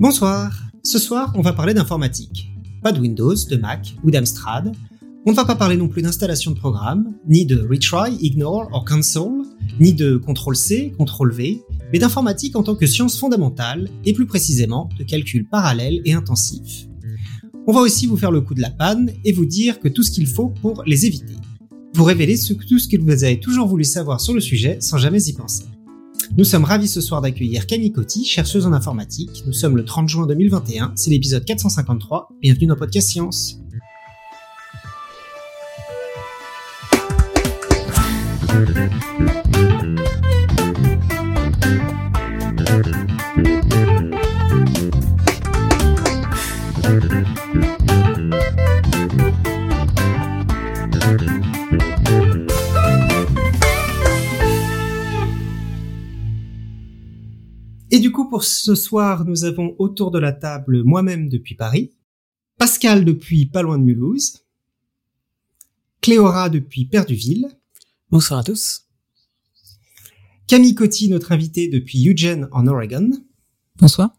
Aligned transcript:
Bonsoir. 0.00 0.52
Ce 0.82 0.98
soir, 0.98 1.32
on 1.34 1.42
va 1.42 1.52
parler 1.52 1.74
d'informatique. 1.74 2.48
Pas 2.82 2.92
de 2.92 3.00
Windows, 3.00 3.34
de 3.34 3.56
Mac 3.56 3.94
ou 4.04 4.10
d'Amstrad. 4.10 4.72
On 5.26 5.32
ne 5.32 5.36
va 5.36 5.44
pas 5.44 5.56
parler 5.56 5.76
non 5.76 5.88
plus 5.88 6.00
d'installation 6.00 6.52
de 6.52 6.56
programme, 6.56 7.12
ni 7.28 7.44
de 7.44 7.60
retry, 7.68 8.16
ignore 8.20 8.70
ou 8.72 8.84
cancel, 8.84 9.28
ni 9.78 9.92
de 9.92 10.16
CTRL-C, 10.16 10.94
CTRL-V, 10.98 11.60
mais 11.92 11.98
d'informatique 11.98 12.56
en 12.56 12.62
tant 12.62 12.76
que 12.76 12.86
science 12.86 13.18
fondamentale, 13.18 13.90
et 14.06 14.14
plus 14.14 14.26
précisément 14.26 14.88
de 14.98 15.04
calcul 15.04 15.46
parallèle 15.46 16.00
et 16.06 16.14
intensif. 16.14 16.86
On 17.66 17.72
va 17.72 17.80
aussi 17.80 18.06
vous 18.06 18.16
faire 18.16 18.30
le 18.30 18.40
coup 18.40 18.54
de 18.54 18.62
la 18.62 18.70
panne 18.70 19.10
et 19.26 19.32
vous 19.32 19.44
dire 19.44 19.80
que 19.80 19.88
tout 19.88 20.02
ce 20.02 20.10
qu'il 20.10 20.26
faut 20.26 20.48
pour 20.48 20.82
les 20.86 21.04
éviter. 21.04 21.34
Vous 21.94 22.04
révéler 22.04 22.36
tout 22.38 22.78
ce 22.78 22.88
que 22.88 22.96
vous 23.00 23.24
avez 23.24 23.40
toujours 23.40 23.66
voulu 23.66 23.84
savoir 23.84 24.20
sur 24.20 24.34
le 24.34 24.40
sujet 24.40 24.78
sans 24.80 24.98
jamais 24.98 25.22
y 25.24 25.32
penser. 25.32 25.64
Nous 26.36 26.44
sommes 26.44 26.64
ravis 26.64 26.88
ce 26.88 27.00
soir 27.00 27.20
d'accueillir 27.22 27.66
Camille 27.66 27.92
Coty, 27.92 28.24
chercheuse 28.24 28.66
en 28.66 28.72
informatique. 28.72 29.42
Nous 29.46 29.52
sommes 29.52 29.76
le 29.76 29.84
30 29.84 30.08
juin 30.08 30.26
2021, 30.26 30.92
c'est 30.94 31.10
l'épisode 31.10 31.44
453. 31.44 32.28
Bienvenue 32.40 32.66
dans 32.66 32.76
Podcast 32.76 33.08
Science. 33.08 33.58
Et 57.90 58.00
du 58.00 58.12
coup, 58.12 58.28
pour 58.28 58.44
ce 58.44 58.74
soir, 58.74 59.24
nous 59.24 59.44
avons 59.44 59.74
autour 59.78 60.10
de 60.10 60.18
la 60.18 60.32
table 60.32 60.82
moi-même 60.84 61.30
depuis 61.30 61.54
Paris, 61.54 61.92
Pascal 62.58 63.04
depuis 63.04 63.46
pas 63.46 63.62
loin 63.62 63.78
de 63.78 63.84
Mulhouse, 63.84 64.44
Cléora 66.02 66.50
depuis 66.50 66.84
Perduville. 66.84 67.48
Bonsoir 68.10 68.40
à 68.40 68.44
tous. 68.44 68.86
Camille 70.46 70.74
Coty, 70.74 71.08
notre 71.08 71.32
invité 71.32 71.68
depuis 71.68 72.06
Eugene 72.06 72.48
en 72.52 72.66
Oregon. 72.66 73.10
Bonsoir. 73.76 74.10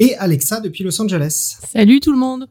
Et 0.00 0.16
Alexa 0.16 0.60
depuis 0.60 0.82
Los 0.82 1.00
Angeles. 1.00 1.58
Salut 1.70 2.00
tout 2.00 2.12
le 2.12 2.18
monde. 2.18 2.48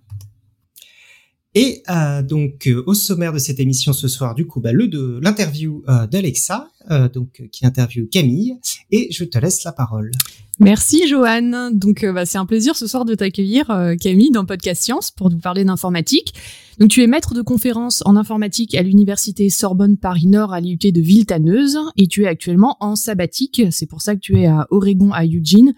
Et 1.55 1.83
euh, 1.89 2.23
donc 2.23 2.67
euh, 2.67 2.83
au 2.87 2.93
sommaire 2.93 3.33
de 3.33 3.39
cette 3.39 3.59
émission 3.59 3.93
ce 3.93 4.07
soir, 4.07 4.35
du 4.35 4.47
coup, 4.47 4.61
bah, 4.61 4.71
le 4.71 4.87
de 4.87 5.19
l'interview 5.21 5.83
euh, 5.87 6.07
d'Alexa, 6.07 6.71
donc 7.13 7.43
qui 7.51 7.65
interviewe 7.65 8.07
Camille, 8.11 8.57
et 8.91 9.07
je 9.11 9.23
te 9.23 9.37
laisse 9.37 9.63
la 9.63 9.71
parole. 9.71 10.11
Merci 10.59 11.07
Joanne. 11.07 11.71
Donc 11.73 12.05
bah, 12.05 12.25
c'est 12.25 12.37
un 12.37 12.45
plaisir 12.45 12.75
ce 12.75 12.85
soir 12.85 13.05
de 13.05 13.15
t'accueillir 13.15 13.65
Camille 13.99 14.29
dans 14.29 14.45
Podcast 14.45 14.83
Science 14.83 15.09
pour 15.09 15.31
nous 15.31 15.39
parler 15.39 15.65
d'informatique. 15.65 16.33
Donc 16.77 16.89
tu 16.89 17.01
es 17.01 17.07
maître 17.07 17.33
de 17.33 17.41
conférence 17.41 18.03
en 18.05 18.15
informatique 18.15 18.75
à 18.75 18.83
l'université 18.83 19.49
Sorbonne 19.49 19.97
Paris 19.97 20.27
Nord 20.27 20.53
à 20.53 20.59
l'IUT 20.59 20.77
de 20.77 21.01
Villetaneuse 21.01 21.79
et 21.97 22.07
tu 22.07 22.23
es 22.23 22.27
actuellement 22.27 22.77
en 22.81 22.95
sabbatique. 22.95 23.63
C'est 23.71 23.87
pour 23.87 24.01
ça 24.01 24.15
que 24.15 24.19
tu 24.19 24.39
es 24.39 24.45
à 24.45 24.67
Oregon 24.69 25.11
à 25.11 25.25
Eugene. 25.25 25.73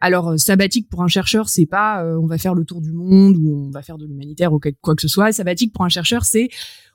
Alors 0.00 0.38
sabbatique 0.38 0.90
pour 0.90 1.02
un 1.02 1.08
chercheur, 1.08 1.48
c'est 1.48 1.66
pas 1.66 2.04
on 2.04 2.26
va 2.26 2.36
faire 2.36 2.54
le 2.54 2.64
tour 2.66 2.82
du 2.82 2.92
monde 2.92 3.36
ou 3.38 3.66
on 3.66 3.70
va 3.70 3.80
faire 3.80 3.96
de 3.96 4.04
l'humanitaire 4.04 4.52
ou 4.52 4.60
quoi 4.82 4.94
que 4.94 5.02
ce 5.02 5.08
soit. 5.08 5.32
Sabbatique 5.32 5.72
pour 5.72 5.84
un 5.86 5.90
chercheur, 5.90 6.24
c'est 6.24 6.50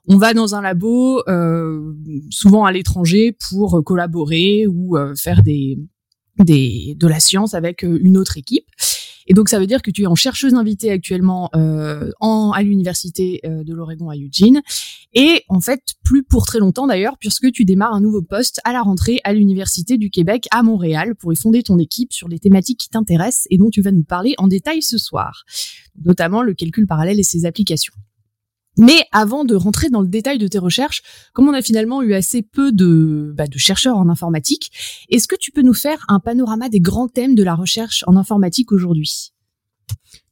on 0.08 0.17
va 0.17 0.33
dans 0.33 0.53
un 0.53 0.61
labo, 0.61 1.23
euh, 1.30 1.94
souvent 2.30 2.66
à 2.66 2.72
l'étranger, 2.72 3.36
pour 3.53 3.83
collaborer 3.83 4.67
ou 4.67 4.97
euh, 4.97 5.14
faire 5.15 5.41
de 5.43 7.08
la 7.08 7.19
science 7.19 7.53
avec 7.53 7.83
euh, 7.83 7.99
une 8.02 8.17
autre 8.17 8.37
équipe. 8.37 8.65
Et 9.25 9.33
donc 9.33 9.47
ça 9.47 9.58
veut 9.58 9.67
dire 9.67 9.81
que 9.81 9.89
tu 9.89 10.03
es 10.03 10.05
en 10.05 10.15
chercheuse 10.15 10.53
invitée 10.53 10.91
actuellement 10.91 11.49
euh, 11.55 12.11
en, 12.19 12.52
à 12.52 12.61
l'université 12.61 13.39
de 13.45 13.73
l'Oregon 13.73 14.09
à 14.09 14.17
Eugene. 14.17 14.61
Et 15.13 15.43
en 15.47 15.61
fait, 15.61 15.80
plus 16.03 16.23
pour 16.23 16.45
très 16.45 16.59
longtemps 16.59 16.87
d'ailleurs, 16.87 17.17
puisque 17.17 17.49
tu 17.53 17.63
démarres 17.63 17.93
un 17.93 18.02
nouveau 18.02 18.21
poste 18.21 18.59
à 18.65 18.73
la 18.73 18.81
rentrée 18.81 19.21
à 19.23 19.31
l'Université 19.31 19.97
du 19.97 20.09
Québec 20.09 20.47
à 20.52 20.61
Montréal 20.61 21.15
pour 21.15 21.31
y 21.31 21.37
fonder 21.37 21.63
ton 21.63 21.77
équipe 21.77 22.11
sur 22.11 22.27
les 22.27 22.39
thématiques 22.39 22.80
qui 22.81 22.89
t'intéressent 22.89 23.47
et 23.49 23.58
dont 23.58 23.69
tu 23.69 23.81
vas 23.81 23.92
nous 23.92 24.03
parler 24.03 24.33
en 24.39 24.47
détail 24.47 24.81
ce 24.81 24.97
soir, 24.97 25.45
notamment 26.03 26.42
le 26.42 26.53
calcul 26.53 26.86
parallèle 26.86 27.17
et 27.17 27.23
ses 27.23 27.45
applications. 27.45 27.93
Mais 28.78 29.06
avant 29.11 29.45
de 29.45 29.56
rentrer 29.56 29.89
dans 29.89 30.02
le 30.02 30.08
détail 30.08 30.38
de 30.38 30.48
tes 30.48 30.58
recherches, 30.58 31.04
comme 31.34 31.48
on 31.48 31.54
a 31.54 31.61
finalement 31.61 32.02
eu 32.02 32.14
assez 32.14 32.42
peu 32.42 32.72
de, 32.72 33.34
bah, 33.36 33.48
de 33.48 33.58
chercheurs 33.58 33.98
en 33.98 34.10
informatique, 34.10 34.72
est-ce 35.10 35.28
que 35.28 35.36
tu 35.36 35.52
peux 35.52 35.61
nous 35.61 35.73
faire 35.73 36.04
un 36.08 36.20
panorama 36.20 36.70
des 36.70 36.80
grands 36.80 37.08
thèmes 37.08 37.36
de 37.36 37.44
la 37.44 37.56
recherche 37.56 38.04
en 38.08 38.16
informatique 38.16 38.72
aujourd'hui? 38.72 39.32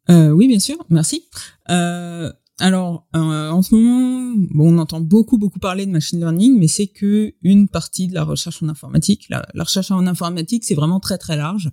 Euh, 0.10 0.32
Oui, 0.32 0.48
bien 0.48 0.60
sûr, 0.60 0.78
merci. 0.90 1.26
Euh, 1.70 2.32
alors, 2.60 3.08
euh, 3.16 3.50
en 3.50 3.62
ce 3.62 3.74
moment, 3.76 4.34
bon, 4.52 4.76
on 4.76 4.78
entend 4.78 5.02
beaucoup, 5.02 5.38
beaucoup 5.38 5.60
parler 5.60 5.86
de 5.86 5.92
machine 5.92 6.20
learning, 6.20 6.60
mais 6.60 6.68
c'est 6.68 6.88
que 6.88 7.34
une 7.42 7.68
partie 7.68 8.08
de 8.08 8.14
la 8.14 8.24
recherche 8.24 8.62
en 8.62 8.70
informatique. 8.70 9.26
La, 9.30 9.46
la 9.54 9.64
recherche 9.64 9.92
en 9.92 10.06
informatique, 10.06 10.64
c'est 10.64 10.76
vraiment 10.76 11.00
très, 11.00 11.18
très 11.18 11.36
large. 11.36 11.72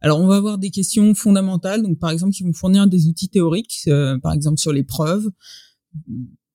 Alors, 0.00 0.20
on 0.20 0.26
va 0.26 0.36
avoir 0.36 0.58
des 0.58 0.70
questions 0.70 1.14
fondamentales, 1.14 1.82
donc 1.82 1.98
par 1.98 2.10
exemple, 2.10 2.32
qui 2.32 2.42
vont 2.42 2.52
fournir 2.52 2.86
des 2.86 3.06
outils 3.06 3.28
théoriques, 3.28 3.82
euh, 3.86 4.18
par 4.18 4.32
exemple 4.32 4.58
sur 4.58 4.72
les 4.72 4.82
preuves, 4.82 5.30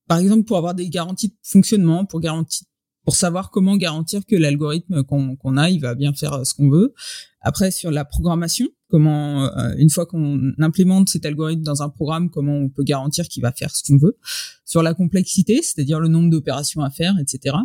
par 0.06 0.18
exemple 0.18 0.44
pour 0.44 0.56
avoir 0.56 0.74
des 0.74 0.88
garanties 0.88 1.28
de 1.28 1.36
fonctionnement, 1.42 2.04
pour 2.04 2.20
garantir 2.20 2.66
pour 3.04 3.16
savoir 3.16 3.50
comment 3.50 3.76
garantir 3.76 4.26
que 4.26 4.36
l'algorithme 4.36 5.02
qu'on 5.04 5.56
a, 5.56 5.70
il 5.70 5.80
va 5.80 5.94
bien 5.94 6.12
faire 6.12 6.34
euh, 6.34 6.44
ce 6.44 6.54
qu'on 6.54 6.68
veut. 6.68 6.92
Après, 7.40 7.70
sur 7.70 7.90
la 7.90 8.04
programmation, 8.04 8.68
comment, 8.88 9.46
euh, 9.56 9.74
une 9.78 9.88
fois 9.88 10.04
qu'on 10.04 10.52
implémente 10.58 11.08
cet 11.08 11.24
algorithme 11.24 11.62
dans 11.62 11.82
un 11.82 11.88
programme, 11.88 12.28
comment 12.28 12.54
on 12.54 12.68
peut 12.68 12.84
garantir 12.84 13.26
qu'il 13.28 13.42
va 13.42 13.52
faire 13.52 13.74
ce 13.74 13.82
qu'on 13.84 13.96
veut. 13.96 14.18
Sur 14.66 14.82
la 14.82 14.92
complexité, 14.92 15.62
c'est-à-dire 15.62 16.00
le 16.00 16.08
nombre 16.08 16.30
d'opérations 16.30 16.82
à 16.82 16.90
faire, 16.90 17.14
etc. 17.18 17.56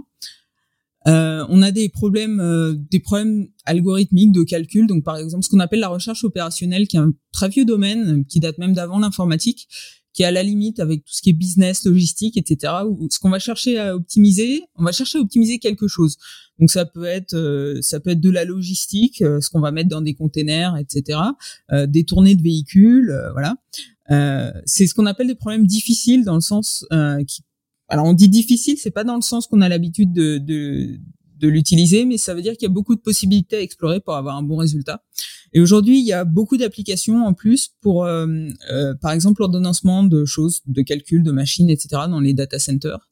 Euh, 1.07 1.45
on 1.49 1.61
a 1.61 1.71
des 1.71 1.89
problèmes, 1.89 2.39
euh, 2.39 2.73
des 2.75 2.99
problèmes 2.99 3.47
algorithmiques 3.65 4.31
de 4.31 4.43
calcul. 4.43 4.87
Donc, 4.87 5.03
par 5.03 5.17
exemple, 5.17 5.43
ce 5.43 5.49
qu'on 5.49 5.59
appelle 5.59 5.81
la 5.81 5.89
recherche 5.89 6.23
opérationnelle, 6.23 6.87
qui 6.87 6.95
est 6.95 6.99
un 6.99 7.13
très 7.31 7.49
vieux 7.49 7.65
domaine, 7.65 8.25
qui 8.25 8.39
date 8.39 8.57
même 8.57 8.73
d'avant 8.73 8.99
l'informatique, 8.99 9.67
qui 10.15 10.23
est 10.23 10.25
à 10.25 10.31
la 10.31 10.43
limite 10.43 10.79
avec 10.79 11.03
tout 11.03 11.13
ce 11.13 11.21
qui 11.21 11.31
est 11.31 11.33
business, 11.33 11.83
logistique, 11.83 12.37
etc. 12.37 12.73
Où 12.87 13.07
ce 13.11 13.19
qu'on 13.19 13.29
va 13.29 13.37
chercher 13.37 13.77
à 13.77 13.95
optimiser, 13.95 14.63
on 14.75 14.83
va 14.83 14.93
chercher 14.93 15.17
à 15.17 15.21
optimiser 15.21 15.59
quelque 15.59 15.89
chose. 15.89 16.17
Donc 16.57 16.71
ça 16.71 16.85
peut 16.85 17.03
être 17.03 17.35
euh, 17.35 17.81
ça 17.81 17.99
peut 17.99 18.11
être 18.11 18.21
de 18.21 18.29
la 18.29 18.45
logistique, 18.45 19.21
euh, 19.21 19.41
ce 19.41 19.49
qu'on 19.49 19.59
va 19.59 19.71
mettre 19.71 19.89
dans 19.89 19.99
des 19.99 20.13
containers, 20.13 20.77
etc. 20.77 21.19
Euh, 21.73 21.85
des 21.85 22.05
tournées 22.05 22.35
de 22.35 22.41
véhicules, 22.41 23.13
voilà. 23.33 23.55
c'est 24.65 24.87
ce 24.87 24.93
qu'on 24.93 25.05
appelle 25.05 25.27
des 25.27 25.35
problèmes 25.35 25.67
difficiles 25.67 26.23
dans 26.23 26.35
le 26.35 26.41
sens 26.41 26.85
qui 27.27 27.41
alors 27.87 28.05
on 28.05 28.13
dit 28.13 28.29
difficile, 28.29 28.79
c'est 28.79 28.89
pas 28.89 29.03
dans 29.03 29.15
le 29.15 29.21
sens 29.21 29.45
qu'on 29.45 29.61
a 29.61 29.69
l'habitude 29.69 30.11
de, 30.11 30.39
de, 30.39 30.97
de 31.37 31.47
l'utiliser, 31.47 32.05
mais 32.05 32.17
ça 32.17 32.33
veut 32.33 32.41
dire 32.41 32.53
qu'il 32.53 32.63
y 32.63 32.71
a 32.71 32.73
beaucoup 32.73 32.95
de 32.95 33.01
possibilités 33.01 33.57
à 33.57 33.61
explorer 33.61 33.99
pour 33.99 34.15
avoir 34.15 34.37
un 34.37 34.41
bon 34.41 34.55
résultat. 34.55 35.03
Et 35.55 35.61
aujourd'hui, 35.61 35.99
il 35.99 36.05
y 36.05 36.11
a 36.11 36.25
beaucoup 36.25 36.57
d'applications 36.57 37.25
en 37.25 37.33
plus 37.33 37.69
pour, 37.79 38.03
euh, 38.03 38.27
euh, 38.69 38.93
par 38.93 39.13
exemple, 39.13 39.39
l'ordonnancement 39.39 40.03
de 40.03 40.25
choses, 40.25 40.59
de 40.67 40.81
calcul, 40.81 41.23
de 41.23 41.31
machines, 41.31 41.69
etc. 41.69 42.03
dans 42.09 42.19
les 42.19 42.33
data 42.33 42.59
centers. 42.59 43.09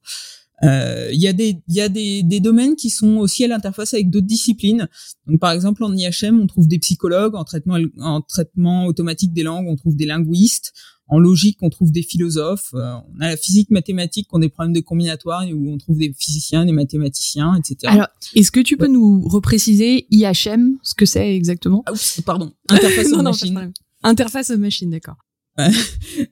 Euh, 0.61 1.09
il 1.13 1.21
y 1.21 1.27
a, 1.29 1.33
des, 1.33 1.61
y 1.69 1.79
a 1.79 1.87
des, 1.87 2.21
des, 2.21 2.41
domaines 2.41 2.75
qui 2.75 2.89
sont 2.89 3.15
aussi 3.15 3.45
à 3.45 3.47
l'interface 3.47 3.93
avec 3.93 4.09
d'autres 4.09 4.27
disciplines. 4.27 4.89
Donc, 5.25 5.39
par 5.39 5.51
exemple, 5.51 5.85
en 5.85 5.95
IHM, 5.95 6.37
on 6.41 6.47
trouve 6.47 6.67
des 6.67 6.79
psychologues, 6.79 7.35
en 7.35 7.45
traitement, 7.45 7.77
en 7.99 8.21
traitement 8.21 8.87
automatique 8.87 9.33
des 9.33 9.43
langues, 9.43 9.67
on 9.69 9.77
trouve 9.77 9.95
des 9.95 10.05
linguistes, 10.05 10.73
en 11.07 11.19
logique, 11.19 11.57
on 11.61 11.69
trouve 11.69 11.91
des 11.91 12.01
philosophes. 12.01 12.69
Euh, 12.73 12.95
on 13.15 13.21
a 13.21 13.29
la 13.29 13.37
physique 13.37 13.69
mathématique, 13.69 14.27
on 14.31 14.37
a 14.37 14.41
des 14.41 14.49
problèmes 14.49 14.73
de 14.73 14.79
combinatoire 14.79 15.45
où 15.53 15.71
on 15.71 15.77
trouve 15.77 15.97
des 15.97 16.13
physiciens, 16.17 16.65
des 16.65 16.71
mathématiciens, 16.71 17.55
etc. 17.55 17.91
Alors, 17.93 18.07
est-ce 18.35 18.51
que 18.51 18.61
tu 18.61 18.77
peux 18.77 18.87
nous 18.87 19.21
repréciser 19.27 20.07
IHM, 20.11 20.77
ce 20.81 20.93
que 20.95 21.05
c'est 21.05 21.35
exactement 21.35 21.83
ah, 21.85 21.93
Pardon, 22.25 22.51
interface 22.69 23.11
aux 23.13 23.21
machine. 23.21 23.73
Interface 24.01 24.49
aux 24.49 24.57
machine, 24.57 24.89
d'accord. 24.89 25.17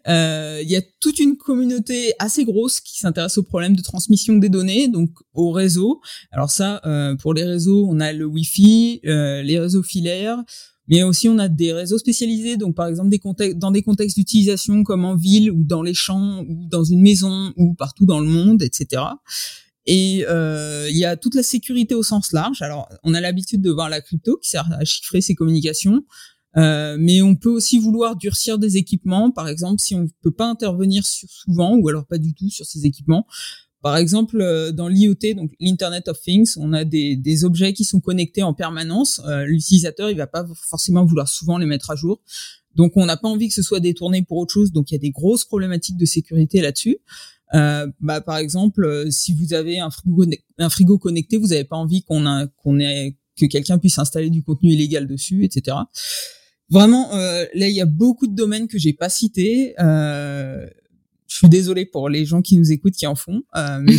Euh, 0.08 0.60
il 0.64 0.70
y 0.70 0.76
a 0.76 0.82
toute 1.00 1.20
une 1.20 1.38
communauté 1.38 2.14
assez 2.18 2.44
grosse 2.44 2.80
qui 2.80 2.98
s'intéresse 2.98 3.38
aux 3.38 3.44
problèmes 3.44 3.76
de 3.76 3.82
transmission 3.82 4.36
des 4.38 4.50
données, 4.50 4.88
donc 4.88 5.12
au 5.34 5.52
réseau. 5.52 6.02
Alors 6.32 6.50
ça, 6.50 6.82
euh, 6.86 7.16
pour 7.16 7.34
les 7.34 7.44
réseaux, 7.44 7.88
on 7.88 8.00
a 8.00 8.14
le 8.14 8.26
Wi-Fi, 8.26 9.02
les 9.04 9.60
réseaux 9.60 9.84
filaires, 9.84 10.44
mais 10.92 11.04
aussi 11.04 11.30
on 11.30 11.40
a 11.40 11.48
des 11.48 11.72
réseaux 11.72 11.98
spécialisés, 11.98 12.58
donc 12.58 12.76
par 12.76 12.88
exemple 12.88 13.10
des 13.10 13.18
contextes, 13.18 13.58
dans 13.58 13.72
des 13.72 13.82
contextes 13.82 14.18
d'utilisation 14.18 14.84
comme 14.84 15.06
en 15.06 15.16
ville 15.16 15.50
ou 15.50 15.64
dans 15.64 15.82
les 15.82 15.94
champs 15.94 16.44
ou 16.48 16.68
dans 16.70 16.84
une 16.84 17.02
maison 17.02 17.54
ou 17.56 17.74
partout 17.74 18.06
dans 18.06 18.20
le 18.20 18.28
monde, 18.28 18.62
etc. 18.62 19.02
Et 19.86 20.26
euh, 20.28 20.88
il 20.90 20.98
y 20.98 21.06
a 21.06 21.16
toute 21.16 21.34
la 21.34 21.44
sécurité 21.44 21.96
au 21.96 22.04
sens 22.04 22.34
large. 22.34 22.62
Alors 22.62 22.90
on 23.04 23.14
a 23.14 23.22
l'habitude 23.22 23.62
de 23.62 23.72
voir 23.72 23.90
la 23.90 24.02
crypto 24.02 24.38
qui 24.38 24.50
sert 24.50 24.70
à 24.74 24.84
chiffrer 24.84 25.22
ses 25.22 25.34
communications. 25.34 26.04
Euh, 26.58 26.98
mais 27.00 27.22
on 27.22 27.36
peut 27.36 27.50
aussi 27.50 27.80
vouloir 27.80 28.18
durcir 28.18 28.60
des 28.60 28.76
équipements, 28.76 29.32
par 29.32 29.48
exemple 29.48 29.80
si 29.80 29.96
on 29.96 30.02
ne 30.02 30.08
peut 30.22 30.34
pas 30.34 30.48
intervenir 30.48 31.06
sur 31.06 31.30
souvent 31.30 31.78
ou 31.78 31.88
alors 31.88 32.06
pas 32.06 32.18
du 32.18 32.34
tout 32.34 32.50
sur 32.50 32.66
ces 32.66 32.86
équipements, 32.86 33.26
Par 33.82 33.98
exemple, 33.98 34.40
euh, 34.40 34.72
dans 34.72 34.88
l'IoT, 34.88 35.34
donc 35.36 35.52
l'Internet 35.60 36.08
of 36.08 36.22
Things, 36.22 36.54
on 36.58 36.74
a 36.74 36.84
des, 36.84 37.16
des 37.16 37.46
objets 37.46 37.74
qui 37.74 37.84
sont 37.84 38.00
connectés 38.00 38.44
en 38.44 38.54
permanence. 38.54 39.22
Euh, 39.26 39.46
l'utilisateur, 39.46 40.10
il 40.10 40.18
va 40.18 40.28
pas 40.28 40.46
forcément 40.70 41.06
vouloir 41.06 41.28
souvent 41.28 41.58
les 41.58 41.66
mettre 41.66 41.92
à 41.92 41.96
jour. 41.96 42.22
Donc, 42.76 42.94
on 42.96 43.06
n'a 43.06 43.18
pas 43.18 43.28
envie 43.28 43.48
que 43.48 43.54
ce 43.54 43.64
soit 43.64 43.80
détourné 43.80 44.24
pour 44.24 44.38
autre 44.38 44.54
chose. 44.54 44.72
Donc, 44.72 44.92
il 44.92 44.94
y 44.94 44.98
a 44.98 45.00
des 45.00 45.12
grosses 45.12 45.46
problématiques 45.46 45.98
de 45.98 46.06
sécurité 46.06 46.62
là-dessus. 46.62 47.00
Euh, 47.54 47.88
bah, 48.00 48.22
par 48.22 48.38
exemple, 48.38 48.86
euh, 48.86 49.12
si 49.12 49.34
vous 49.34 49.54
avez 49.54 49.80
un 49.80 49.90
frigo, 49.90 50.26
un 50.58 50.70
frigo 50.70 50.98
connecté, 50.98 51.38
vous 51.38 51.48
n'avez 51.48 51.66
pas 51.66 51.76
envie 51.76 52.04
qu'on 52.04 52.80
ait 52.80 53.18
que 53.38 53.46
quelqu'un 53.46 53.78
puisse 53.78 53.98
installer 53.98 54.30
du 54.30 54.44
contenu 54.44 54.72
illégal 54.72 55.08
dessus, 55.08 55.44
etc. 55.44 55.78
Vraiment, 56.70 57.14
euh, 57.14 57.46
là, 57.54 57.68
il 57.68 57.76
y 57.76 57.82
a 57.82 57.86
beaucoup 57.86 58.28
de 58.28 58.36
domaines 58.36 58.68
que 58.68 58.78
j'ai 58.78 58.94
pas 58.94 59.10
cités. 59.10 59.74
Euh, 59.80 60.66
je 61.32 61.38
suis 61.38 61.50
désolée 61.50 61.86
pour 61.86 62.10
les 62.10 62.26
gens 62.26 62.42
qui 62.42 62.58
nous 62.58 62.74
écoutent 62.74 62.96
qui 62.96 63.08
en 63.08 63.16
font, 63.16 63.44
euh, 63.56 63.80
mais 63.82 63.96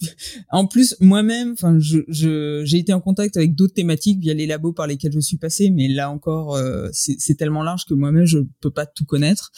en 0.50 0.66
plus 0.66 0.94
moi-même, 1.00 1.52
enfin, 1.52 1.78
je, 1.80 2.62
j'ai 2.64 2.78
été 2.78 2.92
en 2.92 3.00
contact 3.00 3.36
avec 3.36 3.56
d'autres 3.56 3.74
thématiques 3.74 4.20
via 4.20 4.34
les 4.34 4.46
labos 4.46 4.72
par 4.72 4.86
lesquels 4.86 5.12
je 5.12 5.18
suis 5.18 5.36
passé, 5.36 5.70
mais 5.70 5.88
là 5.88 6.10
encore, 6.10 6.54
euh, 6.54 6.88
c'est 6.92 7.34
tellement 7.36 7.64
large 7.64 7.86
que 7.86 7.94
moi-même 7.94 8.24
je 8.24 8.38
peux 8.60 8.70
pas 8.70 8.86
tout 8.86 9.04
connaître. 9.04 9.50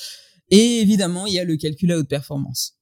Et 0.51 0.81
évidemment, 0.81 1.27
il 1.27 1.35
y 1.35 1.39
a 1.39 1.45
le 1.45 1.57
calcul 1.57 1.93
à 1.93 1.99
haute 1.99 2.09
performance 2.09 2.79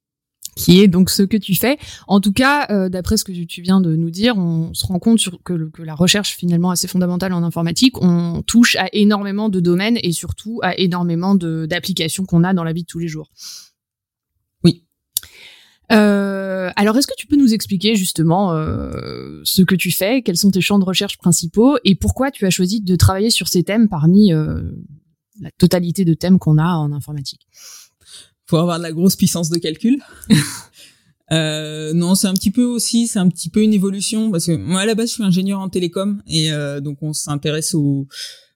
qui 0.57 0.81
est 0.81 0.89
donc 0.89 1.11
ce 1.11 1.23
que 1.23 1.37
tu 1.37 1.55
fais. 1.55 1.79
En 2.09 2.21
tout 2.21 2.33
cas, 2.33 2.67
euh, 2.71 2.89
d'après 2.89 3.17
ce 3.17 3.25
que 3.25 3.33
tu 3.33 3.63
viens 3.63 3.81
de 3.81 3.95
nous 3.95 4.11
dire, 4.11 4.37
on 4.37 4.75
se 4.75 4.85
rend 4.85 4.99
compte 4.99 5.21
sur, 5.21 5.41
que, 5.43 5.71
que, 5.71 5.83
la 5.83 5.95
recherche 5.95 6.37
finalement 6.37 6.71
assez 6.71 6.89
fondamentale 6.89 7.33
en 7.33 7.45
informatique, 7.45 8.03
on 8.03 8.43
touche 8.43 8.75
à 8.77 8.89
énormément 8.93 9.49
de 9.49 9.61
domaines 9.61 9.99
et 10.03 10.13
surtout 10.13 10.59
à 10.63 10.77
énormément 10.77 11.37
d'applications 11.37 12.27
qu'on 12.27 12.43
a 12.43 12.53
dans 12.53 12.65
la 12.65 12.73
vie 12.73 12.83
de 12.83 12.89
tous 12.89 12.99
les 12.99 13.09
jours. 13.09 13.31
Euh, 15.93 16.71
alors, 16.77 16.97
est-ce 16.97 17.07
que 17.07 17.17
tu 17.17 17.27
peux 17.27 17.37
nous 17.37 17.53
expliquer 17.53 17.97
justement 17.97 18.53
euh, 18.53 19.41
ce 19.45 19.63
que 19.63 19.75
tu 19.75 19.91
fais, 19.91 20.23
quels 20.23 20.37
sont 20.37 20.51
tes 20.51 20.61
champs 20.61 20.79
de 20.79 20.85
recherche 20.85 21.19
principaux 21.19 21.77
et 21.85 21.95
pourquoi 21.95 22.31
tu 22.31 22.47
as 22.47 22.51
choisi 22.51 22.81
de 22.81 22.97
travailler 22.97 23.31
sur 23.31 23.49
ces 23.49 23.63
thèmes 23.63 23.89
parmi 23.89 24.33
euh, 24.33 24.63
la 25.41 25.51
totalité 25.53 26.05
de 26.05 26.15
thèmes 26.15 26.39
qu'on 26.39 26.59
a 26.59 26.75
en 26.75 26.93
informatique? 26.93 27.49
Faut 28.47 28.57
avoir 28.57 28.79
de 28.79 28.83
la 28.83 28.93
grosse 28.93 29.17
puissance 29.17 29.51
de 29.51 29.59
calcul. 29.59 30.01
Euh, 31.33 31.93
non, 31.93 32.15
c'est 32.17 32.27
un 32.27 32.35
petit 32.35 32.51
peu 32.51 32.65
aussi, 32.65 33.07
c'est 33.07 33.21
un 33.21 33.29
petit 33.29 33.51
peu 33.51 33.63
une 33.63 33.73
évolution 33.73 34.31
parce 34.31 34.47
que 34.47 34.57
moi 34.57 34.81
à 34.81 34.87
la 34.87 34.97
base 34.97 35.11
je 35.11 35.15
suis 35.15 35.23
ingénieur 35.23 35.61
en 35.61 35.69
télécom 35.69 36.23
et 36.27 36.53
euh, 36.53 36.81
donc 36.81 36.99
on 37.03 37.13
s'intéresse 37.13 37.75
aux 37.75 38.09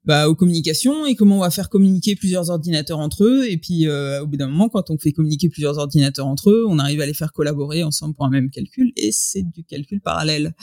bah, 0.05 0.29
aux 0.29 0.35
communications 0.35 1.07
et 1.07 1.15
comment 1.15 1.39
on 1.39 1.41
va 1.41 1.51
faire 1.51 1.71
communiquer 1.71 2.15
plusieurs 2.15 2.51
ordinateurs 2.51 2.99
entre 2.99 3.25
eux. 3.25 3.49
Et 3.49 3.57
puis, 3.57 3.87
euh, 3.87 4.23
au 4.23 4.27
bout 4.27 4.37
d'un 4.37 4.49
moment, 4.49 4.69
quand 4.69 4.91
on 4.91 4.99
fait 4.99 5.13
communiquer 5.13 5.49
plusieurs 5.49 5.79
ordinateurs 5.79 6.27
entre 6.27 6.51
eux, 6.51 6.65
on 6.69 6.79
arrive 6.79 7.01
à 7.01 7.07
les 7.07 7.15
faire 7.15 7.33
collaborer 7.33 7.83
ensemble 7.83 8.15
pour 8.15 8.27
un 8.27 8.31
même 8.31 8.51
calcul 8.51 8.93
et 8.97 9.13
c'est 9.13 9.43
du 9.43 9.65
calcul 9.65 10.01
parallèle. 10.01 10.55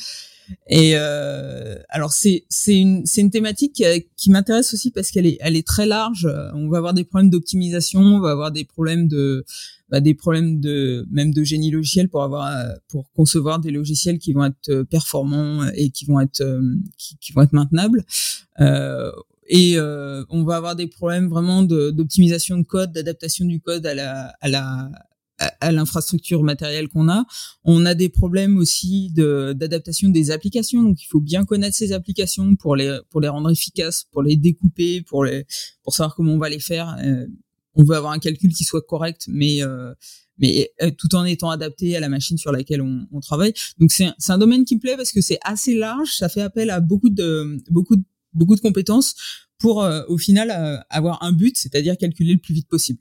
Et 0.67 0.93
euh, 0.95 1.77
alors 1.87 2.11
c'est 2.11 2.43
c'est 2.49 2.75
une 2.75 3.05
c'est 3.05 3.21
une 3.21 3.29
thématique 3.29 3.81
qui, 4.17 4.31
m'intéresse 4.31 4.73
aussi 4.73 4.91
parce 4.91 5.09
qu'elle 5.09 5.25
est 5.25 5.37
elle 5.39 5.55
est 5.55 5.65
très 5.65 5.85
large. 5.85 6.27
On 6.53 6.67
va 6.67 6.79
avoir 6.79 6.93
des 6.93 7.05
problèmes 7.05 7.29
d'optimisation, 7.29 8.01
on 8.01 8.19
va 8.19 8.31
avoir 8.31 8.51
des 8.51 8.65
problèmes 8.65 9.07
de 9.07 9.45
bah, 9.89 10.01
des 10.01 10.13
problèmes 10.13 10.59
de 10.59 11.07
même 11.09 11.33
de 11.33 11.43
génie 11.45 11.71
logiciel 11.71 12.09
pour 12.09 12.23
avoir 12.23 12.53
pour 12.89 13.09
concevoir 13.13 13.59
des 13.59 13.71
logiciels 13.71 14.19
qui 14.19 14.33
vont 14.33 14.43
être 14.43 14.83
performants 14.83 15.65
et 15.73 15.89
qui 15.89 16.03
vont 16.03 16.19
être 16.19 16.43
qui, 16.97 17.15
qui 17.17 17.31
vont 17.31 17.43
être 17.43 17.53
maintenables. 17.53 18.03
Euh, 18.59 19.11
et 19.53 19.77
euh, 19.77 20.23
on 20.29 20.45
va 20.45 20.55
avoir 20.55 20.77
des 20.77 20.87
problèmes 20.87 21.27
vraiment 21.27 21.61
d'optimisation 21.61 22.57
de, 22.57 22.63
code, 22.63 22.93
d'adaptation 22.93 23.45
du 23.45 23.59
code 23.59 23.85
à 23.85 23.93
la 23.93 24.33
à 24.39 24.47
la 24.47 24.89
à 25.59 25.71
l'infrastructure 25.71 26.43
matérielle 26.43 26.87
qu'on 26.87 27.09
a. 27.09 27.25
On 27.65 27.85
a 27.85 27.93
des 27.93 28.07
problèmes 28.07 28.57
aussi 28.57 29.11
d'adaptation 29.11 30.07
des 30.07 30.31
applications. 30.31 30.83
Donc, 30.83 31.01
il 31.01 31.07
faut 31.07 31.19
bien 31.19 31.43
connaître 31.43 31.75
ces 31.75 31.91
applications 31.91 32.55
pour 32.55 32.77
les 32.77 32.99
pour 33.09 33.19
les 33.19 33.27
rendre 33.27 33.49
efficaces, 33.49 34.05
pour 34.11 34.23
les 34.23 34.37
découper, 34.37 35.01
pour 35.01 35.25
les 35.25 35.45
pour 35.83 35.93
savoir 35.93 36.15
comment 36.15 36.33
on 36.33 36.39
va 36.39 36.49
les 36.49 36.59
faire. 36.59 36.95
Euh, 37.03 37.25
on 37.75 37.83
veut 37.83 37.95
avoir 37.95 38.13
un 38.13 38.19
calcul 38.19 38.53
qui 38.53 38.63
soit 38.63 38.81
correct, 38.81 39.25
mais 39.27 39.63
euh, 39.63 39.93
mais 40.37 40.71
euh, 40.81 40.91
tout 40.97 41.13
en 41.13 41.25
étant 41.25 41.49
adapté 41.49 41.97
à 41.97 41.99
la 41.99 42.07
machine 42.07 42.37
sur 42.37 42.53
laquelle 42.53 42.81
on, 42.81 43.05
on 43.11 43.19
travaille. 43.19 43.53
Donc 43.79 43.91
c'est 43.91 44.11
un 44.29 44.37
domaine 44.37 44.63
qui 44.63 44.75
me 44.75 44.79
plaît 44.79 44.95
parce 44.95 45.11
que 45.11 45.21
c'est 45.21 45.39
assez 45.43 45.73
large, 45.73 46.13
ça 46.13 46.29
fait 46.29 46.41
appel 46.41 46.69
à 46.69 46.79
beaucoup 46.79 47.09
de 47.09 47.57
beaucoup 47.69 47.97
de 47.97 48.03
beaucoup 48.33 48.55
de 48.55 48.61
compétences 48.61 49.15
pour 49.61 49.83
euh, 49.83 50.01
au 50.07 50.17
final 50.17 50.51
euh, 50.51 50.77
avoir 50.89 51.23
un 51.23 51.31
but, 51.31 51.57
c'est-à-dire 51.57 51.97
calculer 51.97 52.33
le 52.33 52.39
plus 52.39 52.53
vite 52.53 52.67
possible. 52.67 52.99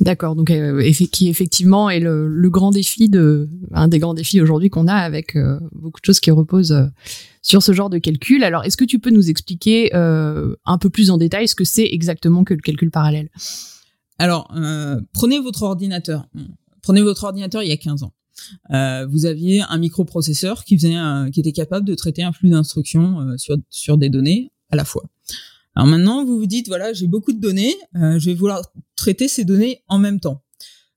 D'accord, 0.00 0.34
donc 0.34 0.50
euh, 0.50 0.90
qui 1.12 1.28
effectivement 1.28 1.88
est 1.88 2.00
le, 2.00 2.26
le, 2.26 2.50
grand 2.50 2.72
défi 2.72 3.08
de 3.08 3.48
un 3.72 3.86
des 3.86 4.00
grands 4.00 4.14
défis 4.14 4.40
aujourd'hui 4.40 4.68
qu'on 4.68 4.88
a 4.88 4.94
avec 4.94 5.36
euh, 5.36 5.60
beaucoup 5.72 6.00
de 6.00 6.04
choses 6.04 6.18
qui 6.18 6.32
reposent 6.32 6.90
sur 7.42 7.62
ce 7.62 7.72
genre 7.72 7.90
de 7.90 7.98
calcul. 7.98 8.42
Alors, 8.42 8.64
est-ce 8.64 8.76
que 8.76 8.84
tu 8.84 8.98
peux 8.98 9.10
nous 9.10 9.30
expliquer 9.30 9.94
un 9.94 10.78
peu 10.80 10.90
plus 10.90 11.10
en 11.10 11.18
détail 11.18 11.46
ce 11.46 11.54
que 11.54 11.64
c'est 11.64 11.86
exactement 11.86 12.42
que 12.42 12.54
le 12.54 12.60
calcul 12.60 12.90
parallèle? 12.90 13.30
Alors, 14.18 14.52
prenez 15.12 15.38
votre 15.38 15.62
ordinateur. 15.62 16.26
Prenez 16.82 17.02
votre 17.02 17.24
ordinateur 17.24 17.62
il 17.62 17.68
y 17.68 17.72
a 17.72 17.76
15 17.76 18.02
ans. 18.02 18.12
Euh, 18.72 19.06
vous 19.06 19.26
aviez 19.26 19.62
un 19.62 19.78
microprocesseur 19.78 20.64
qui 20.64 20.76
faisait 20.76 20.94
qui 21.32 21.40
était 21.40 21.52
capable 21.52 21.86
de 21.86 21.94
traiter 21.94 22.22
un 22.22 22.32
flux 22.32 22.50
d'instructions 22.50 23.20
euh, 23.20 23.36
sur 23.36 23.56
sur 23.70 23.98
des 23.98 24.08
données 24.08 24.52
à 24.70 24.76
la 24.76 24.84
fois. 24.84 25.04
Alors 25.76 25.88
maintenant, 25.88 26.24
vous 26.24 26.38
vous 26.38 26.46
dites 26.46 26.68
voilà, 26.68 26.92
j'ai 26.92 27.06
beaucoup 27.06 27.32
de 27.32 27.40
données, 27.40 27.74
euh, 27.96 28.18
je 28.18 28.26
vais 28.26 28.34
vouloir 28.34 28.62
traiter 28.96 29.28
ces 29.28 29.44
données 29.44 29.82
en 29.88 29.98
même 29.98 30.20
temps. 30.20 30.42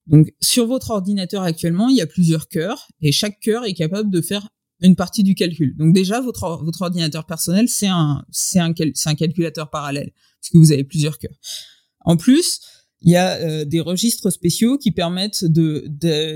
Donc 0.05 0.33
sur 0.41 0.67
votre 0.67 0.91
ordinateur 0.91 1.43
actuellement, 1.43 1.89
il 1.89 1.97
y 1.97 2.01
a 2.01 2.07
plusieurs 2.07 2.47
cœurs 2.47 2.87
et 3.01 3.11
chaque 3.11 3.39
cœur 3.39 3.65
est 3.65 3.73
capable 3.73 4.09
de 4.09 4.21
faire 4.21 4.49
une 4.81 4.95
partie 4.95 5.23
du 5.23 5.33
calcul. 5.33 5.75
Donc 5.77 5.93
déjà 5.93 6.21
votre 6.21 6.63
votre 6.63 6.83
ordinateur 6.83 7.25
personnel, 7.25 7.67
c'est 7.67 7.87
un 7.87 8.23
c'est 8.31 8.59
un 8.59 8.73
c'est 8.93 9.09
un 9.09 9.15
calculateur 9.15 9.69
parallèle 9.69 10.11
puisque 10.39 10.55
vous 10.55 10.71
avez 10.71 10.83
plusieurs 10.83 11.17
cœurs. 11.17 11.35
En 12.01 12.15
plus, 12.15 12.61
il 13.01 13.11
y 13.11 13.15
a 13.15 13.35
euh, 13.35 13.65
des 13.65 13.79
registres 13.79 14.29
spéciaux 14.29 14.77
qui 14.77 14.91
permettent 14.91 15.45
de 15.45 15.85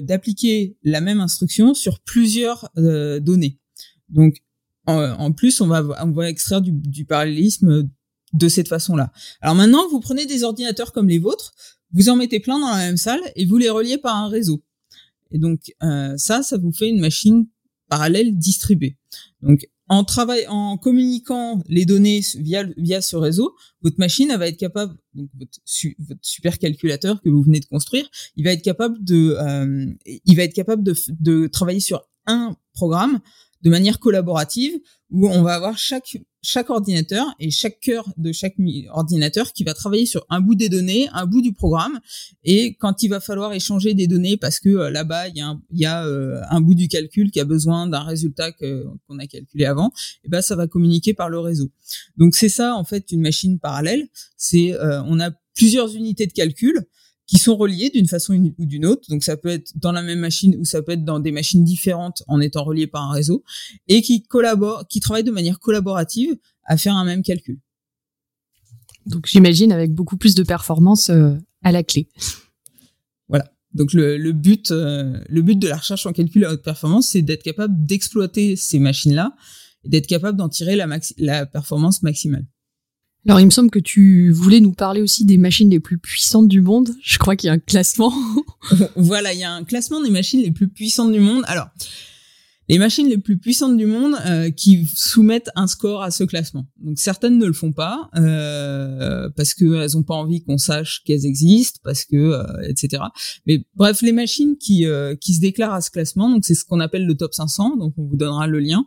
d'appliquer 0.01 0.77
la 0.83 1.01
même 1.01 1.19
instruction 1.19 1.73
sur 1.73 1.99
plusieurs 2.01 2.69
euh, 2.77 3.19
données. 3.19 3.59
Donc 4.09 4.43
en, 4.87 5.31
plus, 5.31 5.61
on 5.61 5.67
va 5.67 5.85
on 6.03 6.11
va 6.11 6.29
extraire 6.29 6.61
du, 6.61 6.71
du 6.71 7.05
parallélisme 7.05 7.89
de 8.33 8.49
cette 8.49 8.67
façon-là. 8.67 9.11
Alors 9.39 9.55
maintenant, 9.55 9.87
vous 9.89 9.99
prenez 9.99 10.25
des 10.25 10.43
ordinateurs 10.43 10.91
comme 10.91 11.07
les 11.07 11.19
vôtres, 11.19 11.53
vous 11.93 12.09
en 12.09 12.15
mettez 12.15 12.39
plein 12.39 12.59
dans 12.59 12.69
la 12.69 12.77
même 12.77 12.97
salle 12.97 13.21
et 13.35 13.45
vous 13.45 13.57
les 13.57 13.69
reliez 13.69 13.97
par 13.97 14.15
un 14.15 14.27
réseau. 14.27 14.63
Et 15.31 15.37
donc 15.37 15.73
euh, 15.83 16.15
ça, 16.17 16.43
ça 16.43 16.57
vous 16.57 16.71
fait 16.71 16.89
une 16.89 16.99
machine 16.99 17.47
parallèle 17.89 18.37
distribuée. 18.37 18.97
Donc 19.41 19.67
en 19.91 20.05
travaillant, 20.05 20.49
en 20.49 20.77
communiquant 20.77 21.61
les 21.67 21.83
données 21.83 22.21
via 22.37 22.63
via 22.77 23.01
ce 23.01 23.17
réseau, 23.17 23.57
votre 23.81 23.99
machine 23.99 24.33
va 24.37 24.47
être 24.47 24.57
capable, 24.57 24.95
donc 25.13 25.29
votre, 25.37 25.59
votre 25.99 26.21
supercalculateur 26.23 27.21
que 27.21 27.29
vous 27.29 27.43
venez 27.43 27.59
de 27.59 27.65
construire, 27.65 28.09
il 28.37 28.45
va 28.45 28.53
être 28.53 28.61
capable 28.61 29.03
de, 29.03 29.35
euh, 29.37 29.93
il 30.05 30.37
va 30.37 30.43
être 30.43 30.53
capable 30.53 30.81
de, 30.81 30.95
de 31.19 31.47
travailler 31.47 31.81
sur 31.81 32.07
un 32.25 32.55
programme 32.73 33.19
de 33.63 33.69
manière 33.69 33.99
collaborative 33.99 34.79
où 35.11 35.27
on 35.29 35.43
va 35.43 35.53
avoir 35.53 35.77
chaque 35.77 36.17
chaque 36.43 36.69
ordinateur 36.69 37.35
et 37.39 37.51
chaque 37.51 37.79
cœur 37.79 38.07
de 38.17 38.31
chaque 38.31 38.55
ordinateur 38.89 39.53
qui 39.53 39.63
va 39.63 39.73
travailler 39.73 40.05
sur 40.05 40.25
un 40.29 40.41
bout 40.41 40.55
des 40.55 40.69
données, 40.69 41.07
un 41.13 41.25
bout 41.25 41.41
du 41.41 41.53
programme. 41.53 41.99
Et 42.43 42.75
quand 42.79 43.03
il 43.03 43.09
va 43.09 43.19
falloir 43.19 43.53
échanger 43.53 43.93
des 43.93 44.07
données 44.07 44.37
parce 44.37 44.59
que 44.59 44.69
euh, 44.69 44.89
là-bas 44.89 45.27
il 45.27 45.35
y 45.71 45.85
a, 45.85 46.05
euh, 46.05 46.41
un 46.49 46.61
bout 46.61 46.73
du 46.73 46.87
calcul 46.87 47.31
qui 47.31 47.39
a 47.39 47.45
besoin 47.45 47.87
d'un 47.87 48.03
résultat 48.03 48.51
qu'on 48.51 49.19
a 49.19 49.27
calculé 49.27 49.65
avant, 49.65 49.91
et 50.23 50.29
ben 50.29 50.41
ça 50.41 50.55
va 50.55 50.67
communiquer 50.67 51.13
par 51.13 51.29
le 51.29 51.39
réseau. 51.39 51.69
Donc 52.17 52.35
c'est 52.35 52.49
ça 52.49 52.75
en 52.75 52.85
fait 52.85 53.11
une 53.11 53.21
machine 53.21 53.59
parallèle, 53.59 54.07
c'est 54.37 54.73
euh, 54.73 55.03
on 55.05 55.19
a 55.19 55.31
plusieurs 55.53 55.95
unités 55.95 56.25
de 56.25 56.33
calcul 56.33 56.87
qui 57.31 57.37
sont 57.37 57.55
reliés 57.55 57.89
d'une 57.89 58.07
façon 58.07 58.33
ou 58.57 58.65
d'une 58.65 58.85
autre. 58.85 59.09
Donc 59.09 59.23
ça 59.23 59.37
peut 59.37 59.47
être 59.47 59.71
dans 59.75 59.93
la 59.93 60.01
même 60.01 60.19
machine 60.19 60.53
ou 60.57 60.65
ça 60.65 60.81
peut 60.81 60.91
être 60.91 61.05
dans 61.05 61.21
des 61.21 61.31
machines 61.31 61.63
différentes 61.63 62.23
en 62.27 62.41
étant 62.41 62.65
reliés 62.65 62.87
par 62.87 63.09
un 63.09 63.13
réseau 63.13 63.41
et 63.87 64.01
qui 64.01 64.21
collaborent, 64.21 64.85
qui 64.89 64.99
travaillent 64.99 65.23
de 65.23 65.31
manière 65.31 65.57
collaborative 65.59 66.35
à 66.65 66.75
faire 66.75 66.93
un 66.93 67.05
même 67.05 67.23
calcul. 67.23 67.57
Donc 69.05 69.27
j'imagine 69.27 69.71
avec 69.71 69.93
beaucoup 69.93 70.17
plus 70.17 70.35
de 70.35 70.43
performance 70.43 71.09
euh, 71.09 71.37
à 71.63 71.71
la 71.71 71.83
clé. 71.83 72.09
Voilà. 73.29 73.49
Donc 73.73 73.93
le, 73.93 74.17
le 74.17 74.33
but, 74.33 74.71
euh, 74.71 75.17
le 75.29 75.41
but 75.41 75.57
de 75.57 75.69
la 75.69 75.77
recherche 75.77 76.05
en 76.05 76.11
calcul 76.11 76.43
à 76.43 76.51
haute 76.51 76.63
performance, 76.63 77.07
c'est 77.07 77.21
d'être 77.21 77.43
capable 77.43 77.85
d'exploiter 77.85 78.57
ces 78.57 78.79
machines-là 78.79 79.37
et 79.85 79.89
d'être 79.89 80.07
capable 80.07 80.37
d'en 80.37 80.49
tirer 80.49 80.75
la, 80.75 80.85
la 81.17 81.45
performance 81.45 82.03
maximale. 82.03 82.45
Alors, 83.27 83.39
il 83.39 83.45
me 83.45 83.51
semble 83.51 83.69
que 83.69 83.79
tu 83.79 84.31
voulais 84.31 84.59
nous 84.59 84.73
parler 84.73 85.01
aussi 85.01 85.25
des 85.25 85.37
machines 85.37 85.69
les 85.69 85.79
plus 85.79 85.99
puissantes 85.99 86.47
du 86.47 86.61
monde. 86.61 86.89
Je 87.03 87.19
crois 87.19 87.35
qu'il 87.35 87.47
y 87.47 87.49
a 87.51 87.53
un 87.53 87.59
classement. 87.59 88.11
voilà, 88.95 89.33
il 89.33 89.39
y 89.39 89.43
a 89.43 89.51
un 89.51 89.63
classement 89.63 90.01
des 90.01 90.09
machines 90.09 90.41
les 90.41 90.51
plus 90.51 90.67
puissantes 90.67 91.11
du 91.11 91.19
monde. 91.19 91.43
Alors, 91.45 91.67
les 92.71 92.79
machines 92.79 93.07
les 93.07 93.17
plus 93.17 93.37
puissantes 93.37 93.75
du 93.75 93.85
monde 93.85 94.15
euh, 94.25 94.49
qui 94.49 94.87
soumettent 94.95 95.49
un 95.55 95.67
score 95.67 96.01
à 96.01 96.09
ce 96.09 96.23
classement. 96.23 96.65
Donc 96.77 96.97
certaines 96.99 97.37
ne 97.37 97.45
le 97.45 97.53
font 97.53 97.73
pas 97.73 98.09
euh, 98.15 99.29
parce 99.35 99.53
que 99.53 99.83
elles 99.83 99.97
ont 99.97 100.03
pas 100.03 100.13
envie 100.13 100.41
qu'on 100.41 100.57
sache 100.57 101.03
qu'elles 101.03 101.25
existent, 101.25 101.79
parce 101.83 102.05
que 102.05 102.15
euh, 102.15 102.43
etc. 102.69 103.03
Mais 103.45 103.65
bref, 103.75 104.01
les 104.01 104.13
machines 104.13 104.55
qui 104.57 104.85
qui 105.19 105.33
se 105.33 105.41
déclarent 105.41 105.73
à 105.73 105.81
ce 105.81 105.91
classement, 105.91 106.29
donc 106.29 106.45
c'est 106.45 106.55
ce 106.55 106.63
qu'on 106.63 106.79
appelle 106.79 107.05
le 107.05 107.15
top 107.15 107.33
500. 107.33 107.75
Donc 107.75 107.93
on 107.97 108.05
vous 108.05 108.15
donnera 108.15 108.47
le 108.47 108.59
lien. 108.59 108.85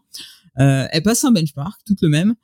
elles 0.57 1.03
passent 1.03 1.25
un 1.25 1.33
benchmark, 1.33 1.79
toutes 1.85 2.01
le 2.01 2.09
même. 2.09 2.35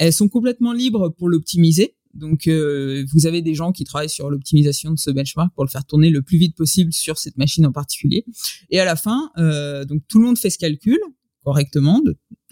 Elles 0.00 0.14
sont 0.14 0.28
complètement 0.28 0.72
libres 0.72 1.10
pour 1.10 1.28
l'optimiser. 1.28 1.94
Donc, 2.14 2.48
euh, 2.48 3.04
vous 3.12 3.26
avez 3.26 3.42
des 3.42 3.54
gens 3.54 3.70
qui 3.70 3.84
travaillent 3.84 4.08
sur 4.08 4.30
l'optimisation 4.30 4.92
de 4.92 4.98
ce 4.98 5.10
benchmark 5.10 5.54
pour 5.54 5.62
le 5.62 5.68
faire 5.68 5.84
tourner 5.84 6.08
le 6.08 6.22
plus 6.22 6.38
vite 6.38 6.56
possible 6.56 6.90
sur 6.92 7.18
cette 7.18 7.36
machine 7.36 7.66
en 7.66 7.72
particulier. 7.72 8.24
Et 8.70 8.80
à 8.80 8.86
la 8.86 8.96
fin, 8.96 9.30
euh, 9.36 9.84
donc 9.84 10.02
tout 10.08 10.18
le 10.18 10.24
monde 10.24 10.38
fait 10.38 10.48
ce 10.48 10.56
calcul 10.56 10.98
correctement. 11.44 12.02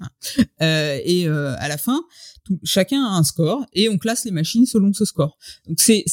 Hein, 0.01 0.09
euh, 0.63 0.99
et 1.05 1.27
euh, 1.27 1.55
à 1.59 1.69
la 1.69 1.77
fin, 1.77 2.03
tout, 2.45 2.59
chacun 2.65 3.03
a 3.05 3.17
un 3.17 3.25
score 3.25 3.65
et 3.73 3.89
on 3.89 3.99
classe 3.99 4.25
les 4.25 4.31
machines 4.31 4.67
selon 4.67 4.93
ce 4.93 5.05
score. 5.05 5.37
Donc 5.67 5.81
c'est 5.81 6.05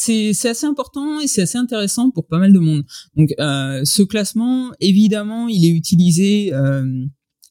assez 0.45 0.65
important 0.65 1.19
et 1.19 1.27
c'est 1.27 1.43
assez 1.43 1.57
intéressant 1.57 2.11
pour 2.11 2.27
pas 2.27 2.39
mal 2.39 2.53
de 2.53 2.59
monde. 2.59 2.83
Donc 3.15 3.33
euh, 3.39 3.81
ce 3.83 4.03
classement, 4.03 4.71
évidemment, 4.79 5.47
il 5.47 5.65
est 5.65 5.75
utilisé 5.75 6.51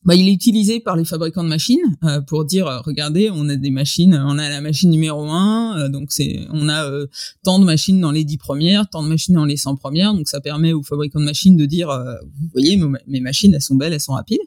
bah, 0.05 0.15
il 0.15 0.29
est 0.29 0.33
utilisé 0.33 0.81
par 0.81 0.97
les 0.97 1.05
fabricants 1.05 1.45
de 1.45 1.49
machines 1.49 1.81
euh, 2.05 2.21
pour 2.21 2.45
dire 2.45 2.67
euh, 2.67 2.81
regardez 2.81 3.31
on 3.33 3.49
a 3.49 3.57
des 3.57 3.71
machines 3.71 4.15
on 4.15 4.39
a 4.39 4.49
la 4.51 4.61
machine 4.61 4.91
numéro 4.91 5.25
1 5.31 5.79
euh, 5.79 5.89
donc 5.89 6.13
c'est 6.13 6.47
on 6.53 6.69
a 6.69 6.91
tant 7.43 7.59
de 7.59 7.65
machines 7.65 8.01
dans 8.01 8.11
les 8.11 8.25
10 8.25 8.37
premières 8.37 8.89
tant 8.89 9.03
de 9.03 9.09
machines 9.09 9.35
dans 9.35 9.47
les 9.47 9.57
100 9.57 9.77
premières 9.77 10.13
donc 10.13 10.29
ça 10.29 10.41
permet 10.41 10.73
aux 10.73 10.83
fabricants 10.83 11.21
de 11.21 11.25
machines 11.25 11.57
de 11.57 11.65
dire 11.65 11.89
vous 11.89 12.49
voyez 12.53 12.79
mes, 13.07 13.21
machines 13.21 13.55
elles 13.55 13.63
sont 13.63 13.77
belles 13.77 13.93
elles 13.93 14.01
sont 14.01 14.13
rapides. 14.13 14.41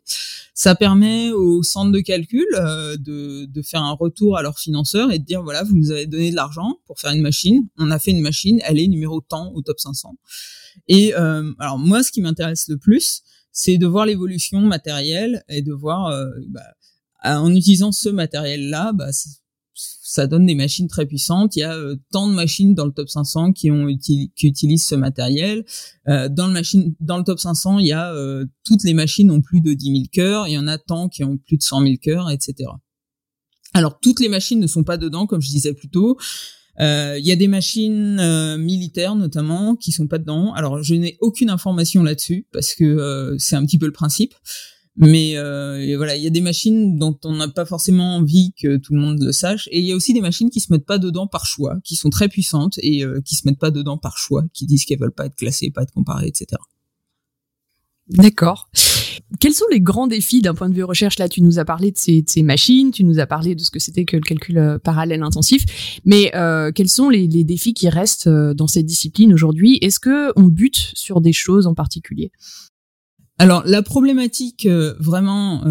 Ça 0.54 0.74
permet 0.74 1.32
aux 1.32 1.62
centres 1.62 1.92
de 1.92 2.00
calcul 2.00 2.46
de, 2.54 3.46
de 3.46 3.62
faire 3.62 3.84
un 3.84 3.92
retour 3.92 4.38
à 4.38 4.42
leurs 4.42 4.58
financeurs 4.58 5.12
et 5.12 5.20
de 5.20 5.24
dire 5.24 5.44
voilà 5.44 5.64
vous 5.64 5.76
nous 5.76 5.92
avez 5.92 6.06
donné 6.06 6.32
de 6.32 6.36
l'argent 6.36 6.80
pour 6.86 7.00
faire 7.00 7.12
une 7.12 7.22
machine 7.22 7.68
on 7.78 7.92
a 7.92 8.00
fait 8.00 8.12
une 8.12 8.22
machine 8.22 8.60
elle 8.64 8.80
est 8.80 8.88
numéro 8.88 9.22
tant 9.22 9.52
au 9.54 9.62
top 9.62 9.80
500 9.80 10.16
et 10.88 11.14
alors 11.14 11.80
moi 11.80 12.04
ce 12.04 12.12
qui 12.12 12.22
m'intéresse 12.22 12.68
le 12.68 12.78
plus 12.78 13.24
c'est 13.58 13.80
de 13.80 13.88
voir 13.88 14.06
l'évolution 14.06 14.62
matérielle 14.62 15.44
et 15.50 15.64
de 15.64 15.74
voir, 15.74 16.06
euh, 16.10 16.30
bah, 16.50 16.62
en 17.24 17.52
utilisant 17.56 17.92
ce 17.92 18.08
matériel-là, 18.08 18.94
bah, 18.94 19.10
ça 19.74 20.28
donne 20.28 20.46
des 20.46 20.54
machines 20.54 20.88
très 20.88 21.08
puissantes. 21.08 21.56
Il 21.56 21.62
y 21.62 21.64
a 21.64 21.74
euh, 21.74 21.96
tant 22.12 22.30
de 22.30 22.36
machines 22.36 22.76
dans 22.76 22.86
le 22.86 22.92
top 22.92 23.10
500 23.10 23.54
qui 23.54 23.72
ont 23.72 23.88
qui 23.98 24.32
utilisent 24.44 24.86
ce 24.86 24.94
matériel. 24.94 25.66
Euh, 26.08 26.30
dans 26.30 26.46
le 26.46 26.54
machine, 26.54 26.94
dans 27.00 27.18
le 27.18 27.24
top 27.24 27.40
500, 27.40 27.80
il 27.80 27.88
y 27.88 27.94
a 27.94 28.14
toutes 28.64 28.84
les 28.84 28.94
machines 28.94 29.32
ont 29.32 29.42
plus 29.42 29.62
de 29.62 29.74
10 29.74 29.86
000 29.86 30.04
cœurs. 30.12 30.48
Il 30.48 30.52
y 30.52 30.58
en 30.60 30.68
a 30.68 30.78
tant 30.78 31.10
qui 31.10 31.24
ont 31.24 31.38
plus 31.38 31.58
de 31.58 31.64
100 31.64 31.82
000 31.82 31.96
cœurs, 32.00 32.30
etc. 32.30 32.70
Alors 33.74 34.00
toutes 34.00 34.20
les 34.20 34.30
machines 34.30 34.60
ne 34.60 34.68
sont 34.68 34.84
pas 34.84 34.98
dedans, 34.98 35.26
comme 35.26 35.42
je 35.42 35.50
disais 35.50 35.74
plus 35.74 35.90
tôt. 35.90 36.16
Il 36.80 36.84
euh, 36.84 37.20
y 37.20 37.32
a 37.32 37.36
des 37.36 37.48
machines 37.48 38.20
euh, 38.20 38.58
militaires 38.58 39.16
notamment 39.16 39.76
qui 39.76 39.92
sont 39.92 40.08
pas 40.08 40.20
dedans. 40.20 40.54
Alors 40.54 40.84
je 40.84 40.94
n'ai 40.94 41.18
aucune 41.22 41.50
information 41.50 42.04
là-dessus 42.04 42.46
parce 42.52 42.76
que 42.76 42.84
euh, 42.84 43.36
c'est 43.40 43.56
un 43.56 43.66
petit 43.66 43.80
peu 43.80 43.88
le 43.88 43.92
principe. 43.92 44.36
Mais 45.00 45.36
voilà, 45.96 46.16
il 46.16 46.24
y 46.24 46.28
a 46.28 46.32
des 46.32 46.42
machines 46.42 46.98
dont 46.98 47.20
on 47.24 47.34
n'a 47.34 47.48
pas 47.48 47.66
forcément 47.66 48.16
envie 48.16 48.54
que 48.60 48.78
tout 48.78 48.96
le 48.96 49.00
monde 49.00 49.22
le 49.22 49.32
sache, 49.32 49.70
et 49.72 49.80
il 49.80 49.86
y 49.86 49.92
a 49.92 49.96
aussi 49.96 50.12
des 50.12 50.22
machines 50.22 50.50
qui 50.50 50.60
se 50.60 50.74
mettent 50.74 50.88
pas 50.88 50.98
dedans 50.98 51.28
par 51.28 51.46
choix, 51.46 51.78
qui 51.84 51.96
sont 51.96 52.10
très 52.10 52.28
puissantes 52.28 52.80
et 52.80 53.04
qui 53.24 53.36
se 53.36 53.48
mettent 53.48 53.60
pas 53.60 53.70
dedans 53.70 54.00
par 54.00 54.18
choix, 54.18 54.44
qui 54.56 54.66
disent 54.66 54.86
qu'elles 54.86 54.98
veulent 54.98 55.14
pas 55.14 55.28
être 55.28 55.36
classées, 55.36 55.70
pas 55.70 55.84
être 55.84 55.92
comparées, 55.92 56.26
etc. 56.26 56.60
D'accord. 58.10 58.72
Quels 59.40 59.54
sont 59.54 59.66
les 59.72 59.80
grands 59.80 60.08
défis 60.08 60.42
d'un 60.42 60.54
point 60.54 60.70
de 60.70 60.74
vue 60.74 60.84
recherche? 60.84 61.20
Là, 61.20 61.30
tu 61.30 61.42
nous 61.42 61.60
as 61.60 61.66
parlé 61.66 61.92
de 61.92 61.98
ces, 61.98 62.44
machines, 62.44 62.92
tu 62.92 63.04
nous 63.04 63.20
as 63.20 63.26
parlé 63.26 63.56
de 63.56 63.62
ce 63.62 63.72
que 63.72 63.80
c'était 63.80 64.06
que 64.06 64.16
le 64.16 64.22
calcul 64.22 64.58
euh, 64.58 64.80
parallèle 64.80 65.24
intensif, 65.24 65.64
mais 66.06 66.32
euh, 66.36 66.72
quels 66.74 66.90
sont 66.90 67.10
les, 67.10 67.28
défis 67.28 67.74
qui 67.74 67.90
restent 67.90 68.28
euh, 68.28 68.54
dans 68.54 68.68
cette 68.68 68.86
discipline 68.86 69.34
aujourd'hui? 69.34 69.78
Est-ce 69.82 70.00
que 70.00 70.32
on 70.36 70.44
bute 70.44 70.92
sur 70.94 71.22
des 71.22 71.34
choses 71.34 71.68
en 71.68 71.74
particulier? 71.74 72.32
Alors 73.38 73.64
la 73.66 73.82
problématique 73.84 74.68
vraiment 74.68 75.64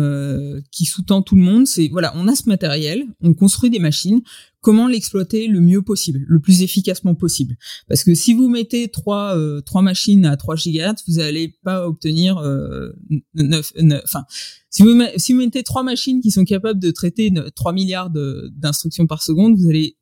qui 0.70 0.84
sous-tend 0.84 1.22
tout 1.22 1.36
le 1.36 1.42
monde, 1.42 1.66
c'est 1.66 1.88
voilà, 1.88 2.12
on 2.16 2.28
a 2.28 2.34
ce 2.34 2.48
matériel, 2.48 3.04
on 3.20 3.34
construit 3.34 3.70
des 3.70 3.78
machines, 3.78 4.22
comment 4.66 4.88
l'exploiter 4.88 5.46
le 5.46 5.60
mieux 5.60 5.80
possible, 5.80 6.24
le 6.26 6.40
plus 6.40 6.62
efficacement 6.62 7.14
possible? 7.14 7.56
Parce 7.86 8.02
que 8.02 8.16
si 8.16 8.34
vous 8.34 8.48
mettez 8.48 8.88
trois 8.88 9.36
euh, 9.36 9.60
trois 9.60 9.80
machines 9.80 10.26
à 10.26 10.36
3 10.36 10.56
GHz, 10.56 11.04
vous 11.06 11.18
n'allez 11.18 11.56
pas 11.62 11.86
obtenir 11.86 12.38
euh, 12.38 12.90
9, 13.34 13.72
enfin 14.02 14.24
si 14.68 14.82
vous 14.82 15.00
si 15.18 15.34
vous 15.34 15.38
mettez 15.38 15.62
trois 15.62 15.84
machines 15.84 16.20
qui 16.20 16.32
sont 16.32 16.44
capables 16.44 16.80
de 16.80 16.90
traiter 16.90 17.32
3 17.54 17.72
milliards 17.72 18.10
d'instructions 18.10 19.06
par 19.06 19.22
seconde, 19.22 19.56
vous 19.56 19.68
allez 19.68 19.96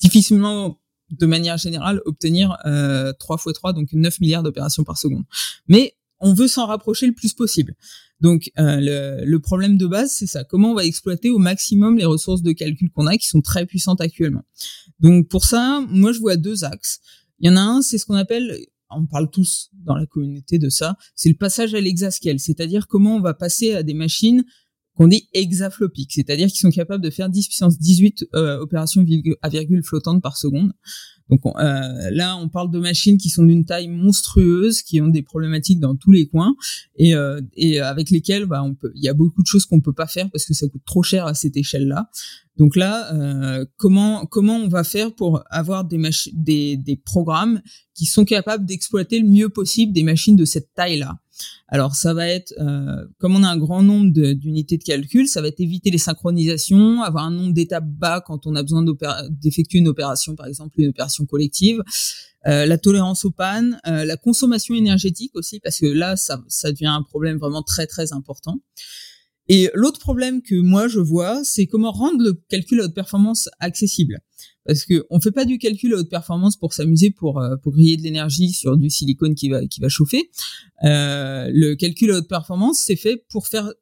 difficilement 0.00 0.78
de 1.10 1.26
manière 1.26 1.58
générale 1.58 2.00
obtenir 2.06 2.56
euh, 2.64 3.12
3 3.18 3.38
x 3.44 3.54
3 3.54 3.72
donc 3.72 3.92
9 3.92 4.20
milliards 4.20 4.44
d'opérations 4.44 4.84
par 4.84 4.98
seconde. 4.98 5.24
Mais 5.66 5.96
on 6.20 6.34
veut 6.34 6.48
s'en 6.48 6.66
rapprocher 6.66 7.06
le 7.06 7.12
plus 7.12 7.32
possible. 7.34 7.74
Donc 8.20 8.50
euh, 8.58 8.80
le, 8.80 9.24
le, 9.24 9.40
problème 9.40 9.76
de 9.76 9.86
base, 9.86 10.12
c'est 10.12 10.26
ça. 10.26 10.44
Comment 10.44 10.72
on 10.72 10.74
va 10.74 10.84
exploiter 10.84 11.30
au 11.30 11.38
maximum 11.38 11.98
les 11.98 12.06
ressources 12.06 12.42
de 12.42 12.52
calcul 12.52 12.90
qu'on 12.90 13.06
a, 13.06 13.16
qui 13.16 13.26
sont 13.26 13.42
très 13.42 13.66
puissantes 13.66 14.00
actuellement. 14.00 14.42
Donc 15.00 15.28
pour 15.28 15.44
ça, 15.44 15.84
moi 15.88 16.12
je 16.12 16.20
vois 16.20 16.36
deux 16.36 16.64
axes. 16.64 17.00
Il 17.40 17.46
y 17.46 17.52
en 17.52 17.56
a 17.56 17.60
un, 17.60 17.82
c'est 17.82 17.98
ce 17.98 18.06
qu'on 18.06 18.14
appelle, 18.14 18.56
on 18.90 19.06
parle 19.06 19.30
tous 19.30 19.70
dans 19.72 19.96
la 19.96 20.06
communauté 20.06 20.58
de 20.58 20.70
ça, 20.70 20.96
c'est 21.14 21.28
le 21.28 21.34
passage 21.34 21.74
à 21.74 21.80
l'exascale, 21.80 22.38
c'est-à-dire 22.38 22.86
comment 22.86 23.16
on 23.16 23.20
va 23.20 23.34
passer 23.34 23.74
à 23.74 23.82
des 23.82 23.94
machines 23.94 24.44
qu'on 24.96 25.08
dit 25.08 25.28
hexaflopiques, 25.34 26.12
c'est-à-dire 26.14 26.48
qui 26.48 26.58
sont 26.58 26.70
capables 26.70 27.04
de 27.04 27.10
faire 27.10 27.28
10 27.28 27.48
puissance 27.48 27.78
18 27.78 28.28
euh, 28.34 28.58
opérations 28.58 29.04
à 29.42 29.48
virgule 29.48 29.82
flottante 29.84 30.22
par 30.22 30.36
seconde. 30.36 30.72
Donc 31.28 31.40
euh, 31.44 32.10
là, 32.12 32.36
on 32.36 32.48
parle 32.48 32.70
de 32.70 32.78
machines 32.78 33.18
qui 33.18 33.30
sont 33.30 33.44
d'une 33.44 33.64
taille 33.64 33.88
monstrueuse, 33.88 34.82
qui 34.82 35.00
ont 35.00 35.08
des 35.08 35.22
problématiques 35.22 35.80
dans 35.80 35.96
tous 35.96 36.12
les 36.12 36.26
coins 36.26 36.54
et, 36.96 37.14
euh, 37.14 37.40
et 37.56 37.80
avec 37.80 38.10
lesquelles 38.10 38.46
bah, 38.46 38.62
on 38.62 38.74
peut, 38.74 38.92
il 38.94 39.02
y 39.02 39.08
a 39.08 39.14
beaucoup 39.14 39.42
de 39.42 39.46
choses 39.46 39.66
qu'on 39.66 39.80
peut 39.80 39.92
pas 39.92 40.06
faire 40.06 40.30
parce 40.30 40.44
que 40.46 40.54
ça 40.54 40.68
coûte 40.68 40.82
trop 40.86 41.02
cher 41.02 41.26
à 41.26 41.34
cette 41.34 41.56
échelle-là. 41.56 42.08
Donc 42.56 42.76
là, 42.76 43.12
euh, 43.12 43.66
comment 43.76 44.24
comment 44.24 44.56
on 44.56 44.68
va 44.68 44.84
faire 44.84 45.14
pour 45.14 45.42
avoir 45.50 45.84
des, 45.84 46.00
des 46.32 46.76
des 46.76 46.96
programmes 46.96 47.60
qui 47.94 48.06
sont 48.06 48.24
capables 48.24 48.64
d'exploiter 48.64 49.18
le 49.18 49.28
mieux 49.28 49.48
possible 49.48 49.92
des 49.92 50.04
machines 50.04 50.36
de 50.36 50.44
cette 50.44 50.72
taille-là? 50.74 51.18
Alors 51.68 51.94
ça 51.94 52.14
va 52.14 52.28
être, 52.28 52.54
euh, 52.60 53.06
comme 53.18 53.34
on 53.34 53.42
a 53.42 53.48
un 53.48 53.56
grand 53.56 53.82
nombre 53.82 54.10
d'unités 54.10 54.78
de, 54.78 54.84
calcul, 54.84 55.26
ça 55.26 55.40
va 55.40 55.48
être 55.48 55.60
éviter 55.60 55.90
les 55.90 55.98
synchronisations, 55.98 57.02
avoir 57.02 57.24
un 57.24 57.30
nombre 57.30 57.52
d'étapes 57.52 57.88
bas 57.88 58.20
quand 58.20 58.46
on 58.46 58.54
a 58.54 58.62
besoin 58.62 58.84
d'effectuer 59.30 59.78
une 59.78 59.88
opération, 59.88 60.36
par 60.36 60.46
exemple 60.46 60.80
une 60.80 60.90
opération 60.90 61.26
collective, 61.26 61.82
euh, 62.46 62.66
la 62.66 62.78
tolérance 62.78 63.24
aux 63.24 63.32
pannes, 63.32 63.80
euh, 63.86 64.04
la 64.04 64.16
consommation 64.16 64.74
énergétique 64.74 65.32
aussi, 65.34 65.58
parce 65.58 65.80
que 65.80 65.86
là 65.86 66.16
ça, 66.16 66.40
ça 66.48 66.70
devient 66.70 66.86
un 66.86 67.02
problème 67.02 67.38
vraiment 67.38 67.62
très 67.62 67.86
très 67.86 68.12
important. 68.12 68.60
Et 69.48 69.70
l'autre 69.74 70.00
problème 70.00 70.42
que 70.42 70.54
moi 70.54 70.88
je 70.88 70.98
vois, 70.98 71.42
c'est 71.44 71.66
comment 71.66 71.92
rendre 71.92 72.22
le 72.22 72.34
calcul 72.48 72.80
à 72.80 72.84
haute 72.84 72.94
performance 72.94 73.48
accessible. 73.60 74.18
Parce 74.64 74.84
que 74.84 75.06
on 75.10 75.20
fait 75.20 75.30
pas 75.30 75.44
du 75.44 75.58
calcul 75.58 75.94
à 75.94 75.98
haute 75.98 76.10
performance 76.10 76.56
pour 76.56 76.72
s'amuser, 76.72 77.10
pour 77.10 77.40
euh, 77.40 77.56
pour 77.56 77.72
griller 77.72 77.96
de 77.96 78.02
l'énergie 78.02 78.50
sur 78.50 78.76
du 78.76 78.90
silicone 78.90 79.34
qui 79.34 79.48
va 79.48 79.64
qui 79.66 79.80
va 79.80 79.88
chauffer. 79.88 80.30
Euh, 80.84 81.48
le 81.52 81.74
calcul 81.74 82.10
à 82.10 82.18
haute 82.18 82.28
performance, 82.28 82.82
c'est 82.84 82.96
fait 82.96 83.24
pour 83.28 83.46
faire 83.46 83.72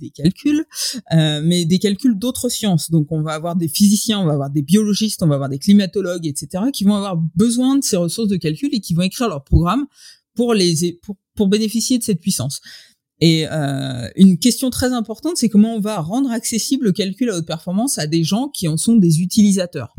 des 0.00 0.10
calculs, 0.10 0.64
euh, 1.12 1.40
mais 1.42 1.64
des 1.64 1.78
calculs 1.78 2.18
d'autres 2.18 2.48
sciences. 2.48 2.90
Donc 2.90 3.12
on 3.12 3.22
va 3.22 3.32
avoir 3.32 3.56
des 3.56 3.68
physiciens, 3.68 4.20
on 4.20 4.26
va 4.26 4.32
avoir 4.32 4.50
des 4.50 4.62
biologistes, 4.62 5.22
on 5.22 5.28
va 5.28 5.36
avoir 5.36 5.48
des 5.48 5.58
climatologues, 5.58 6.26
etc., 6.26 6.64
qui 6.72 6.84
vont 6.84 6.96
avoir 6.96 7.16
besoin 7.16 7.78
de 7.78 7.84
ces 7.84 7.96
ressources 7.96 8.28
de 8.28 8.36
calcul 8.36 8.70
et 8.72 8.80
qui 8.80 8.94
vont 8.94 9.02
écrire 9.02 9.28
leur 9.28 9.44
programme 9.44 9.86
pour 10.34 10.54
les 10.54 10.98
pour, 11.02 11.16
pour 11.34 11.48
bénéficier 11.48 11.98
de 11.98 12.02
cette 12.02 12.20
puissance. 12.20 12.60
Et 13.20 13.46
euh, 13.50 14.08
une 14.16 14.38
question 14.38 14.70
très 14.70 14.92
importante, 14.92 15.36
c'est 15.36 15.48
comment 15.48 15.74
on 15.74 15.80
va 15.80 16.00
rendre 16.00 16.30
accessible 16.30 16.86
le 16.86 16.92
calcul 16.92 17.30
à 17.30 17.36
haute 17.36 17.46
performance 17.46 17.98
à 17.98 18.06
des 18.06 18.24
gens 18.24 18.48
qui 18.48 18.68
en 18.68 18.76
sont 18.76 18.96
des 18.96 19.20
utilisateurs. 19.20 19.94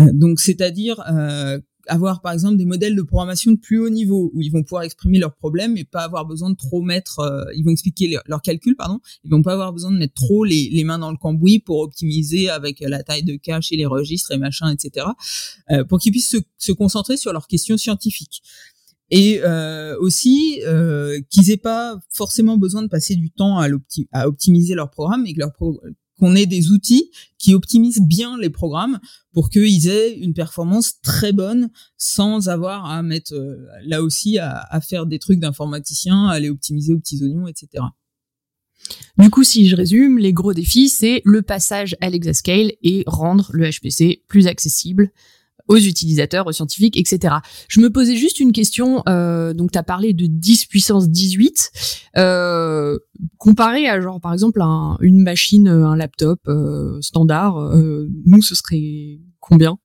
Euh, 0.00 0.10
donc, 0.12 0.40
c'est-à-dire 0.40 1.02
euh, 1.10 1.58
avoir 1.86 2.20
par 2.20 2.32
exemple 2.32 2.56
des 2.56 2.64
modèles 2.64 2.94
de 2.94 3.02
programmation 3.02 3.50
de 3.52 3.56
plus 3.56 3.78
haut 3.78 3.90
niveau 3.90 4.30
où 4.34 4.40
ils 4.40 4.50
vont 4.50 4.62
pouvoir 4.62 4.82
exprimer 4.82 5.18
leurs 5.18 5.34
problèmes 5.34 5.76
et 5.76 5.84
pas 5.84 6.02
avoir 6.02 6.26
besoin 6.26 6.50
de 6.50 6.56
trop 6.56 6.82
mettre, 6.82 7.20
euh, 7.20 7.44
ils 7.56 7.64
vont 7.64 7.70
expliquer 7.70 8.18
leurs 8.26 8.42
calculs, 8.42 8.76
pardon, 8.76 9.00
ils 9.24 9.30
vont 9.30 9.42
pas 9.42 9.52
avoir 9.52 9.72
besoin 9.72 9.90
de 9.90 9.98
mettre 9.98 10.14
trop 10.14 10.44
les, 10.44 10.68
les, 10.70 10.84
mains 10.84 10.98
dans 10.98 11.10
le 11.10 11.16
cambouis 11.16 11.58
pour 11.58 11.80
optimiser 11.80 12.48
avec 12.48 12.80
la 12.80 13.02
taille 13.02 13.24
de 13.24 13.36
cache 13.36 13.72
et 13.72 13.76
les 13.76 13.86
registres 13.86 14.32
et 14.32 14.38
machin, 14.38 14.70
etc. 14.70 15.06
Euh, 15.70 15.84
pour 15.84 15.98
qu'ils 15.98 16.12
puissent 16.12 16.30
se, 16.30 16.38
se, 16.58 16.72
concentrer 16.72 17.16
sur 17.16 17.32
leurs 17.32 17.46
questions 17.46 17.76
scientifiques 17.76 18.42
et 19.12 19.42
euh, 19.44 19.94
aussi 20.00 20.62
euh, 20.66 21.20
qu'ils 21.28 21.50
aient 21.50 21.58
pas 21.58 22.00
forcément 22.08 22.56
besoin 22.56 22.82
de 22.82 22.88
passer 22.88 23.14
du 23.14 23.30
temps 23.30 23.58
à, 23.58 23.68
optimiser 24.26 24.74
leur 24.74 24.90
programme 24.90 25.26
et 25.26 25.34
que 25.34 25.38
leur 25.38 25.52
qu'on 26.18 26.34
ait 26.34 26.46
des 26.46 26.70
outils 26.70 27.10
qui 27.36 27.52
optimisent 27.54 28.00
bien 28.00 28.38
les 28.38 28.48
programmes 28.48 29.00
pour 29.34 29.50
qu'ils 29.50 29.88
aient 29.88 30.16
une 30.16 30.32
performance 30.32 31.00
très 31.02 31.32
bonne 31.32 31.68
sans 31.98 32.48
avoir 32.48 32.86
à 32.86 33.02
mettre 33.02 33.34
euh, 33.34 33.66
là 33.84 34.02
aussi 34.02 34.38
à, 34.38 34.56
à, 34.70 34.80
faire 34.80 35.04
des 35.04 35.18
trucs 35.18 35.40
d'informaticien, 35.40 36.28
à 36.28 36.40
les 36.40 36.48
optimiser 36.48 36.94
aux 36.94 36.98
petits 36.98 37.22
oignons, 37.22 37.46
etc. 37.48 37.84
Du 39.18 39.28
coup, 39.28 39.44
si 39.44 39.68
je 39.68 39.76
résume, 39.76 40.18
les 40.18 40.32
gros 40.32 40.54
défis, 40.54 40.88
c'est 40.88 41.20
le 41.26 41.42
passage 41.42 41.96
à 42.00 42.08
l'exascale 42.08 42.72
et 42.82 43.04
rendre 43.06 43.50
le 43.52 43.68
HPC 43.68 44.22
plus 44.26 44.46
accessible 44.46 45.12
aux 45.72 45.78
utilisateurs, 45.78 46.46
aux 46.46 46.52
scientifiques, 46.52 46.96
etc. 46.98 47.36
Je 47.68 47.80
me 47.80 47.90
posais 47.90 48.16
juste 48.16 48.40
une 48.40 48.52
question, 48.52 49.02
euh, 49.08 49.54
donc 49.54 49.72
tu 49.72 49.78
as 49.78 49.82
parlé 49.82 50.12
de 50.12 50.26
10 50.26 50.66
puissance 50.66 51.08
18, 51.08 51.70
euh, 52.18 52.98
comparé 53.38 53.88
à 53.88 54.00
genre 54.00 54.20
par 54.20 54.32
exemple 54.32 54.60
une 55.00 55.22
machine, 55.22 55.68
un 55.68 55.96
laptop 55.96 56.40
euh, 56.48 57.00
standard, 57.00 57.58
euh, 57.58 58.08
nous 58.26 58.42
ce 58.42 58.54
serait 58.54 59.20
combien? 59.40 59.78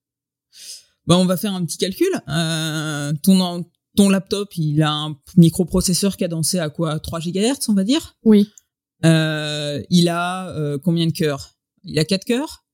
Bah, 1.05 1.17
On 1.17 1.25
va 1.25 1.37
faire 1.37 1.53
un 1.53 1.63
petit 1.63 1.77
calcul. 1.77 2.09
Euh, 2.27 3.13
ton, 3.23 3.65
ton 3.95 4.09
laptop, 4.09 4.55
il 4.57 4.83
a 4.83 4.91
un 4.91 5.15
microprocesseur 5.37 6.17
cadencé 6.17 6.59
à 6.59 6.69
quoi? 6.69 6.99
3 6.99 7.19
GHz, 7.21 7.69
on 7.69 7.73
va 7.73 7.85
dire? 7.85 8.15
Oui. 8.23 8.49
Euh, 9.05 9.81
il 9.89 10.09
a 10.09 10.49
euh, 10.49 10.77
combien 10.83 11.07
de 11.07 11.13
cœurs? 11.13 11.55
Il 11.83 11.97
a 11.97 12.03
4 12.03 12.25
cœurs? 12.25 12.65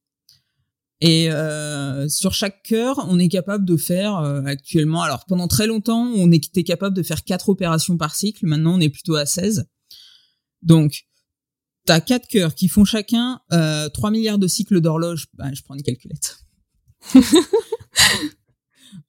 Et 1.05 1.29
euh, 1.29 2.07
sur 2.07 2.33
chaque 2.33 2.63
cœur, 2.63 3.05
on 3.09 3.19
est 3.19 3.27
capable 3.27 3.65
de 3.65 3.75
faire 3.75 4.19
euh, 4.19 4.41
actuellement. 4.45 5.01
Alors 5.01 5.25
pendant 5.25 5.49
très 5.49 5.67
longtemps, 5.67 6.09
on 6.15 6.31
était 6.31 6.63
capable 6.63 6.95
de 6.95 7.03
faire 7.03 7.25
quatre 7.25 7.49
opérations 7.49 7.97
par 7.97 8.15
cycle. 8.15 8.45
Maintenant, 8.45 8.75
on 8.75 8.79
est 8.79 8.87
plutôt 8.89 9.15
à 9.15 9.25
16. 9.25 9.67
Donc, 10.61 11.03
t'as 11.83 11.99
quatre 11.99 12.25
cœurs 12.29 12.55
qui 12.55 12.69
font 12.69 12.85
chacun 12.85 13.41
euh, 13.51 13.89
3 13.89 14.11
milliards 14.11 14.37
de 14.37 14.47
cycles 14.47 14.79
d'horloge. 14.79 15.27
Bah, 15.33 15.53
je 15.53 15.61
prends 15.61 15.75
une 15.75 15.83
calculette. 15.83 16.37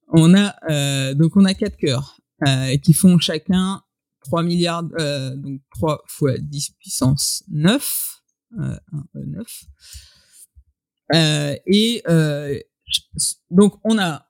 on 0.08 0.34
a 0.34 0.56
euh, 0.68 1.14
donc 1.14 1.36
on 1.36 1.44
a 1.44 1.54
quatre 1.54 1.76
cœurs 1.76 2.18
euh, 2.48 2.76
qui 2.78 2.92
font 2.92 3.20
chacun 3.20 3.82
3 4.24 4.42
milliards 4.42 4.82
donc 4.82 5.60
3 5.76 6.02
fois 6.08 6.36
10 6.38 6.70
puissance 6.70 7.44
9 7.52 8.20
1, 8.58 8.78
9 9.14 9.46
euh, 9.46 9.52
et 11.12 12.02
euh, 12.08 12.58
donc 13.50 13.74
on 13.84 13.98
a 13.98 14.26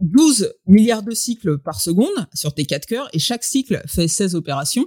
12 0.00 0.52
milliards 0.66 1.02
de 1.02 1.12
cycles 1.12 1.58
par 1.58 1.80
seconde 1.80 2.26
sur 2.34 2.54
tes 2.54 2.64
4 2.64 2.86
cœurs 2.86 3.08
et 3.12 3.18
chaque 3.18 3.44
cycle 3.44 3.82
fait 3.86 4.08
16 4.08 4.34
opérations. 4.34 4.86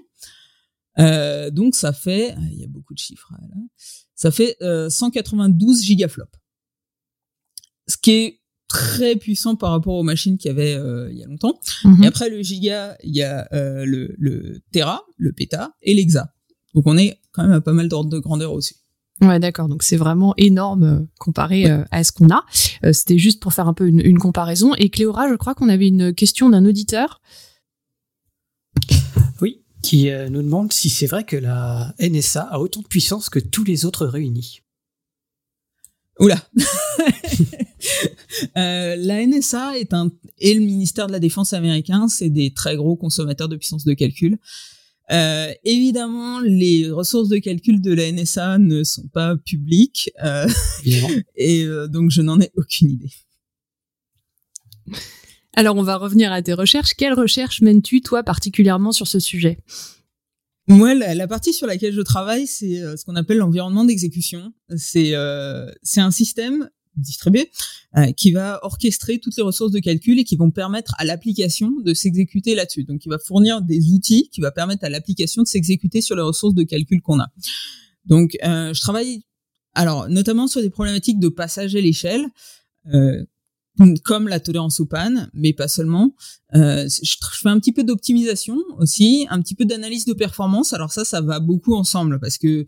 Euh, 1.00 1.50
donc 1.52 1.76
ça 1.76 1.94
fait, 1.94 2.36
il 2.52 2.60
y 2.60 2.64
a 2.64 2.68
beaucoup 2.68 2.94
de 2.94 3.00
chiffres 3.00 3.32
là, 3.32 3.48
ça 4.16 4.32
fait 4.32 4.58
192 4.90 5.82
gigaflops. 5.82 6.38
Ce 7.88 7.98
qui 7.98 8.12
est 8.12 8.42
très 8.68 9.16
puissant 9.16 9.56
par 9.56 9.72
rapport 9.72 9.96
aux 9.96 10.04
machines 10.04 10.38
qu'il 10.38 10.50
y 10.50 10.52
avait 10.52 10.74
il 11.12 11.18
y 11.18 11.24
a 11.24 11.28
longtemps. 11.28 11.60
Mhm. 11.84 12.04
Et 12.04 12.08
après 12.08 12.30
le 12.30 12.42
giga, 12.42 12.98
il 13.04 13.16
y 13.16 13.24
a 13.24 13.48
le, 13.52 14.16
le 14.18 14.62
tera, 14.72 15.06
le 15.18 15.34
péta 15.34 15.76
et 15.82 15.94
l'exa. 15.94 16.34
Donc 16.74 16.88
on 16.88 16.98
est 16.98 17.20
quand 17.32 17.44
même 17.44 17.54
à 17.54 17.62
pas 17.62 17.74
mal 17.74 17.88
d'ordre 17.88 18.10
de 18.10 18.20
grandeur 18.20 18.54
aussi. 18.54 18.76
Ouais, 19.22 19.40
d'accord. 19.40 19.68
Donc 19.68 19.84
c'est 19.84 19.98
vraiment 19.98 20.34
énorme 20.38 20.84
euh, 20.84 21.00
comparé 21.20 21.70
euh, 21.70 21.84
à 21.92 22.04
ce 22.04 22.12
qu'on 22.12 22.30
a. 22.30 22.44
Euh, 22.84 22.92
C'était 22.92 23.20
juste 23.20 23.40
pour 23.40 23.54
faire 23.54 23.68
un 23.68 23.74
peu 23.74 23.88
une, 23.88 24.02
une 24.04 24.18
comparaison. 24.18 24.74
Et 24.76 24.90
Cléora, 24.90 25.30
je 25.30 25.36
crois 25.36 25.54
qu'on 25.54 25.70
avait 25.70 25.88
une 25.88 26.14
question 26.14 26.50
d'un 26.50 26.66
auditeur. 26.66 27.22
Oui, 29.42 29.62
qui 29.84 30.10
nous 30.30 30.42
demande 30.42 30.72
si 30.72 30.90
c'est 30.90 31.08
vrai 31.08 31.24
que 31.24 31.36
la 31.36 31.94
NSA 32.00 32.42
a 32.42 32.60
autant 32.60 32.82
de 32.82 32.88
puissance 32.88 33.30
que 33.30 33.40
tous 33.40 33.64
les 33.64 33.86
autres 33.86 34.06
réunis. 34.06 34.62
Oula. 36.20 36.38
euh, 38.58 38.96
la 38.96 39.26
NSA 39.26 39.78
est 39.80 39.94
un 39.94 40.12
et 40.38 40.54
le 40.54 40.62
ministère 40.62 41.08
de 41.08 41.12
la 41.12 41.20
Défense 41.20 41.54
américain, 41.54 42.08
c'est 42.08 42.30
des 42.30 42.54
très 42.54 42.76
gros 42.76 42.96
consommateurs 42.96 43.50
de 43.50 43.56
puissance 43.56 43.86
de 43.86 43.94
calcul. 43.94 44.38
Euh, 45.12 45.52
évidemment, 45.64 46.40
les 46.40 46.90
ressources 46.90 47.30
de 47.30 47.38
calcul 47.38 47.82
de 47.82 47.94
la 47.94 48.12
NSA 48.12 48.58
ne 48.60 48.84
sont 48.84 49.08
pas 49.08 49.36
publiques, 49.36 50.10
euh, 50.24 50.48
et 51.36 51.64
euh, 51.64 51.88
donc 51.88 52.12
je 52.12 52.22
n'en 52.22 52.40
ai 52.40 52.52
aucune 52.56 52.92
idée. 52.92 53.12
Alors, 55.54 55.76
on 55.76 55.84
va 55.84 55.98
revenir 55.98 56.32
à 56.32 56.42
tes 56.42 56.54
recherches. 56.54 56.94
Quelles 56.94 57.14
recherches 57.14 57.62
mènes-tu, 57.62 58.02
toi, 58.02 58.24
particulièrement 58.24 58.94
sur 58.94 59.08
ce 59.08 59.20
sujet? 59.20 59.60
Moi, 60.68 60.94
la, 60.94 61.14
la, 61.14 61.28
partie 61.28 61.52
sur 61.52 61.68
laquelle 61.68 61.94
je 61.94 62.02
travaille, 62.02 62.48
c'est 62.48 62.80
ce 62.96 63.04
qu'on 63.04 63.18
appelle 63.18 63.38
l'environnement 63.38 63.84
d'exécution. 63.84 64.54
C'est 64.78 65.14
c'est 65.84 66.00
un 66.00 66.12
système 66.12 66.70
distribué 66.98 67.52
euh, 67.98 68.12
qui 68.12 68.32
va 68.32 68.60
orchestrer 68.64 69.20
toutes 69.20 69.36
les 69.38 69.44
ressources 69.44 69.72
de 69.72 69.80
calcul 69.80 70.20
et 70.20 70.24
qui 70.24 70.36
vont 70.36 70.52
permettre 70.52 70.94
à 70.98 71.06
l'application 71.06 71.72
de 71.84 71.94
s'exécuter 71.94 72.56
là-dessus. 72.56 72.84
Donc, 72.84 73.06
il 73.06 73.10
va 73.10 73.20
fournir 73.20 73.62
des 73.62 73.92
outils 73.92 74.30
qui 74.32 74.42
va 74.42 74.52
permettre 74.52 74.84
à 74.84 74.90
l'application 74.90 75.44
de 75.44 75.48
s'exécuter 75.48 76.02
sur 76.02 76.16
les 76.16 76.22
ressources 76.22 76.54
de 76.54 76.64
calcul 76.64 77.02
qu'on 77.02 77.20
a. 77.20 77.28
Donc, 78.06 78.38
euh, 78.44 78.74
je 78.74 78.82
travaille 78.82 79.24
alors 79.74 80.10
notamment 80.10 80.48
sur 80.48 80.62
des 80.62 80.70
problématiques 80.70 81.20
de 81.20 81.30
passage 81.30 81.76
à 81.76 81.82
l'échelle. 81.82 82.26
Euh, 82.94 83.24
comme 84.04 84.28
la 84.28 84.40
tolérance 84.40 84.80
aux 84.80 84.86
pannes, 84.86 85.30
mais 85.34 85.54
pas 85.54 85.68
seulement. 85.68 86.14
Euh, 86.56 86.88
je, 86.88 87.00
je, 87.04 87.40
fais 87.42 87.50
un 87.50 87.60
petit 87.60 87.72
peu 87.72 87.84
d'optimisation 87.84 88.58
aussi, 88.78 89.26
un 89.30 89.42
petit 89.42 89.56
peu 89.56 89.66
d'analyse 89.66 90.06
de 90.06 90.14
performance. 90.14 90.74
Alors 90.74 90.92
ça, 90.92 91.06
ça 91.06 91.22
va 91.22 91.40
beaucoup 91.40 91.74
ensemble 91.74 92.20
parce 92.20 92.38
que 92.38 92.66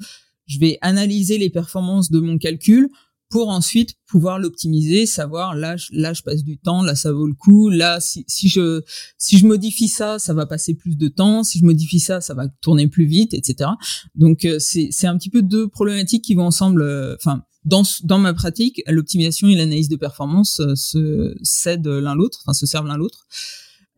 je 0.47 0.59
vais 0.59 0.77
analyser 0.81 1.38
les 1.38 1.49
performances 1.49 2.09
de 2.09 2.19
mon 2.19 2.38
calcul 2.38 2.89
pour 3.29 3.49
ensuite 3.49 3.95
pouvoir 4.05 4.38
l'optimiser, 4.38 5.05
savoir 5.05 5.55
là, 5.55 5.75
là 5.91 6.13
je 6.13 6.21
passe 6.21 6.43
du 6.43 6.57
temps, 6.57 6.83
là 6.83 6.95
ça 6.95 7.12
vaut 7.12 7.27
le 7.27 7.33
coup, 7.33 7.69
là 7.69 7.99
si, 7.99 8.25
si 8.27 8.47
je 8.47 8.81
si 9.17 9.38
je 9.38 9.47
modifie 9.47 9.88
ça, 9.88 10.19
ça 10.19 10.33
va 10.33 10.45
passer 10.45 10.75
plus 10.75 10.97
de 10.97 11.07
temps, 11.07 11.43
si 11.43 11.59
je 11.59 11.65
modifie 11.65 11.99
ça, 11.99 12.21
ça 12.21 12.33
va 12.33 12.47
tourner 12.62 12.88
plus 12.88 13.05
vite, 13.05 13.33
etc. 13.33 13.71
Donc 14.15 14.45
euh, 14.45 14.57
c'est 14.59 14.89
c'est 14.91 15.07
un 15.07 15.17
petit 15.17 15.29
peu 15.29 15.41
deux 15.41 15.67
problématiques 15.67 16.23
qui 16.23 16.36
vont 16.36 16.45
ensemble. 16.45 16.83
Enfin 17.15 17.43
dans 17.65 17.83
dans 18.03 18.19
ma 18.19 18.33
pratique, 18.33 18.81
l'optimisation 18.88 19.47
et 19.47 19.55
l'analyse 19.55 19.89
de 19.89 19.95
performance 19.95 20.59
euh, 20.59 20.75
se 20.75 21.36
cèdent 21.41 21.88
l'un 21.88 22.15
l'autre, 22.15 22.39
enfin 22.43 22.53
se 22.53 22.65
servent 22.65 22.88
l'un 22.88 22.97
l'autre. 22.97 23.25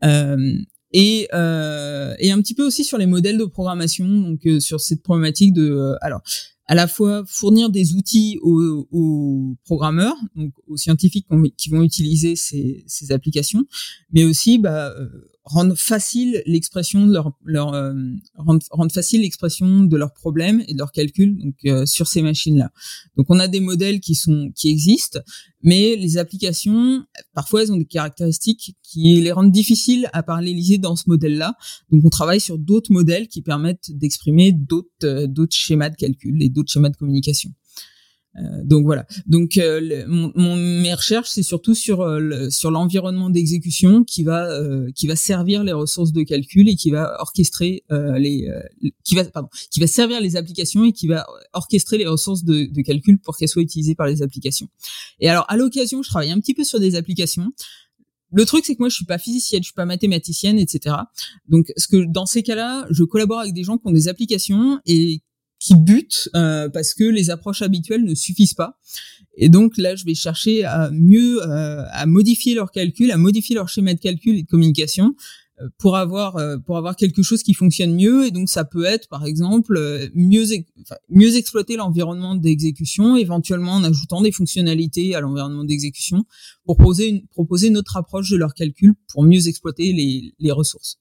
Euh, 0.04 0.58
et, 0.92 1.28
euh, 1.34 2.14
et 2.18 2.30
un 2.30 2.40
petit 2.40 2.54
peu 2.54 2.64
aussi 2.64 2.84
sur 2.84 2.96
les 2.96 3.06
modèles 3.06 3.38
de 3.38 3.44
programmation, 3.44 4.06
donc 4.06 4.46
euh, 4.46 4.60
sur 4.60 4.80
cette 4.80 5.02
problématique 5.02 5.52
de 5.52 5.94
alors 6.00 6.22
à 6.66 6.74
la 6.74 6.88
fois 6.88 7.24
fournir 7.26 7.70
des 7.70 7.94
outils 7.94 8.38
aux, 8.42 9.56
programmeurs, 9.64 10.16
donc 10.34 10.52
aux 10.66 10.76
scientifiques 10.76 11.26
qui 11.56 11.70
vont 11.70 11.82
utiliser 11.82 12.36
ces, 12.36 12.84
applications, 13.10 13.64
mais 14.12 14.24
aussi 14.24 14.58
bah, 14.58 14.92
rendre 15.46 15.76
facile 15.76 16.42
l'expression 16.44 17.06
de 17.06 17.12
leur, 17.12 17.30
leur 17.44 17.72
euh, 17.72 17.94
rendre, 18.36 18.92
facile 18.92 19.20
l'expression 19.22 19.84
de 19.84 19.96
leurs 19.96 20.12
problèmes 20.12 20.62
et 20.66 20.74
de 20.74 20.78
leurs 20.78 20.90
calculs 20.90 21.38
donc 21.38 21.54
euh, 21.66 21.86
sur 21.86 22.08
ces 22.08 22.20
machines 22.20 22.58
là. 22.58 22.72
Donc 23.16 23.26
on 23.28 23.38
a 23.38 23.46
des 23.46 23.60
modèles 23.60 24.00
qui 24.00 24.16
sont 24.16 24.50
qui 24.56 24.68
existent, 24.68 25.20
mais 25.62 25.94
les 25.94 26.18
applications 26.18 27.04
parfois 27.32 27.62
elles 27.62 27.72
ont 27.72 27.76
des 27.76 27.84
caractéristiques 27.84 28.76
qui 28.82 29.20
les 29.20 29.30
rendent 29.30 29.52
difficiles 29.52 30.10
à 30.12 30.24
paralléliser 30.24 30.78
dans 30.78 30.96
ce 30.96 31.04
modèle 31.06 31.38
là. 31.38 31.54
Donc 31.92 32.04
on 32.04 32.10
travaille 32.10 32.40
sur 32.40 32.58
d'autres 32.58 32.92
modèles 32.92 33.28
qui 33.28 33.40
permettent 33.40 33.90
d'exprimer 33.90 34.50
d'autres 34.52 34.88
euh, 35.04 35.26
d'autres 35.28 35.56
schémas 35.56 35.90
de 35.90 35.96
calcul 35.96 36.42
et 36.42 36.48
d'autres 36.48 36.72
schémas 36.72 36.90
de 36.90 36.96
communication. 36.96 37.52
Euh, 38.38 38.62
donc 38.64 38.84
voilà. 38.84 39.06
Donc 39.26 39.56
euh, 39.56 39.80
le, 39.80 40.06
mon, 40.06 40.32
mon, 40.34 40.56
mes 40.56 40.92
recherches 40.92 41.30
c'est 41.30 41.42
surtout 41.42 41.74
sur 41.74 42.02
euh, 42.02 42.18
le, 42.18 42.50
sur 42.50 42.70
l'environnement 42.70 43.30
d'exécution 43.30 44.04
qui 44.04 44.24
va 44.24 44.46
qui 44.94 45.06
va 45.06 45.16
servir 45.16 45.64
les 45.64 45.72
ressources 45.72 46.12
de 46.12 46.22
calcul 46.22 46.68
et 46.68 46.76
qui 46.76 46.90
va 46.90 47.16
orchestrer 47.20 47.84
les 47.90 48.48
qui 49.04 49.14
va 49.14 49.24
pardon 49.24 49.48
qui 49.70 49.80
va 49.80 49.86
servir 49.86 50.20
les 50.20 50.36
applications 50.36 50.84
et 50.84 50.92
qui 50.92 51.06
va 51.06 51.26
orchestrer 51.52 51.98
les 51.98 52.06
ressources 52.06 52.44
de, 52.44 52.66
de 52.70 52.82
calcul 52.82 53.18
pour 53.18 53.36
qu'elles 53.36 53.48
soient 53.48 53.62
utilisées 53.62 53.94
par 53.94 54.06
les 54.06 54.22
applications. 54.22 54.68
Et 55.20 55.28
alors 55.28 55.44
à 55.48 55.56
l'occasion 55.56 56.02
je 56.02 56.08
travaille 56.08 56.30
un 56.30 56.40
petit 56.40 56.54
peu 56.54 56.64
sur 56.64 56.80
des 56.80 56.94
applications. 56.94 57.52
Le 58.32 58.44
truc, 58.44 58.64
c'est 58.66 58.74
que 58.74 58.82
moi, 58.82 58.88
je 58.88 58.96
suis 58.96 59.04
pas 59.04 59.18
physicienne, 59.18 59.62
je 59.62 59.66
suis 59.66 59.74
pas 59.74 59.86
mathématicienne, 59.86 60.58
etc. 60.58 60.96
Donc, 61.48 61.72
ce 61.76 61.86
que 61.86 62.04
dans 62.04 62.26
ces 62.26 62.42
cas-là, 62.42 62.84
je 62.90 63.04
collabore 63.04 63.38
avec 63.38 63.54
des 63.54 63.62
gens 63.62 63.78
qui 63.78 63.86
ont 63.86 63.92
des 63.92 64.08
applications 64.08 64.80
et 64.84 65.22
qui 65.66 65.74
butent 65.74 66.28
euh, 66.36 66.68
parce 66.68 66.94
que 66.94 67.04
les 67.04 67.30
approches 67.30 67.62
habituelles 67.62 68.04
ne 68.04 68.14
suffisent 68.14 68.54
pas. 68.54 68.78
Et 69.36 69.48
donc 69.48 69.76
là, 69.76 69.96
je 69.96 70.04
vais 70.04 70.14
chercher 70.14 70.64
à 70.64 70.90
mieux 70.92 71.42
euh, 71.42 71.82
à 71.90 72.06
modifier 72.06 72.54
leur 72.54 72.70
calcul, 72.70 73.10
à 73.10 73.16
modifier 73.16 73.56
leur 73.56 73.68
schéma 73.68 73.92
de 73.94 73.98
calcul 73.98 74.36
et 74.38 74.42
de 74.42 74.48
communication 74.48 75.14
euh, 75.60 75.68
pour 75.78 75.96
avoir 75.96 76.36
euh, 76.36 76.56
pour 76.58 76.76
avoir 76.76 76.94
quelque 76.94 77.22
chose 77.22 77.42
qui 77.42 77.52
fonctionne 77.52 77.94
mieux. 77.96 78.26
Et 78.26 78.30
donc 78.30 78.48
ça 78.48 78.64
peut 78.64 78.84
être 78.84 79.08
par 79.08 79.24
exemple 79.24 79.76
euh, 79.76 80.08
mieux 80.14 80.44
enfin, 80.82 80.96
mieux 81.08 81.36
exploiter 81.36 81.76
l'environnement 81.76 82.36
d'exécution, 82.36 83.16
éventuellement 83.16 83.72
en 83.72 83.84
ajoutant 83.84 84.22
des 84.22 84.32
fonctionnalités 84.32 85.16
à 85.16 85.20
l'environnement 85.20 85.64
d'exécution 85.64 86.24
pour 86.64 86.76
proposer 86.76 87.08
une, 87.08 87.26
proposer 87.26 87.68
une 87.68 87.76
autre 87.76 87.96
approche 87.96 88.30
de 88.30 88.36
leur 88.36 88.54
calcul 88.54 88.94
pour 89.08 89.24
mieux 89.24 89.48
exploiter 89.48 89.92
les, 89.92 90.32
les 90.38 90.52
ressources. 90.52 91.00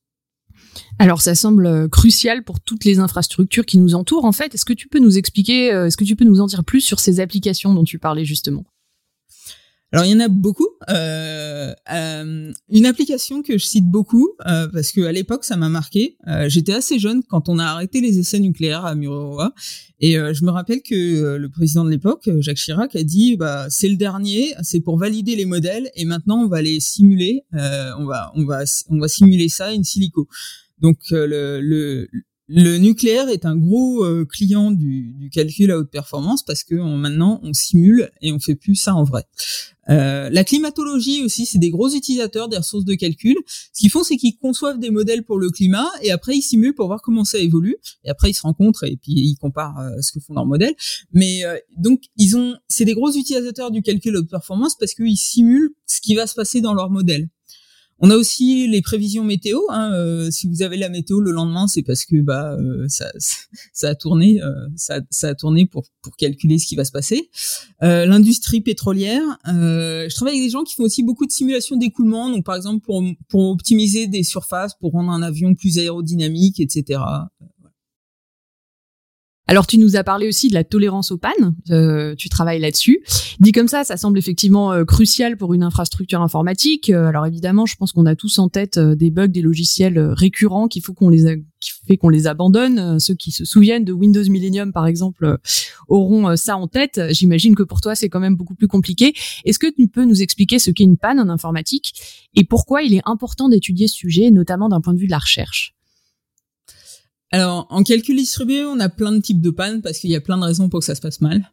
Alors 0.99 1.21
ça 1.21 1.35
semble 1.35 1.89
crucial 1.89 2.43
pour 2.43 2.59
toutes 2.59 2.85
les 2.85 2.99
infrastructures 2.99 3.65
qui 3.65 3.77
nous 3.77 3.95
entourent 3.95 4.25
en 4.25 4.31
fait. 4.31 4.53
Est-ce 4.55 4.65
que 4.65 4.73
tu 4.73 4.87
peux 4.87 4.99
nous 4.99 5.17
expliquer, 5.17 5.67
est-ce 5.67 5.97
que 5.97 6.03
tu 6.03 6.15
peux 6.15 6.25
nous 6.25 6.41
en 6.41 6.47
dire 6.47 6.63
plus 6.63 6.81
sur 6.81 6.99
ces 6.99 7.19
applications 7.19 7.73
dont 7.73 7.83
tu 7.83 7.99
parlais 7.99 8.25
justement? 8.25 8.65
Alors 9.95 10.05
il 10.07 10.11
y 10.11 10.13
en 10.13 10.19
a 10.19 10.27
beaucoup. 10.27 10.67
Euh, 10.89 11.73
euh, 11.93 12.51
une 12.69 12.85
application 12.85 13.41
que 13.41 13.57
je 13.57 13.65
cite 13.65 13.89
beaucoup 13.89 14.29
euh, 14.45 14.67
parce 14.67 14.91
que 14.91 14.99
à 14.99 15.13
l'époque 15.13 15.45
ça 15.45 15.55
m'a 15.55 15.69
marqué. 15.69 16.17
Euh, 16.27 16.49
j'étais 16.49 16.73
assez 16.73 16.99
jeune 16.99 17.23
quand 17.23 17.47
on 17.47 17.59
a 17.59 17.63
arrêté 17.63 18.01
les 18.01 18.19
essais 18.19 18.39
nucléaires 18.39 18.83
à 18.83 18.93
Mururoa 18.93 19.53
et 20.01 20.17
euh, 20.17 20.33
je 20.33 20.43
me 20.43 20.51
rappelle 20.51 20.81
que 20.81 21.37
le 21.37 21.49
président 21.49 21.85
de 21.85 21.91
l'époque, 21.91 22.29
Jacques 22.39 22.57
Chirac, 22.57 22.93
a 22.93 23.03
dit 23.03 23.37
bah 23.37 23.67
c'est 23.69 23.87
le 23.87 23.95
dernier, 23.95 24.53
c'est 24.63 24.81
pour 24.81 24.97
valider 24.97 25.37
les 25.37 25.45
modèles 25.45 25.89
et 25.95 26.03
maintenant 26.03 26.43
on 26.43 26.49
va 26.49 26.61
les 26.61 26.81
simuler. 26.81 27.45
on 27.53 28.05
va 28.05 28.33
on 28.35 28.43
va 28.43 28.63
on 28.89 28.99
va 28.99 29.07
simuler 29.07 29.47
ça 29.47 29.67
in 29.67 29.83
silico. 29.83 30.27
Donc 30.81 30.97
le, 31.11 31.61
le 31.61 32.09
le 32.47 32.77
nucléaire 32.77 33.29
est 33.29 33.45
un 33.45 33.55
gros 33.55 34.05
client 34.25 34.71
du, 34.71 35.29
calcul 35.31 35.71
à 35.71 35.79
haute 35.79 35.89
performance 35.89 36.43
parce 36.43 36.63
que 36.63 36.75
maintenant 36.75 37.39
on 37.43 37.53
simule 37.53 38.11
et 38.21 38.31
on 38.31 38.39
fait 38.39 38.55
plus 38.55 38.75
ça 38.75 38.93
en 38.93 39.03
vrai. 39.03 39.25
Euh, 39.89 40.29
la 40.31 40.43
climatologie 40.43 41.23
aussi, 41.23 41.45
c'est 41.45 41.59
des 41.59 41.69
gros 41.69 41.89
utilisateurs 41.89 42.49
des 42.49 42.57
ressources 42.57 42.85
de 42.85 42.95
calcul. 42.95 43.35
Ce 43.47 43.79
qu'ils 43.79 43.91
font, 43.91 44.03
c'est 44.03 44.17
qu'ils 44.17 44.37
conçoivent 44.37 44.79
des 44.79 44.89
modèles 44.89 45.23
pour 45.23 45.37
le 45.37 45.49
climat 45.49 45.87
et 46.01 46.11
après 46.11 46.35
ils 46.35 46.41
simulent 46.41 46.73
pour 46.73 46.87
voir 46.87 47.01
comment 47.01 47.23
ça 47.23 47.37
évolue. 47.37 47.77
Et 48.03 48.09
après 48.09 48.31
ils 48.31 48.33
se 48.33 48.41
rencontrent 48.41 48.83
et 48.83 48.97
puis 48.97 49.13
ils 49.13 49.35
comparent 49.35 49.79
euh, 49.79 50.01
ce 50.01 50.11
que 50.11 50.19
font 50.19 50.33
leurs 50.33 50.45
modèles. 50.45 50.75
Mais 51.13 51.45
euh, 51.45 51.57
donc 51.77 52.01
ils 52.17 52.35
ont, 52.35 52.55
c'est 52.67 52.85
des 52.85 52.93
gros 52.93 53.11
utilisateurs 53.11 53.71
du 53.71 53.81
calcul 53.81 54.15
haute 54.15 54.29
performance 54.29 54.75
parce 54.77 54.93
qu'ils 54.93 55.17
simulent 55.17 55.73
ce 55.85 56.01
qui 56.01 56.15
va 56.15 56.27
se 56.27 56.35
passer 56.35 56.61
dans 56.61 56.73
leur 56.73 56.89
modèle. 56.89 57.29
On 57.99 58.09
a 58.09 58.15
aussi 58.15 58.67
les 58.67 58.81
prévisions 58.81 59.23
météo. 59.23 59.59
Hein, 59.69 59.91
euh, 59.93 60.29
si 60.29 60.47
vous 60.47 60.61
avez 60.61 60.75
la 60.77 60.89
météo 60.89 61.21
le 61.21 61.31
lendemain, 61.31 61.67
c'est 61.67 61.81
parce 61.81 62.03
que 62.03 62.21
bah 62.21 62.57
euh, 62.59 62.85
ça, 62.89 63.09
a 63.89 63.95
tourné, 63.95 64.41
euh, 64.41 64.51
ça, 64.75 64.99
ça, 65.09 65.29
a 65.29 65.35
tourné 65.35 65.65
pour 65.65 65.85
pour 66.01 66.15
calculer 66.17 66.59
ce 66.59 66.67
qui 66.67 66.75
va 66.75 66.83
se 66.83 66.91
passer. 66.91 67.29
L'industrie 67.81 68.61
pétrolière. 68.61 69.23
je 69.45 70.13
travaille 70.15 70.35
avec 70.35 70.45
des 70.45 70.51
gens 70.51 70.63
qui 70.63 70.75
font 70.75 70.83
aussi 70.83 71.03
beaucoup 71.03 71.25
de 71.25 71.31
simulations 71.31 71.77
d'écoulement. 71.77 72.29
Donc 72.29 72.45
par 72.45 72.55
exemple 72.55 72.83
pour 72.85 73.03
pour 73.29 73.49
optimiser 73.51 74.07
des 74.07 74.23
surfaces, 74.23 74.73
pour 74.79 74.91
rendre 74.91 75.11
un 75.11 75.21
avion 75.21 75.53
plus 75.55 75.77
aérodynamique, 75.77 76.59
etc. 76.59 76.99
Alors 79.47 79.67
tu 79.67 79.77
nous 79.77 79.95
as 79.95 80.03
parlé 80.03 80.27
aussi 80.27 80.49
de 80.49 80.55
la 80.55 80.63
tolérance 80.63 81.11
aux 81.11 81.17
pannes, 81.17 81.55
euh, 81.69 82.15
tu 82.15 82.29
travailles 82.29 82.59
là-dessus. 82.59 83.03
Dit 83.39 83.51
comme 83.51 83.67
ça, 83.67 83.83
ça 83.83 83.95
semble 83.95 84.17
effectivement 84.17 84.73
euh, 84.73 84.85
crucial 84.85 85.37
pour 85.37 85.53
une 85.53 85.61
infrastructure 85.61 86.21
informatique. 86.21 86.89
Euh, 86.89 87.05
alors 87.05 87.27
évidemment, 87.27 87.67
je 87.67 87.75
pense 87.75 87.91
qu'on 87.91 88.07
a 88.07 88.15
tous 88.15 88.39
en 88.39 88.49
tête 88.49 88.79
des 88.79 89.11
bugs, 89.11 89.27
des 89.27 89.43
logiciels 89.43 89.99
récurrents 89.99 90.67
qu'il 90.67 90.83
faut 90.83 90.93
qu'on 90.93 91.09
les 91.09 91.43
qui 91.59 91.71
fait 91.87 91.97
qu'on 91.97 92.09
les 92.09 92.25
abandonne. 92.25 92.99
Ceux 92.99 93.13
qui 93.13 93.31
se 93.31 93.45
souviennent 93.45 93.85
de 93.85 93.93
Windows 93.93 94.23
Millennium 94.27 94.73
par 94.73 94.87
exemple 94.87 95.37
auront 95.87 96.35
ça 96.35 96.57
en 96.57 96.67
tête. 96.67 96.99
J'imagine 97.11 97.55
que 97.55 97.63
pour 97.63 97.81
toi 97.81 97.93
c'est 97.93 98.09
quand 98.09 98.19
même 98.19 98.35
beaucoup 98.35 98.55
plus 98.55 98.67
compliqué. 98.67 99.13
Est-ce 99.45 99.59
que 99.59 99.67
tu 99.67 99.87
peux 99.87 100.05
nous 100.05 100.23
expliquer 100.23 100.57
ce 100.57 100.71
qu'est 100.71 100.83
une 100.83 100.97
panne 100.97 101.19
en 101.19 101.29
informatique 101.29 101.93
et 102.35 102.43
pourquoi 102.43 102.81
il 102.81 102.95
est 102.95 103.01
important 103.05 103.47
d'étudier 103.47 103.87
ce 103.87 103.95
sujet, 103.95 104.31
notamment 104.31 104.69
d'un 104.69 104.81
point 104.81 104.93
de 104.93 104.99
vue 104.99 105.07
de 105.07 105.11
la 105.11 105.19
recherche? 105.19 105.74
Alors, 107.35 107.67
en 107.69 107.83
calcul 107.83 108.15
distribué, 108.15 108.63
on 108.63 108.79
a 108.79 108.87
plein 108.87 109.11
de 109.11 109.19
types 109.19 109.41
de 109.41 109.49
pannes 109.49 109.81
parce 109.81 109.99
qu'il 109.99 110.09
y 110.09 110.15
a 110.15 110.21
plein 110.21 110.37
de 110.37 110.43
raisons 110.43 110.69
pour 110.69 110.79
que 110.79 110.85
ça 110.85 110.95
se 110.95 111.01
passe 111.01 111.19
mal. 111.19 111.51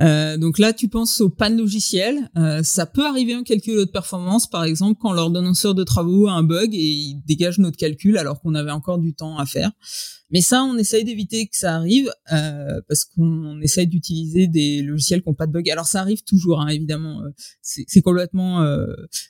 Euh, 0.00 0.36
donc 0.36 0.60
là, 0.60 0.72
tu 0.72 0.86
penses 0.86 1.20
aux 1.20 1.28
pannes 1.28 1.56
logicielles. 1.56 2.30
Euh, 2.38 2.62
ça 2.62 2.86
peut 2.86 3.04
arriver 3.04 3.34
en 3.34 3.42
calcul 3.42 3.76
de 3.76 3.84
performance, 3.84 4.48
par 4.48 4.62
exemple, 4.62 4.96
quand 5.02 5.12
l'ordonnanceur 5.12 5.74
de 5.74 5.82
travaux 5.82 6.28
a 6.28 6.34
un 6.34 6.44
bug 6.44 6.72
et 6.72 6.88
il 6.88 7.20
dégage 7.26 7.58
notre 7.58 7.76
calcul 7.76 8.16
alors 8.16 8.40
qu'on 8.40 8.54
avait 8.54 8.70
encore 8.70 8.98
du 8.98 9.12
temps 9.12 9.36
à 9.36 9.44
faire. 9.44 9.72
Mais 10.34 10.40
ça, 10.40 10.64
on 10.64 10.76
essaye 10.76 11.04
d'éviter 11.04 11.46
que 11.46 11.56
ça 11.56 11.76
arrive 11.76 12.10
euh, 12.32 12.80
parce 12.88 13.04
qu'on 13.04 13.60
essaye 13.60 13.86
d'utiliser 13.86 14.48
des 14.48 14.82
logiciels 14.82 15.22
qui 15.22 15.28
n'ont 15.28 15.34
pas 15.34 15.46
de 15.46 15.52
bug. 15.52 15.70
Alors 15.70 15.86
ça 15.86 16.00
arrive 16.00 16.24
toujours, 16.24 16.60
hein, 16.60 16.66
évidemment. 16.66 17.22
Euh, 17.22 17.30
c'est 17.62 18.02
complètement, 18.02 18.62
euh, 18.62 18.86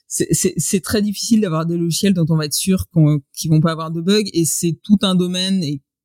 c'est 0.07 0.81
très 0.83 1.03
difficile 1.03 1.43
d'avoir 1.43 1.67
des 1.67 1.77
logiciels 1.77 2.14
dont 2.14 2.25
on 2.31 2.37
va 2.37 2.47
être 2.47 2.55
sûr 2.55 2.87
qu'ils 3.35 3.51
vont 3.51 3.61
pas 3.61 3.73
avoir 3.73 3.90
de 3.90 4.01
bug 4.01 4.31
et 4.33 4.47
c'est 4.47 4.79
tout 4.83 4.99
un 5.03 5.14
domaine 5.14 5.62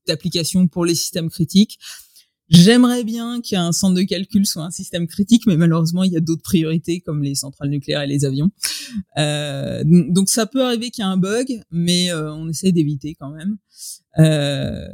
d'application 0.10 0.68
pour 0.68 0.86
les 0.86 0.96
systèmes 0.96 1.30
critiques. 1.30 1.80
J'aimerais 2.50 3.04
bien 3.04 3.42
qu'un 3.42 3.72
centre 3.72 3.96
de 3.96 4.02
calcul 4.02 4.46
soit 4.46 4.64
un 4.64 4.72
système 4.72 5.06
critique, 5.06 5.46
mais 5.46 5.56
malheureusement, 5.56 6.04
il 6.04 6.12
y 6.12 6.18
a 6.18 6.20
d'autres 6.20 6.42
priorités 6.42 7.00
comme 7.00 7.22
les 7.22 7.36
centrales 7.36 7.70
nucléaires 7.70 8.02
et 8.02 8.08
les 8.08 8.26
avions. 8.26 8.50
Euh, 9.18 9.84
donc 9.86 10.30
ça 10.30 10.48
peut 10.48 10.64
arriver 10.64 10.90
qu'il 10.90 11.04
y 11.04 11.08
ait 11.08 11.12
un 11.12 11.18
bug, 11.18 11.62
mais 11.70 12.12
euh, 12.12 12.34
on 12.34 12.50
essaie 12.50 12.72
d'éviter 12.72 13.16
quand 13.20 13.30
même. 13.30 13.58
Euh, 14.18 14.88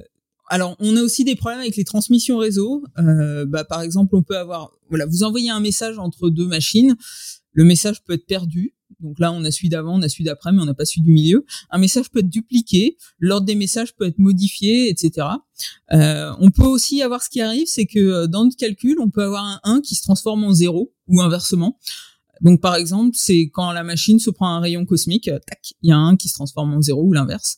alors, 0.50 0.76
on 0.80 0.98
a 0.98 1.02
aussi 1.02 1.24
des 1.24 1.36
problèmes 1.36 1.62
avec 1.62 1.78
les 1.78 1.86
transmissions 1.86 2.38
réseau. 2.38 2.84
Bah, 2.98 3.64
par 3.64 3.82
exemple, 3.82 4.16
on 4.16 4.22
peut 4.22 4.38
avoir, 4.38 4.74
voilà, 4.90 5.06
vous 5.06 5.24
envoyez 5.24 5.50
un 5.50 5.62
message 5.62 5.98
entre 5.98 6.30
deux 6.30 6.48
machines, 6.48 6.96
le 7.54 7.64
message 7.64 8.04
peut 8.04 8.14
être 8.14 8.28
perdu. 8.28 8.75
Donc 9.00 9.20
là, 9.20 9.32
on 9.32 9.44
a 9.44 9.52
celui 9.52 9.70
d'avant, 9.70 9.98
on 10.00 10.02
a 10.02 10.10
celui 10.10 10.24
d'après, 10.24 10.52
mais 10.52 10.62
on 10.62 10.66
n'a 10.66 10.74
pas 10.74 10.86
celui 10.86 11.02
du 11.02 11.12
milieu. 11.12 11.46
Un 11.70 11.78
message 11.78 12.10
peut 12.10 12.20
être 12.20 12.30
dupliqué, 12.30 12.98
l'ordre 13.20 13.46
des 13.46 13.56
messages 13.56 13.96
peut 13.96 14.06
être 14.06 14.20
modifié, 14.20 14.90
etc. 14.90 15.28
Euh, 15.94 16.34
on 16.40 16.52
peut 16.52 16.66
aussi 16.66 17.02
avoir 17.02 17.24
ce 17.24 17.30
qui 17.30 17.42
arrive, 17.42 17.68
c'est 17.68 17.86
que 17.86 18.00
euh, 18.00 18.28
dans 18.28 18.44
notre 18.44 18.58
calcul, 18.58 18.98
on 19.00 19.10
peut 19.10 19.24
avoir 19.24 19.46
un 19.46 19.60
1 19.64 19.82
qui 19.82 19.96
se 19.96 20.04
transforme 20.04 20.44
en 20.44 20.54
0 20.54 20.92
ou 21.08 21.22
inversement. 21.22 21.80
Donc 22.42 22.62
par 22.62 22.76
exemple, 22.76 23.12
c'est 23.14 23.50
quand 23.54 23.72
la 23.72 23.84
machine 23.84 24.20
se 24.20 24.30
prend 24.30 24.50
un 24.50 24.60
rayon 24.60 24.86
cosmique, 24.86 25.28
euh, 25.28 25.40
tac, 25.48 25.74
il 25.82 25.90
y 25.90 25.92
a 25.92 25.98
un 25.98 26.10
1 26.10 26.16
qui 26.18 26.28
se 26.28 26.34
transforme 26.34 26.74
en 26.74 26.82
0 26.82 27.02
ou 27.02 27.14
l'inverse. 27.14 27.58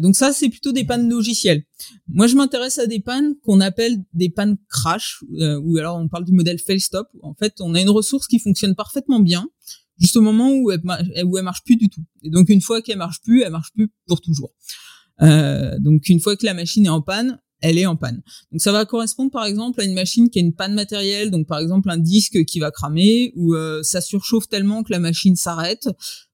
Donc 0.00 0.16
ça, 0.16 0.32
c'est 0.32 0.48
plutôt 0.48 0.72
des 0.72 0.84
pannes 0.84 1.10
logicielles. 1.10 1.62
Moi, 2.08 2.26
je 2.26 2.36
m'intéresse 2.36 2.78
à 2.78 2.86
des 2.86 3.00
pannes 3.00 3.34
qu'on 3.44 3.60
appelle 3.60 4.02
des 4.12 4.30
pannes 4.30 4.56
crash, 4.68 5.22
euh, 5.40 5.60
ou 5.62 5.76
alors 5.76 5.96
on 5.98 6.08
parle 6.08 6.24
du 6.24 6.32
modèle 6.32 6.58
fail 6.58 6.80
stop. 6.80 7.08
En 7.22 7.34
fait, 7.34 7.54
on 7.60 7.74
a 7.74 7.80
une 7.80 7.90
ressource 7.90 8.26
qui 8.26 8.38
fonctionne 8.38 8.74
parfaitement 8.74 9.20
bien, 9.20 9.48
juste 9.98 10.16
au 10.16 10.20
moment 10.20 10.52
où 10.52 10.70
elle, 10.70 10.80
où 11.24 11.40
marche 11.42 11.62
plus 11.64 11.76
du 11.76 11.88
tout. 11.88 12.04
Et 12.22 12.30
donc 12.30 12.48
une 12.48 12.60
fois 12.60 12.82
qu'elle 12.82 12.98
marche 12.98 13.20
plus, 13.22 13.42
elle 13.42 13.52
marche 13.52 13.72
plus 13.72 13.88
pour 14.06 14.20
toujours. 14.20 14.52
Euh, 15.22 15.78
donc 15.78 16.08
une 16.08 16.20
fois 16.20 16.36
que 16.36 16.46
la 16.46 16.54
machine 16.54 16.86
est 16.86 16.90
en 16.90 17.02
panne, 17.02 17.38
elle 17.60 17.78
est 17.78 17.86
en 17.86 17.96
panne. 17.96 18.22
Donc 18.52 18.60
ça 18.60 18.72
va 18.72 18.84
correspondre 18.84 19.30
par 19.30 19.44
exemple 19.44 19.80
à 19.80 19.84
une 19.84 19.94
machine 19.94 20.30
qui 20.30 20.38
a 20.38 20.42
une 20.42 20.54
panne 20.54 20.74
matérielle, 20.74 21.30
donc 21.30 21.46
par 21.46 21.58
exemple 21.58 21.90
un 21.90 21.98
disque 21.98 22.44
qui 22.44 22.60
va 22.60 22.70
cramer 22.70 23.32
ou 23.34 23.54
euh, 23.54 23.82
ça 23.82 24.00
surchauffe 24.00 24.48
tellement 24.48 24.82
que 24.82 24.92
la 24.92 25.00
machine 25.00 25.34
s'arrête. 25.34 25.88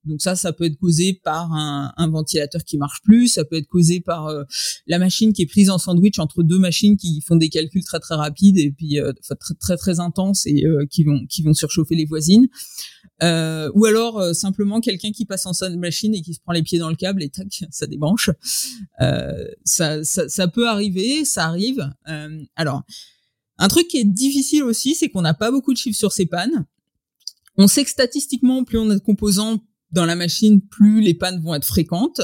Donc 0.04 0.20
ça, 0.20 0.36
ça 0.36 0.52
peut 0.52 0.64
être 0.64 0.76
causé 0.76 1.18
par 1.24 1.50
un, 1.50 2.08
ventilateur 2.10 2.62
qui 2.62 2.76
marche 2.76 3.00
plus, 3.04 3.28
ça 3.28 3.44
peut 3.46 3.56
être 3.56 3.68
causé 3.68 4.00
par 4.00 4.26
euh, 4.26 4.44
la 4.86 4.98
machine 4.98 5.32
qui 5.32 5.42
est 5.42 5.46
prise 5.46 5.70
en 5.70 5.78
sandwich 5.78 6.18
entre 6.18 6.42
deux 6.42 6.58
machines 6.58 6.98
qui 6.98 7.22
font 7.22 7.36
des 7.36 7.48
calculs 7.48 7.84
très 7.84 8.00
très 8.00 8.16
rapides 8.16 8.58
et 8.58 8.70
puis 8.70 9.00
euh, 9.00 9.12
très 9.22 9.54
très 9.58 9.76
très 9.78 10.00
intenses 10.00 10.44
et 10.46 10.64
qui 10.90 11.04
vont 11.04 11.24
qui 11.26 11.42
vont 11.42 11.54
surchauffer 11.54 11.94
les 11.94 12.04
voisines. 12.04 12.48
Euh, 13.24 13.70
ou 13.74 13.86
alors 13.86 14.20
euh, 14.20 14.32
simplement 14.34 14.80
quelqu'un 14.80 15.10
qui 15.10 15.24
passe 15.24 15.46
en 15.46 15.52
salle 15.52 15.78
machine 15.78 16.14
et 16.14 16.20
qui 16.20 16.34
se 16.34 16.40
prend 16.40 16.52
les 16.52 16.62
pieds 16.62 16.78
dans 16.78 16.90
le 16.90 16.96
câble 16.96 17.22
et 17.22 17.30
tac, 17.30 17.64
ça 17.70 17.86
débranche. 17.86 18.30
Euh, 19.00 19.48
ça, 19.64 20.04
ça, 20.04 20.28
ça, 20.28 20.48
peut 20.48 20.68
arriver, 20.68 21.24
ça 21.24 21.46
arrive. 21.46 21.90
Euh, 22.08 22.42
alors, 22.56 22.82
un 23.58 23.68
truc 23.68 23.88
qui 23.88 23.98
est 23.98 24.04
difficile 24.04 24.62
aussi, 24.62 24.94
c'est 24.94 25.08
qu'on 25.08 25.22
n'a 25.22 25.34
pas 25.34 25.50
beaucoup 25.50 25.72
de 25.72 25.78
chiffres 25.78 25.98
sur 25.98 26.12
ces 26.12 26.26
pannes. 26.26 26.66
On 27.56 27.66
sait 27.66 27.84
que 27.84 27.90
statistiquement, 27.90 28.64
plus 28.64 28.78
on 28.78 28.90
a 28.90 28.94
de 28.94 29.00
composants 29.00 29.60
dans 29.92 30.06
la 30.06 30.16
machine, 30.16 30.60
plus 30.60 31.00
les 31.00 31.14
pannes 31.14 31.40
vont 31.40 31.54
être 31.54 31.66
fréquentes. 31.66 32.20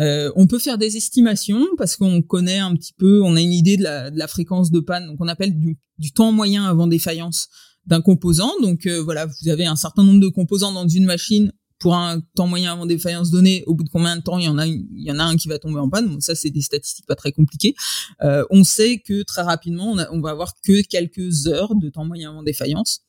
Euh, 0.00 0.32
on 0.34 0.48
peut 0.48 0.58
faire 0.58 0.76
des 0.76 0.96
estimations 0.96 1.64
parce 1.78 1.94
qu'on 1.94 2.20
connaît 2.20 2.58
un 2.58 2.74
petit 2.74 2.92
peu, 2.92 3.22
on 3.22 3.36
a 3.36 3.40
une 3.40 3.52
idée 3.52 3.76
de 3.76 3.84
la, 3.84 4.10
de 4.10 4.18
la 4.18 4.26
fréquence 4.26 4.72
de 4.72 4.80
panne, 4.80 5.06
donc 5.06 5.18
on 5.20 5.28
appelle 5.28 5.56
du, 5.56 5.78
du 5.98 6.12
temps 6.12 6.32
moyen 6.32 6.64
avant 6.64 6.88
défaillance 6.88 7.48
d'un 7.86 8.00
composant. 8.00 8.52
Donc 8.60 8.86
euh, 8.86 9.02
voilà, 9.02 9.26
vous 9.26 9.48
avez 9.48 9.66
un 9.66 9.76
certain 9.76 10.02
nombre 10.02 10.20
de 10.20 10.28
composants 10.28 10.72
dans 10.72 10.88
une 10.88 11.04
machine 11.04 11.52
pour 11.78 11.94
un 11.94 12.20
temps 12.34 12.46
moyen 12.46 12.72
avant 12.72 12.86
défaillance 12.86 13.30
donnée, 13.30 13.62
au 13.66 13.74
bout 13.74 13.84
de 13.84 13.90
combien 13.90 14.16
de 14.16 14.22
temps 14.22 14.38
il 14.38 14.44
y 14.44 14.48
en 14.48 14.56
a, 14.58 14.66
il 14.66 14.86
y 14.92 15.10
en 15.10 15.18
a 15.18 15.24
un 15.24 15.36
qui 15.36 15.48
va 15.48 15.58
tomber 15.58 15.80
en 15.80 15.90
panne. 15.90 16.20
Ça 16.20 16.34
c'est 16.34 16.50
des 16.50 16.62
statistiques 16.62 17.06
pas 17.06 17.16
très 17.16 17.32
compliquées. 17.32 17.74
Euh, 18.22 18.44
on 18.50 18.64
sait 18.64 18.98
que 18.98 19.22
très 19.22 19.42
rapidement, 19.42 19.92
on, 19.92 20.16
on, 20.16 20.20
va 20.20 20.30
avoir 20.30 20.54
que 20.62 20.82
quelques 20.82 21.46
heures 21.46 21.74
de 21.74 21.90
temps 21.90 22.04
moyen 22.04 22.30
avant 22.30 22.42
défaillance. 22.42 23.02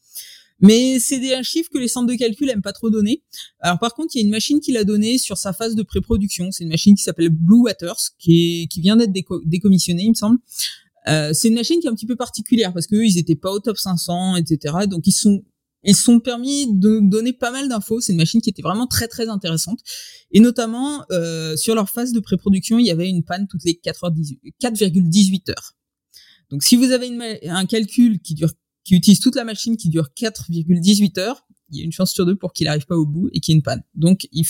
Mais 0.60 1.00
c'est 1.00 1.20
des 1.20 1.42
chiffres 1.44 1.70
que 1.72 1.78
les 1.78 1.88
centres 1.88 2.08
de 2.08 2.16
calcul 2.16 2.50
aiment 2.50 2.62
pas 2.62 2.74
trop 2.74 2.90
donner. 2.90 3.24
Alors 3.60 3.80
par 3.80 3.94
contre, 3.94 4.16
il 4.16 4.20
y 4.20 4.22
a 4.24 4.26
une 4.26 4.32
machine 4.32 4.60
qui 4.62 4.72
l'a 4.72 4.84
donné 4.84 5.18
sur 5.18 5.38
sa 5.38 5.54
phase 5.54 5.76
de 5.76 5.84
pré-production. 5.84 6.52
C'est 6.52 6.64
une 6.64 6.70
machine 6.70 6.96
qui 6.96 7.04
s'appelle 7.04 7.30
Blue 7.30 7.62
Waters, 7.64 8.00
qui, 8.20 8.64
est, 8.64 8.68
qui 8.68 8.82
vient 8.82 8.96
d'être 8.96 9.14
décommissionnée, 9.46 10.04
il 10.04 10.10
me 10.10 10.16
semble. 10.16 10.40
Euh, 11.08 11.32
c'est 11.34 11.50
une 11.50 11.56
machine 11.56 11.80
qui 11.80 11.88
est 11.88 11.90
un 11.90 11.96
petit 11.96 12.08
peu 12.08 12.16
particulière 12.16 12.74
parce 12.74 12.88
que 12.88 12.96
ils 12.96 13.18
étaient 13.18 13.36
pas 13.36 13.52
au 13.52 13.60
top 13.60 13.78
500, 13.78 14.38
etc. 14.38 14.76
Donc 14.88 15.06
ils 15.08 15.12
sont 15.12 15.44
ils 15.86 15.96
sont 15.96 16.20
permis 16.20 16.68
de 16.74 17.00
donner 17.00 17.32
pas 17.32 17.52
mal 17.52 17.70
d'infos. 17.70 18.02
C'est 18.02 18.12
une 18.12 18.18
machine 18.18 18.42
qui 18.42 18.50
était 18.50 18.64
vraiment 18.64 18.88
très 18.88 19.08
très 19.08 19.30
intéressante. 19.30 19.80
Et 20.32 20.40
notamment 20.40 21.06
euh, 21.12 21.56
sur 21.56 21.76
leur 21.76 21.90
phase 21.90 22.12
de 22.12 22.20
pré-production, 22.20 22.80
il 22.80 22.88
y 22.88 22.92
avait 22.92 23.08
une 23.08 23.24
panne 23.24 23.48
toutes 23.48 23.64
les 23.64 23.74
4,18 23.74 25.52
heures. 25.52 25.74
Donc 26.50 26.64
si 26.64 26.76
vous 26.76 26.92
avez 26.92 27.08
une, 27.08 27.24
un 27.50 27.66
calcul 27.66 28.20
qui 28.20 28.34
dure 28.34 28.52
qui 28.84 28.96
utilise 28.96 29.20
toute 29.20 29.36
la 29.36 29.44
machine 29.44 29.78
qui 29.78 29.90
dure 29.90 30.10
4,18 30.16 31.20
heures, 31.20 31.48
il 31.70 31.80
y 31.80 31.82
a 31.82 31.86
une 31.86 31.92
chance 31.92 32.12
sur 32.12 32.26
deux 32.26 32.36
pour 32.36 32.54
qu'il 32.54 32.66
n'arrive 32.66 32.86
pas 32.86 32.96
au 32.96 33.06
bout 33.06 33.30
et 33.34 33.40
qu'il 33.40 33.54
y 33.54 33.56
ait 33.56 33.58
une 33.58 33.64
panne. 33.64 33.84
Donc 33.96 34.28
il, 34.32 34.46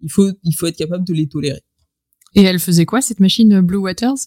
il 0.00 0.10
faut 0.10 0.30
il 0.42 0.52
faut 0.52 0.66
être 0.66 0.76
capable 0.76 1.04
de 1.04 1.12
les 1.12 1.28
tolérer. 1.28 1.62
Et 2.34 2.42
elle 2.42 2.60
faisait 2.60 2.84
quoi 2.86 3.00
cette 3.00 3.20
machine 3.20 3.60
Blue 3.60 3.78
Waters? 3.78 4.26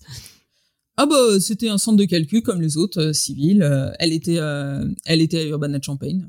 Ah 0.97 1.06
bah 1.06 1.39
c'était 1.39 1.69
un 1.69 1.77
centre 1.77 1.97
de 1.97 2.06
calcul 2.06 2.41
comme 2.41 2.62
les 2.62 2.77
autres 2.77 3.01
euh, 3.01 3.13
civils. 3.13 3.63
Euh, 3.63 3.91
elle 3.99 4.13
était 4.13 4.38
euh, 4.38 4.86
elle 5.06 5.21
était 5.21 5.39
à 5.39 5.45
Urbana 5.45 5.80
Champagne. 5.82 6.27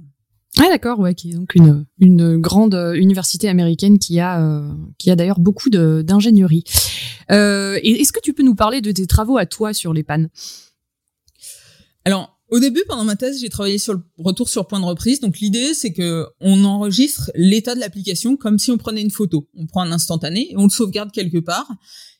Ah 0.58 0.68
d'accord, 0.68 0.98
ouais, 1.00 1.14
qui 1.14 1.30
est 1.30 1.34
donc 1.34 1.54
une, 1.54 1.86
une 1.98 2.36
grande 2.38 2.74
université 2.94 3.48
américaine 3.48 3.98
qui 3.98 4.20
a 4.20 4.62
qui 4.98 5.10
a 5.10 5.16
d'ailleurs 5.16 5.40
beaucoup 5.40 5.70
d'ingénierie. 5.70 6.64
Est-ce 7.28 8.12
que 8.12 8.20
tu 8.20 8.34
peux 8.34 8.42
nous 8.42 8.54
parler 8.54 8.82
de 8.82 8.92
tes 8.92 9.06
travaux 9.06 9.38
à 9.38 9.46
toi 9.46 9.72
sur 9.72 9.94
les 9.94 10.02
pannes? 10.02 10.28
Alors, 12.04 12.38
au 12.52 12.60
début, 12.60 12.82
pendant 12.86 13.04
ma 13.04 13.16
thèse, 13.16 13.40
j'ai 13.40 13.48
travaillé 13.48 13.78
sur 13.78 13.94
le 13.94 14.02
retour 14.18 14.46
sur 14.46 14.66
point 14.66 14.78
de 14.78 14.84
reprise. 14.84 15.20
Donc 15.20 15.38
l'idée, 15.40 15.72
c'est 15.72 15.94
que 15.94 16.26
on 16.38 16.64
enregistre 16.64 17.30
l'état 17.34 17.74
de 17.74 17.80
l'application 17.80 18.36
comme 18.36 18.58
si 18.58 18.70
on 18.70 18.76
prenait 18.76 19.00
une 19.00 19.10
photo. 19.10 19.48
On 19.56 19.66
prend 19.66 19.80
un 19.80 19.90
instantané 19.90 20.52
et 20.52 20.56
on 20.58 20.64
le 20.64 20.70
sauvegarde 20.70 21.10
quelque 21.12 21.38
part. 21.38 21.66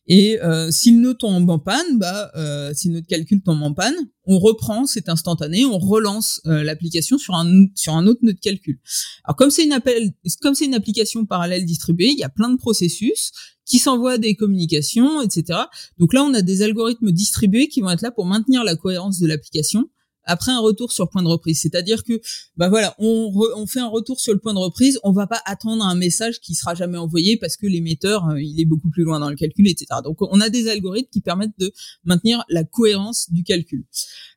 Et 0.07 0.41
euh, 0.43 0.71
si 0.71 0.91
le 0.91 0.99
nœud 0.99 1.15
tombe 1.15 1.49
en 1.49 1.59
panne, 1.59 1.99
bah, 1.99 2.33
euh, 2.35 2.73
si 2.75 2.91
de 2.91 3.01
calcul 3.01 3.41
tombe 3.41 3.63
en 3.63 3.73
panne, 3.73 3.95
on 4.25 4.39
reprend 4.39 4.87
cet 4.87 5.09
instantané, 5.09 5.65
on 5.65 5.79
relance 5.79 6.41
euh, 6.47 6.65
l'application 6.65 7.19
sur 7.19 7.35
un 7.35 7.67
sur 7.75 7.95
un 7.95 8.07
autre 8.07 8.21
nœud 8.23 8.33
de 8.33 8.41
calcul. 8.41 8.81
Alors 9.25 9.37
comme 9.37 9.51
c'est 9.51 9.65
une 9.65 9.73
appel, 9.73 10.13
comme 10.41 10.55
c'est 10.55 10.65
une 10.65 10.75
application 10.75 11.25
parallèle 11.25 11.65
distribuée, 11.65 12.11
il 12.11 12.19
y 12.19 12.25
a 12.25 12.29
plein 12.29 12.51
de 12.51 12.57
processus 12.57 13.31
qui 13.65 13.79
s'envoient 13.79 14.19
des 14.19 14.35
communications, 14.35 15.23
etc. 15.23 15.61
Donc 15.99 16.13
là, 16.15 16.25
on 16.25 16.35
a 16.35 16.43
des 16.43 16.63
algorithmes 16.63 17.13
distribués 17.13 17.69
qui 17.69 17.81
vont 17.81 17.91
être 17.91 18.03
là 18.03 18.11
pour 18.11 18.27
maintenir 18.27 18.65
la 18.65 18.75
cohérence 18.75 19.21
de 19.21 19.27
l'application 19.29 19.89
après 20.25 20.53
un 20.53 20.61
retour 20.61 20.93
sur 20.93 21.09
point 21.11 21.23
de 21.23 21.29
reprise. 21.29 21.61
C'est-à-dire 21.61 22.05
que, 22.05 22.21
bah 22.57 22.69
voilà, 22.69 22.95
on, 22.99 23.33
on 23.57 23.67
fait 23.67 23.81
un 23.81 23.89
retour 23.89 24.21
sur 24.21 24.33
le 24.33 24.39
point 24.39 24.55
de 24.55 24.59
reprise, 24.59 24.99
on 25.03 25.13
va 25.13 25.27
pas 25.27 25.41
attendre 25.45 25.85
un 25.85 25.95
message 25.95 26.41
qui 26.41 26.55
sera 26.55 26.75
jamais 26.75 26.99
envoyé 26.99 27.37
parce 27.37 27.57
que 27.57 27.67
l'émetteur, 27.67 28.29
euh, 28.29 28.41
il 28.41 28.61
est 28.61 28.65
beaucoup 28.65 28.91
plus 28.91 29.05
loin 29.05 29.21
dans 29.21 29.31
le 29.31 29.37
calcul, 29.37 29.69
etc. 29.69 29.87
Donc 30.05 30.19
on 30.21 30.41
a 30.41 30.49
des 30.49 30.69
algorithmes 30.69 31.11
qui 31.11 31.21
permettent 31.21 31.59
de 31.59 31.73
maintenir 32.05 32.45
la 32.49 32.65
cohérence 32.65 33.31
du 33.31 33.43
calcul. 33.43 33.85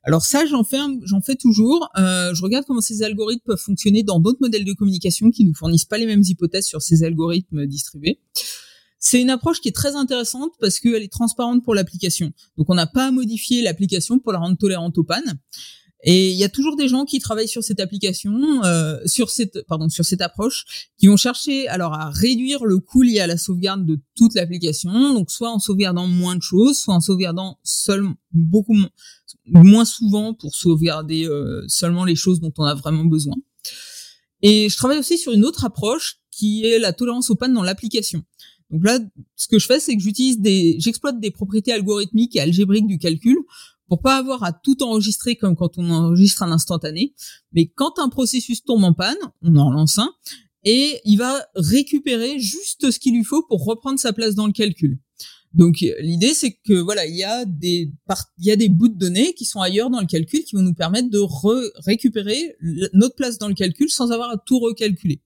Alors 0.02 0.24
ça, 0.24 0.46
j'en 0.46 0.64
fais, 0.64 0.78
j'en 1.04 1.20
fais 1.20 1.36
toujours. 1.36 1.88
Euh, 1.98 2.34
je 2.34 2.42
regarde 2.42 2.64
comment 2.66 2.80
ces 2.80 3.02
algorithmes 3.02 3.44
peuvent 3.44 3.58
fonctionner 3.58 4.02
dans 4.02 4.20
d'autres 4.20 4.40
modèles 4.40 4.64
de 4.64 4.72
communication 4.72 5.30
qui 5.30 5.44
nous 5.44 5.54
fournissent 5.54 5.84
pas 5.84 5.98
les 5.98 6.06
mêmes 6.06 6.22
hypothèses 6.26 6.66
sur 6.66 6.82
ces 6.82 7.02
algorithmes 7.04 7.66
distribués. 7.66 8.20
C'est 8.98 9.20
une 9.20 9.30
approche 9.30 9.60
qui 9.60 9.68
est 9.68 9.76
très 9.76 9.94
intéressante 9.94 10.52
parce 10.60 10.80
qu'elle 10.80 11.02
est 11.02 11.12
transparente 11.12 11.62
pour 11.64 11.74
l'application. 11.74 12.32
Donc 12.56 12.70
on 12.70 12.74
n'a 12.74 12.86
pas 12.86 13.08
à 13.08 13.10
modifier 13.10 13.62
l'application 13.62 14.18
pour 14.18 14.32
la 14.32 14.38
rendre 14.38 14.56
tolérante 14.56 14.96
aux 14.98 15.04
pannes. 15.04 15.38
Et 16.08 16.30
il 16.30 16.36
y 16.36 16.44
a 16.44 16.48
toujours 16.48 16.76
des 16.76 16.88
gens 16.88 17.04
qui 17.04 17.18
travaillent 17.18 17.48
sur 17.48 17.64
cette 17.64 17.80
application, 17.80 18.62
euh, 18.64 18.98
sur 19.06 19.30
cette 19.30 19.66
pardon, 19.66 19.88
sur 19.88 20.04
cette 20.04 20.20
approche, 20.20 20.88
qui 20.98 21.08
vont 21.08 21.16
chercher 21.16 21.66
alors 21.68 21.94
à 21.94 22.10
réduire 22.10 22.64
le 22.64 22.78
coût 22.78 23.02
lié 23.02 23.20
à 23.20 23.26
la 23.26 23.36
sauvegarde 23.36 23.84
de 23.84 23.98
toute 24.14 24.34
l'application. 24.34 25.14
Donc 25.14 25.30
soit 25.30 25.50
en 25.50 25.58
sauvegardant 25.58 26.06
moins 26.06 26.36
de 26.36 26.42
choses, 26.42 26.78
soit 26.78 26.94
en 26.94 27.00
sauvegardant 27.00 27.58
seulement 27.64 28.14
beaucoup 28.32 28.76
moins 29.46 29.84
souvent 29.84 30.34
pour 30.34 30.54
sauvegarder 30.54 31.26
euh, 31.26 31.64
seulement 31.66 32.04
les 32.04 32.16
choses 32.16 32.40
dont 32.40 32.52
on 32.58 32.64
a 32.64 32.74
vraiment 32.74 33.04
besoin. 33.04 33.34
Et 34.42 34.68
je 34.68 34.76
travaille 34.76 34.98
aussi 34.98 35.18
sur 35.18 35.32
une 35.32 35.44
autre 35.44 35.64
approche 35.64 36.20
qui 36.30 36.64
est 36.66 36.78
la 36.78 36.92
tolérance 36.92 37.30
aux 37.30 37.36
pannes 37.36 37.54
dans 37.54 37.62
l'application. 37.62 38.22
Donc 38.70 38.84
là, 38.84 38.98
ce 39.36 39.48
que 39.48 39.58
je 39.58 39.66
fais, 39.66 39.80
c'est 39.80 39.96
que 39.96 40.02
j'utilise 40.02 40.40
des, 40.40 40.76
j'exploite 40.78 41.20
des 41.20 41.30
propriétés 41.30 41.72
algorithmiques 41.72 42.36
et 42.36 42.40
algébriques 42.40 42.86
du 42.86 42.98
calcul 42.98 43.38
pour 43.88 44.00
pas 44.00 44.16
avoir 44.16 44.42
à 44.42 44.52
tout 44.52 44.82
enregistrer 44.82 45.36
comme 45.36 45.54
quand 45.54 45.78
on 45.78 45.88
enregistre 45.90 46.42
un 46.42 46.50
instantané. 46.50 47.14
Mais 47.52 47.66
quand 47.66 47.98
un 47.98 48.08
processus 48.08 48.64
tombe 48.64 48.82
en 48.84 48.92
panne, 48.92 49.16
on 49.42 49.54
en 49.56 49.70
lance 49.70 49.98
un 49.98 50.12
et 50.64 51.00
il 51.04 51.16
va 51.16 51.44
récupérer 51.54 52.40
juste 52.40 52.90
ce 52.90 52.98
qu'il 52.98 53.14
lui 53.14 53.22
faut 53.24 53.44
pour 53.44 53.64
reprendre 53.64 54.00
sa 54.00 54.12
place 54.12 54.34
dans 54.34 54.48
le 54.48 54.52
calcul. 54.52 54.98
Donc 55.56 55.76
l'idée 56.00 56.34
c'est 56.34 56.52
que 56.52 56.74
voilà, 56.74 57.06
il 57.06 57.16
y 57.16 57.24
a 57.24 57.46
des 57.46 57.90
il 58.38 58.44
y 58.44 58.50
a 58.50 58.56
des 58.56 58.68
bouts 58.68 58.88
de 58.88 58.98
données 58.98 59.32
qui 59.32 59.46
sont 59.46 59.60
ailleurs 59.60 59.88
dans 59.88 60.00
le 60.00 60.06
calcul 60.06 60.44
qui 60.44 60.54
vont 60.54 60.60
nous 60.60 60.74
permettre 60.74 61.08
de 61.08 61.18
récupérer 61.86 62.56
notre 62.92 63.14
place 63.14 63.38
dans 63.38 63.48
le 63.48 63.54
calcul 63.54 63.88
sans 63.88 64.12
avoir 64.12 64.30
à 64.30 64.36
tout 64.36 64.58
recalculer. 64.58 65.22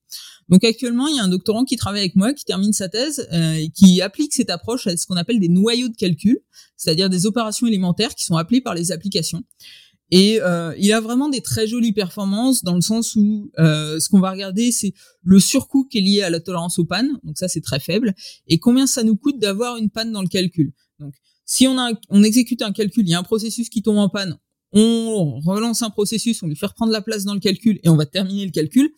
Donc 0.48 0.62
actuellement, 0.64 1.08
il 1.08 1.16
y 1.16 1.18
a 1.18 1.24
un 1.24 1.28
doctorant 1.28 1.64
qui 1.64 1.76
travaille 1.76 2.00
avec 2.00 2.14
moi, 2.14 2.32
qui 2.32 2.44
termine 2.44 2.72
sa 2.72 2.88
thèse 2.88 3.28
euh, 3.32 3.54
et 3.54 3.70
qui 3.70 4.02
applique 4.02 4.32
cette 4.32 4.50
approche 4.50 4.86
à 4.86 4.96
ce 4.96 5.06
qu'on 5.06 5.16
appelle 5.16 5.40
des 5.40 5.48
noyaux 5.48 5.88
de 5.88 5.96
calcul, 5.96 6.40
c'est-à-dire 6.76 7.10
des 7.10 7.26
opérations 7.26 7.66
élémentaires 7.66 8.14
qui 8.14 8.24
sont 8.24 8.36
appelées 8.36 8.60
par 8.60 8.74
les 8.74 8.92
applications. 8.92 9.42
Et 10.11 10.40
euh, 10.40 10.75
il 10.77 10.92
a 10.92 11.01
vraiment 11.01 11.29
des 11.29 11.40
très 11.40 11.66
jolies 11.66 11.92
performances 11.92 12.64
dans 12.64 12.75
le 12.75 12.81
sens 12.81 13.14
où 13.14 13.51
euh, 13.59 14.01
ce 14.01 14.09
qu'on 14.09 14.20
va 14.20 14.33
regarder, 14.33 14.73
c'est 14.73 14.92
le 15.23 15.38
surcoût 15.38 15.85
qui 15.85 15.99
est 15.99 16.01
lié 16.01 16.23
à 16.23 16.31
la 16.31 16.40
tolérance 16.40 16.79
aux 16.79 16.85
pannes, 16.85 17.18
donc 17.23 17.38
ça 17.38 17.46
c'est 17.46 17.61
très 17.61 17.79
faible, 17.79 18.14
et 18.49 18.59
combien 18.59 18.87
ça 18.87 19.05
nous 19.05 19.16
coûte 19.16 19.38
d'avoir 19.38 19.77
une 19.77 19.88
panne 19.88 20.11
dans 20.11 20.23
le 20.23 20.29
calcul. 20.29 20.73
Donc 20.99 21.14
si 21.44 21.68
on, 21.68 21.77
on 22.09 22.23
exécute 22.25 22.62
un 22.62 22.73
calcul, 22.73 23.05
il 23.07 23.11
y 23.11 23.14
a 23.14 23.20
un 23.20 23.25
processus 23.25 23.68
qui 23.68 23.83
tombe 23.83 23.99
en 23.99 24.09
panne, 24.09 24.37
on 24.73 25.38
relance 25.40 25.83
un 25.83 25.90
processus, 25.90 26.42
on 26.42 26.49
lui 26.49 26.57
fait 26.57 26.66
reprendre 26.66 26.92
la 26.92 27.03
place 27.03 27.25
dans 27.25 27.35
le 27.35 27.40
calcul 27.40 27.79
et 27.83 27.88
on 27.88 27.96
va 27.96 28.07
terminer 28.07 28.44
le 28.44 28.51
calcul 28.51 28.92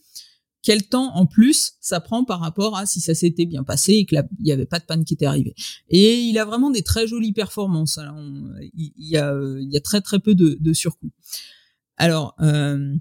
quel 0.63 0.87
temps 0.87 1.15
en 1.15 1.27
plus 1.27 1.73
ça 1.81 2.01
prend 2.01 2.25
par 2.25 2.41
rapport 2.41 2.77
à 2.77 2.87
si 2.87 3.01
ça 3.01 3.15
s'était 3.15 3.47
bien 3.47 3.65
passé 3.65 3.95
et 3.95 4.07
qu'il 4.07 4.23
n'y 4.41 4.53
avait 4.53 4.67
pas 4.67 4.79
de 4.79 4.85
panne 4.85 5.05
qui 5.05 5.15
était 5.15 5.27
arrivée. 5.27 5.55
Et 5.89 6.21
il 6.21 6.39
a 6.39 6.45
vraiment 6.45 6.71
des 6.71 6.83
très 6.83 7.07
jolies 7.07 7.33
performances. 7.33 7.99
il, 8.75 8.93
y 8.97 9.17
a, 9.17 9.35
il 9.61 9.73
y 9.73 9.77
a 9.77 9.81
très 9.81 10.01
très 10.01 10.21
peu 10.21 10.35
de, 10.35 10.57
de 10.61 10.73
surcoût. 10.73 11.11
Alors, 11.97 12.35
euh, 12.41 12.95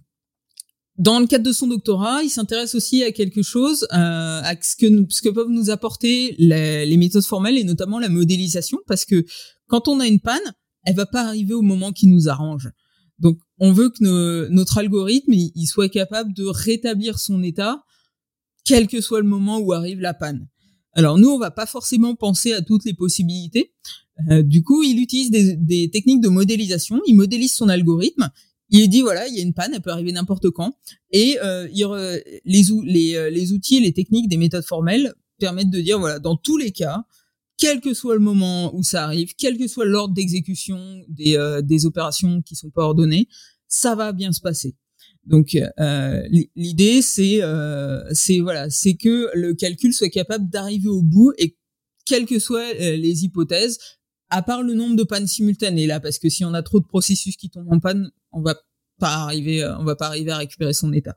dans 0.97 1.19
le 1.19 1.25
cadre 1.25 1.43
de 1.43 1.51
son 1.51 1.67
doctorat, 1.67 2.21
il 2.23 2.29
s'intéresse 2.29 2.75
aussi 2.75 3.03
à 3.03 3.11
quelque 3.11 3.41
chose, 3.41 3.87
euh, 3.91 4.41
à 4.43 4.53
ce 4.61 4.75
que, 4.75 5.29
peuvent 5.29 5.49
nous 5.49 5.69
apporter 5.69 6.35
les, 6.37 6.97
méthodes 6.97 7.23
formelles 7.23 7.57
et 7.57 7.63
notamment 7.63 7.97
la 7.97 8.09
modélisation, 8.09 8.77
parce 8.85 9.05
que 9.05 9.25
quand 9.67 9.87
on 9.87 9.99
a 9.99 10.05
une 10.05 10.19
panne, 10.19 10.53
elle 10.83 10.95
va 10.95 11.05
pas 11.05 11.23
arriver 11.23 11.53
au 11.53 11.61
moment 11.61 11.91
qui 11.91 12.07
nous 12.07 12.29
arrange. 12.29 12.69
Donc, 13.21 13.39
on 13.59 13.71
veut 13.71 13.89
que 13.89 14.47
notre 14.49 14.79
algorithme 14.79 15.33
il, 15.33 15.67
soit 15.67 15.89
capable 15.89 16.33
de 16.33 16.43
rétablir 16.45 17.19
son 17.19 17.43
état, 17.43 17.83
quel 18.65 18.87
que 18.87 18.99
soit 18.99 19.21
le 19.21 19.27
moment 19.27 19.59
où 19.59 19.73
arrive 19.73 19.99
la 19.99 20.13
panne. 20.13 20.47
Alors 20.93 21.17
nous, 21.17 21.29
on 21.29 21.37
va 21.37 21.51
pas 21.51 21.67
forcément 21.67 22.15
penser 22.15 22.51
à 22.51 22.61
toutes 22.61 22.83
les 22.83 22.93
possibilités. 22.93 23.73
Euh, 24.29 24.41
du 24.41 24.61
coup, 24.63 24.83
il 24.83 24.99
utilise 24.99 25.31
des, 25.31 25.89
techniques 25.89 26.21
de 26.21 26.27
modélisation. 26.27 26.99
Il 27.07 27.15
modélise 27.15 27.53
son 27.53 27.69
algorithme. 27.69 28.29
Il 28.69 28.87
dit 28.89 29.01
voilà, 29.01 29.27
il 29.27 29.35
y 29.35 29.39
a 29.39 29.43
une 29.43 29.53
panne, 29.53 29.73
elle 29.73 29.81
peut 29.81 29.91
arriver 29.91 30.11
n'importe 30.11 30.49
quand. 30.49 30.73
Et 31.11 31.37
euh, 31.43 31.67
euh, 31.81 32.19
les 32.43 33.51
outils, 33.51 33.79
les 33.79 33.93
techniques 33.93 34.29
des 34.29 34.37
méthodes 34.37 34.65
formelles 34.65 35.13
permettent 35.39 35.69
de 35.69 35.81
dire 35.81 35.99
voilà, 35.99 36.19
dans 36.19 36.35
tous 36.35 36.57
les 36.57 36.71
cas, 36.71 37.05
quel 37.61 37.79
que 37.79 37.93
soit 37.93 38.15
le 38.15 38.21
moment 38.21 38.75
où 38.75 38.81
ça 38.81 39.03
arrive, 39.03 39.35
quel 39.37 39.55
que 39.55 39.67
soit 39.67 39.85
l'ordre 39.85 40.15
d'exécution 40.15 40.79
des, 41.07 41.37
euh, 41.37 41.61
des 41.61 41.85
opérations 41.85 42.41
qui 42.41 42.55
sont 42.55 42.71
pas 42.71 42.81
ordonnées, 42.81 43.27
ça 43.67 43.93
va 43.93 44.13
bien 44.13 44.31
se 44.31 44.41
passer. 44.41 44.75
Donc 45.25 45.55
euh, 45.79 46.23
l'idée 46.55 47.03
c'est 47.03 47.43
euh, 47.43 48.01
c'est 48.13 48.39
voilà 48.39 48.71
c'est 48.71 48.95
que 48.95 49.29
le 49.35 49.53
calcul 49.53 49.93
soit 49.93 50.09
capable 50.09 50.49
d'arriver 50.49 50.89
au 50.89 51.03
bout 51.03 51.33
et 51.37 51.55
quelles 52.07 52.25
que 52.25 52.39
soient 52.39 52.73
les 52.73 53.25
hypothèses, 53.25 53.77
à 54.31 54.41
part 54.41 54.63
le 54.63 54.73
nombre 54.73 54.95
de 54.95 55.03
pannes 55.03 55.27
simultanées 55.27 55.85
là, 55.85 55.99
parce 55.99 56.17
que 56.17 56.29
si 56.29 56.43
on 56.43 56.55
a 56.55 56.63
trop 56.63 56.79
de 56.79 56.87
processus 56.87 57.37
qui 57.37 57.51
tombent 57.51 57.71
en 57.71 57.79
panne, 57.79 58.09
on 58.31 58.41
va 58.41 58.55
pas 58.97 59.13
arriver 59.17 59.63
on 59.79 59.83
va 59.83 59.95
pas 59.95 60.07
arriver 60.07 60.31
à 60.31 60.37
récupérer 60.37 60.73
son 60.73 60.91
état. 60.93 61.15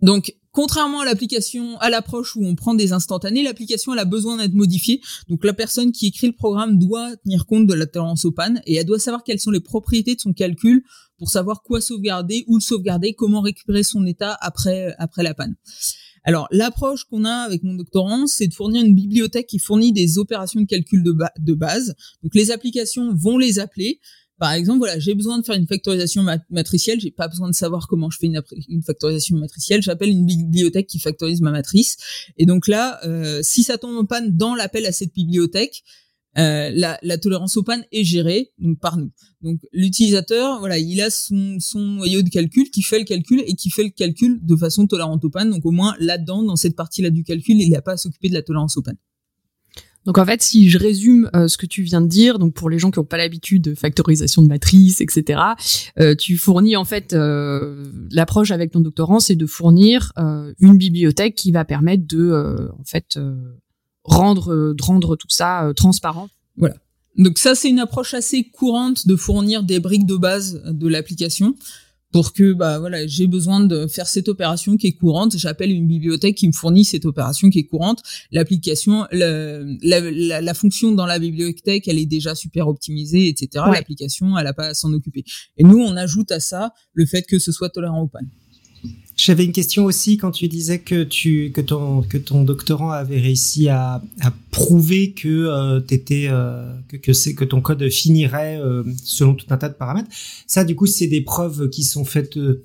donc 0.00 0.34
Contrairement 0.56 1.00
à 1.00 1.04
l'application, 1.04 1.76
à 1.80 1.90
l'approche 1.90 2.34
où 2.34 2.42
on 2.42 2.54
prend 2.54 2.72
des 2.72 2.94
instantanés, 2.94 3.42
l'application 3.42 3.92
a 3.92 4.06
besoin 4.06 4.38
d'être 4.38 4.54
modifiée. 4.54 5.02
Donc 5.28 5.44
la 5.44 5.52
personne 5.52 5.92
qui 5.92 6.06
écrit 6.06 6.28
le 6.28 6.32
programme 6.32 6.78
doit 6.78 7.14
tenir 7.18 7.44
compte 7.44 7.66
de 7.66 7.74
la 7.74 7.84
tolérance 7.84 8.24
aux 8.24 8.32
pannes 8.32 8.62
et 8.64 8.76
elle 8.76 8.86
doit 8.86 8.98
savoir 8.98 9.22
quelles 9.22 9.38
sont 9.38 9.50
les 9.50 9.60
propriétés 9.60 10.14
de 10.14 10.20
son 10.20 10.32
calcul 10.32 10.82
pour 11.18 11.28
savoir 11.28 11.60
quoi 11.60 11.82
sauvegarder, 11.82 12.44
où 12.46 12.54
le 12.56 12.62
sauvegarder, 12.62 13.12
comment 13.12 13.42
récupérer 13.42 13.82
son 13.82 14.06
état 14.06 14.34
après 14.40 14.94
après 14.98 15.22
la 15.22 15.34
panne. 15.34 15.56
Alors 16.24 16.48
l'approche 16.50 17.04
qu'on 17.04 17.26
a 17.26 17.34
avec 17.34 17.62
mon 17.62 17.74
doctorant, 17.74 18.26
c'est 18.26 18.46
de 18.46 18.54
fournir 18.54 18.82
une 18.82 18.94
bibliothèque 18.94 19.48
qui 19.48 19.58
fournit 19.58 19.92
des 19.92 20.16
opérations 20.16 20.62
de 20.62 20.66
calcul 20.66 21.02
de 21.02 21.52
base. 21.52 21.94
Donc 22.22 22.34
les 22.34 22.50
applications 22.50 23.14
vont 23.14 23.36
les 23.36 23.58
appeler. 23.58 24.00
Par 24.38 24.52
exemple, 24.52 24.78
voilà, 24.78 24.98
j'ai 24.98 25.14
besoin 25.14 25.38
de 25.38 25.44
faire 25.44 25.54
une 25.54 25.66
factorisation 25.66 26.24
matricielle, 26.50 27.00
j'ai 27.00 27.10
pas 27.10 27.26
besoin 27.26 27.48
de 27.48 27.54
savoir 27.54 27.88
comment 27.88 28.10
je 28.10 28.18
fais 28.18 28.26
une, 28.26 28.82
factorisation 28.82 29.36
matricielle, 29.36 29.80
j'appelle 29.82 30.10
une 30.10 30.26
bibliothèque 30.26 30.86
qui 30.86 30.98
factorise 30.98 31.40
ma 31.40 31.50
matrice. 31.50 31.96
Et 32.36 32.44
donc 32.44 32.68
là, 32.68 33.00
euh, 33.04 33.40
si 33.42 33.62
ça 33.62 33.78
tombe 33.78 33.96
en 33.96 34.04
panne 34.04 34.36
dans 34.36 34.54
l'appel 34.54 34.84
à 34.84 34.92
cette 34.92 35.14
bibliothèque, 35.14 35.82
euh, 36.38 36.70
la, 36.70 37.18
tolérance 37.18 37.56
aux 37.56 37.62
pannes 37.62 37.84
est 37.92 38.04
gérée 38.04 38.52
donc 38.58 38.78
par 38.78 38.98
nous. 38.98 39.10
Donc 39.40 39.60
l'utilisateur, 39.72 40.58
voilà, 40.58 40.78
il 40.78 41.00
a 41.00 41.08
son, 41.08 41.58
noyau 41.74 42.20
de 42.20 42.28
calcul 42.28 42.70
qui 42.70 42.82
fait 42.82 42.98
le 42.98 43.06
calcul 43.06 43.42
et 43.46 43.54
qui 43.54 43.70
fait 43.70 43.84
le 43.84 43.90
calcul 43.90 44.40
de 44.42 44.56
façon 44.56 44.86
tolérante 44.86 45.24
aux 45.24 45.30
pannes. 45.30 45.50
Donc 45.50 45.64
au 45.64 45.70
moins 45.70 45.94
là-dedans, 45.98 46.42
dans 46.42 46.56
cette 46.56 46.76
partie-là 46.76 47.08
du 47.08 47.24
calcul, 47.24 47.58
il 47.58 47.70
n'a 47.70 47.80
pas 47.80 47.92
à 47.92 47.96
s'occuper 47.96 48.28
de 48.28 48.34
la 48.34 48.42
tolérance 48.42 48.76
aux 48.76 48.82
pannes. 48.82 48.98
Donc 50.06 50.18
en 50.18 50.24
fait, 50.24 50.40
si 50.40 50.70
je 50.70 50.78
résume 50.78 51.28
euh, 51.34 51.48
ce 51.48 51.58
que 51.58 51.66
tu 51.66 51.82
viens 51.82 52.00
de 52.00 52.06
dire, 52.06 52.38
donc 52.38 52.54
pour 52.54 52.70
les 52.70 52.78
gens 52.78 52.90
qui 52.90 53.00
n'ont 53.00 53.04
pas 53.04 53.16
l'habitude 53.16 53.62
de 53.62 53.74
factorisation 53.74 54.40
de 54.40 54.46
matrices, 54.46 55.00
etc., 55.00 55.40
euh, 55.98 56.14
tu 56.14 56.38
fournis 56.38 56.76
en 56.76 56.84
fait 56.84 57.12
euh, 57.12 57.84
l'approche 58.12 58.52
avec 58.52 58.70
ton 58.70 58.80
doctorant, 58.80 59.18
c'est 59.18 59.34
de 59.34 59.46
fournir 59.46 60.12
une 60.60 60.78
bibliothèque 60.78 61.34
qui 61.34 61.50
va 61.50 61.64
permettre 61.64 62.06
de 62.06 62.70
en 62.78 62.84
fait 62.84 63.18
rendre 64.04 64.74
rendre 64.80 65.16
tout 65.16 65.28
ça 65.28 65.72
transparent. 65.76 66.28
Voilà. 66.56 66.76
Donc 67.18 67.38
ça, 67.38 67.54
c'est 67.54 67.68
une 67.68 67.78
approche 67.78 68.14
assez 68.14 68.44
courante 68.44 69.06
de 69.06 69.16
fournir 69.16 69.62
des 69.62 69.80
briques 69.80 70.06
de 70.06 70.16
base 70.16 70.62
de 70.64 70.86
l'application. 70.86 71.54
Pour 72.16 72.32
que 72.32 72.54
bah 72.54 72.78
voilà 72.78 73.06
j'ai 73.06 73.26
besoin 73.26 73.60
de 73.60 73.86
faire 73.86 74.06
cette 74.06 74.30
opération 74.30 74.78
qui 74.78 74.86
est 74.86 74.92
courante. 74.92 75.36
J'appelle 75.36 75.70
une 75.70 75.86
bibliothèque 75.86 76.34
qui 76.34 76.48
me 76.48 76.54
fournit 76.54 76.86
cette 76.86 77.04
opération 77.04 77.50
qui 77.50 77.58
est 77.58 77.64
courante. 77.64 78.02
L'application 78.32 79.06
la, 79.12 79.60
la, 79.82 80.40
la, 80.40 80.54
fonction 80.54 80.92
dans 80.92 81.04
la 81.04 81.18
bibliothèque 81.18 81.88
elle 81.88 81.98
est 81.98 82.06
déjà 82.06 82.34
super 82.34 82.68
optimisée 82.68 83.28
etc 83.28 83.66
l'application 83.70 84.38
elle 84.38 84.46
a 84.46 84.54
pas 84.54 84.68
à 84.68 84.72
s'en 84.72 84.94
occuper. 84.94 85.24
Et 85.58 85.62
nous 85.64 85.76
on 85.78 85.94
ajoute 85.94 86.32
à 86.32 86.40
ça 86.40 86.72
le 86.94 87.04
fait 87.04 87.20
que 87.20 87.38
ce 87.38 87.52
soit 87.52 87.68
tolérant 87.68 88.00
au 88.00 88.06
panne 88.06 88.30
j'avais 89.16 89.46
une 89.46 89.52
question 89.52 89.86
aussi 89.86 90.18
quand 90.18 90.30
tu 90.30 90.46
disais 90.46 90.78
que 90.78 91.02
tu 91.02 91.50
que 91.52 91.62
ton 91.62 92.02
que 92.02 92.18
ton 92.18 92.44
doctorant 92.44 92.90
avait 92.90 93.18
réussi 93.18 93.68
à, 93.68 94.02
à 94.20 94.32
prouver 94.50 95.12
que 95.12 95.28
euh, 95.28 95.80
t'étais 95.80 96.26
euh, 96.28 96.70
que 96.88 96.98
que 96.98 97.14
c'est 97.14 97.34
que 97.34 97.44
ton 97.44 97.62
code 97.62 97.88
finirait 97.88 98.60
euh, 98.60 98.84
selon 99.02 99.34
tout 99.34 99.46
un 99.48 99.56
tas 99.56 99.70
de 99.70 99.74
paramètres. 99.74 100.10
Ça 100.46 100.64
du 100.64 100.76
coup 100.76 100.84
c'est 100.84 101.06
des 101.06 101.22
preuves 101.22 101.70
qui 101.70 101.82
sont 101.82 102.04
faites 102.04 102.36
euh, 102.36 102.62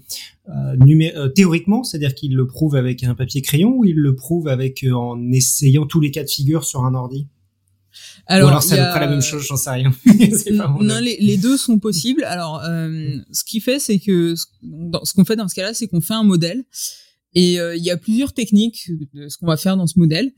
euh 0.50 1.30
théoriquement, 1.30 1.86
c'est-à-dire 1.86 2.14
qu'il 2.14 2.36
le 2.36 2.46
prouve 2.46 2.76
avec 2.76 3.04
un 3.06 3.16
papier 3.16 3.42
crayon 3.42 3.78
ou 3.78 3.86
il 3.86 3.96
le 3.96 4.16
prouve 4.16 4.50
avec 4.50 4.86
en 4.94 5.32
essayant 5.32 5.86
tous 5.86 6.02
les 6.02 6.12
cas 6.12 6.24
de 6.24 6.30
figure 6.30 6.66
sur 6.66 6.84
un 6.84 6.96
ordi? 6.96 7.28
Alors, 8.28 8.48
Ou 8.48 8.50
alors 8.50 8.64
c'est 8.64 8.80
à 8.80 8.94
peu 8.94 9.00
la 9.00 9.08
même 9.08 9.22
chose, 9.22 9.46
j'en 9.46 9.58
sais 9.58 9.70
rien. 9.70 9.92
non, 10.80 11.00
les, 11.00 11.18
les, 11.20 11.38
deux 11.38 11.58
sont 11.58 11.80
possibles. 11.80 12.24
Alors, 12.24 12.64
euh, 12.64 13.18
ce 13.32 13.44
qui 13.44 13.60
fait, 13.60 13.80
c'est 13.80 14.00
que 14.00 14.36
ce 14.36 15.14
qu'on 15.14 15.26
fait 15.26 15.36
dans 15.36 15.48
ce 15.48 15.56
cas-là, 15.56 15.74
c'est 15.74 15.88
qu'on 15.88 16.02
fait 16.02 16.14
un 16.14 16.24
modèle. 16.24 16.64
Et 17.34 17.60
euh, 17.60 17.76
il 17.76 17.84
y 17.84 17.92
a 17.92 17.98
plusieurs 17.98 18.34
techniques 18.34 18.92
de 19.14 19.30
ce 19.30 19.38
qu'on 19.38 19.48
va 19.48 19.58
faire 19.58 19.78
dans 19.78 19.88
ce 19.88 19.98
modèle 19.98 20.32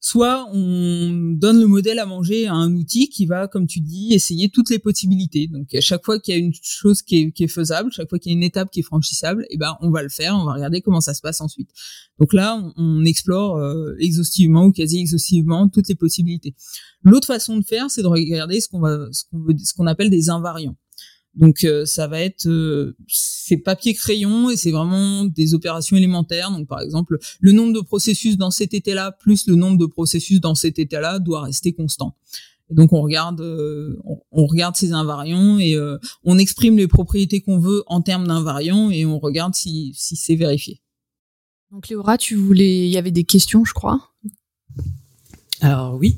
soit 0.00 0.48
on 0.52 1.34
donne 1.36 1.60
le 1.60 1.66
modèle 1.66 1.98
à 1.98 2.06
manger 2.06 2.46
à 2.46 2.54
un 2.54 2.72
outil 2.74 3.08
qui 3.08 3.26
va, 3.26 3.48
comme 3.48 3.66
tu 3.66 3.80
dis, 3.80 4.12
essayer 4.12 4.48
toutes 4.48 4.70
les 4.70 4.78
possibilités. 4.78 5.48
Donc 5.48 5.74
à 5.74 5.80
chaque 5.80 6.04
fois 6.04 6.20
qu'il 6.20 6.34
y 6.34 6.36
a 6.36 6.40
une 6.40 6.52
chose 6.62 7.02
qui 7.02 7.32
est, 7.36 7.46
faisable, 7.48 7.90
chaque 7.92 8.08
fois 8.08 8.18
qu'il 8.18 8.32
y 8.32 8.34
a 8.34 8.38
une 8.38 8.44
étape 8.44 8.70
qui 8.70 8.80
est 8.80 8.84
franchissable, 8.84 9.44
eh 9.50 9.56
ben 9.56 9.76
on 9.80 9.90
va 9.90 10.02
le 10.02 10.08
faire, 10.08 10.36
on 10.36 10.44
va 10.44 10.54
regarder 10.54 10.80
comment 10.82 11.00
ça 11.00 11.14
se 11.14 11.20
passe 11.20 11.40
ensuite. 11.40 11.70
Donc 12.18 12.32
là, 12.32 12.62
on, 12.76 13.04
explore 13.04 13.56
euh, 13.56 13.94
exhaustivement 13.98 14.66
ou 14.66 14.72
quasi 14.72 15.00
exhaustivement 15.00 15.68
toutes 15.68 15.88
les 15.88 15.94
possibilités. 15.94 16.54
L'autre 17.02 17.26
façon 17.26 17.56
de 17.56 17.64
faire, 17.64 17.90
c'est 17.90 18.02
de 18.02 18.06
regarder 18.06 18.60
ce 18.60 18.68
qu'on 18.68 19.86
appelle 19.86 20.10
des 20.10 20.30
invariants. 20.30 20.76
Donc 21.38 21.62
euh, 21.62 21.86
ça 21.86 22.08
va 22.08 22.20
être 22.20 22.48
euh, 22.48 22.96
c'est 23.06 23.56
papier 23.56 23.94
crayon 23.94 24.50
et 24.50 24.56
c'est 24.56 24.72
vraiment 24.72 25.24
des 25.24 25.54
opérations 25.54 25.96
élémentaires. 25.96 26.50
Donc 26.50 26.66
par 26.66 26.80
exemple, 26.80 27.18
le 27.40 27.52
nombre 27.52 27.72
de 27.72 27.80
processus 27.80 28.36
dans 28.36 28.50
cet 28.50 28.74
état-là 28.74 29.12
plus 29.12 29.46
le 29.46 29.54
nombre 29.54 29.78
de 29.78 29.86
processus 29.86 30.40
dans 30.40 30.56
cet 30.56 30.80
état-là 30.80 31.20
doit 31.20 31.42
rester 31.42 31.72
constant. 31.72 32.16
Et 32.70 32.74
donc 32.74 32.92
on 32.92 33.00
regarde 33.00 33.40
euh, 33.40 33.96
on, 34.32 34.46
regarde 34.46 34.74
ces 34.74 34.92
invariants 34.92 35.60
et 35.60 35.76
on 36.24 36.38
exprime 36.38 36.76
les 36.76 36.88
propriétés 36.88 37.40
qu'on 37.40 37.60
veut 37.60 37.84
en 37.86 38.02
termes 38.02 38.26
d'invariants 38.26 38.90
et 38.90 39.06
on 39.06 39.20
regarde 39.20 39.54
si 39.54 39.92
si 39.94 40.16
c'est 40.16 40.36
vérifié. 40.36 40.80
Donc 41.70 41.88
Léora, 41.88 42.18
tu 42.18 42.34
voulais 42.34 42.88
il 42.88 42.90
y 42.90 42.98
avait 42.98 43.12
des 43.12 43.24
questions, 43.24 43.64
je 43.64 43.74
crois. 43.74 44.10
Alors 45.60 45.94
oui. 45.94 46.16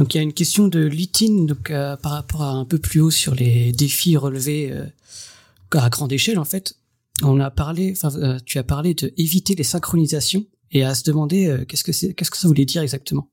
Donc 0.00 0.14
il 0.14 0.16
y 0.16 0.20
a 0.20 0.22
une 0.22 0.32
question 0.32 0.66
de 0.66 0.80
Lutine 0.80 1.44
donc 1.44 1.70
euh, 1.70 1.94
par 1.94 2.12
rapport 2.12 2.40
à 2.40 2.52
un 2.52 2.64
peu 2.64 2.78
plus 2.78 3.00
haut 3.00 3.10
sur 3.10 3.34
les 3.34 3.70
défis 3.72 4.16
relevés 4.16 4.72
euh, 4.72 4.86
à 5.72 5.90
grande 5.90 6.10
échelle 6.10 6.38
en 6.38 6.46
fait. 6.46 6.72
On 7.22 7.38
a 7.38 7.50
parlé, 7.50 7.92
enfin 7.94 8.08
euh, 8.16 8.38
tu 8.46 8.56
as 8.56 8.62
parlé 8.62 8.94
de 8.94 9.12
éviter 9.18 9.54
les 9.54 9.62
synchronisations 9.62 10.46
et 10.70 10.84
à 10.84 10.94
se 10.94 11.04
demander 11.04 11.54
qu'est-ce 11.68 11.84
que 11.84 11.92
c'est, 11.92 12.14
qu'est-ce 12.14 12.30
que 12.30 12.38
ça 12.38 12.48
voulait 12.48 12.64
dire 12.64 12.80
exactement? 12.80 13.30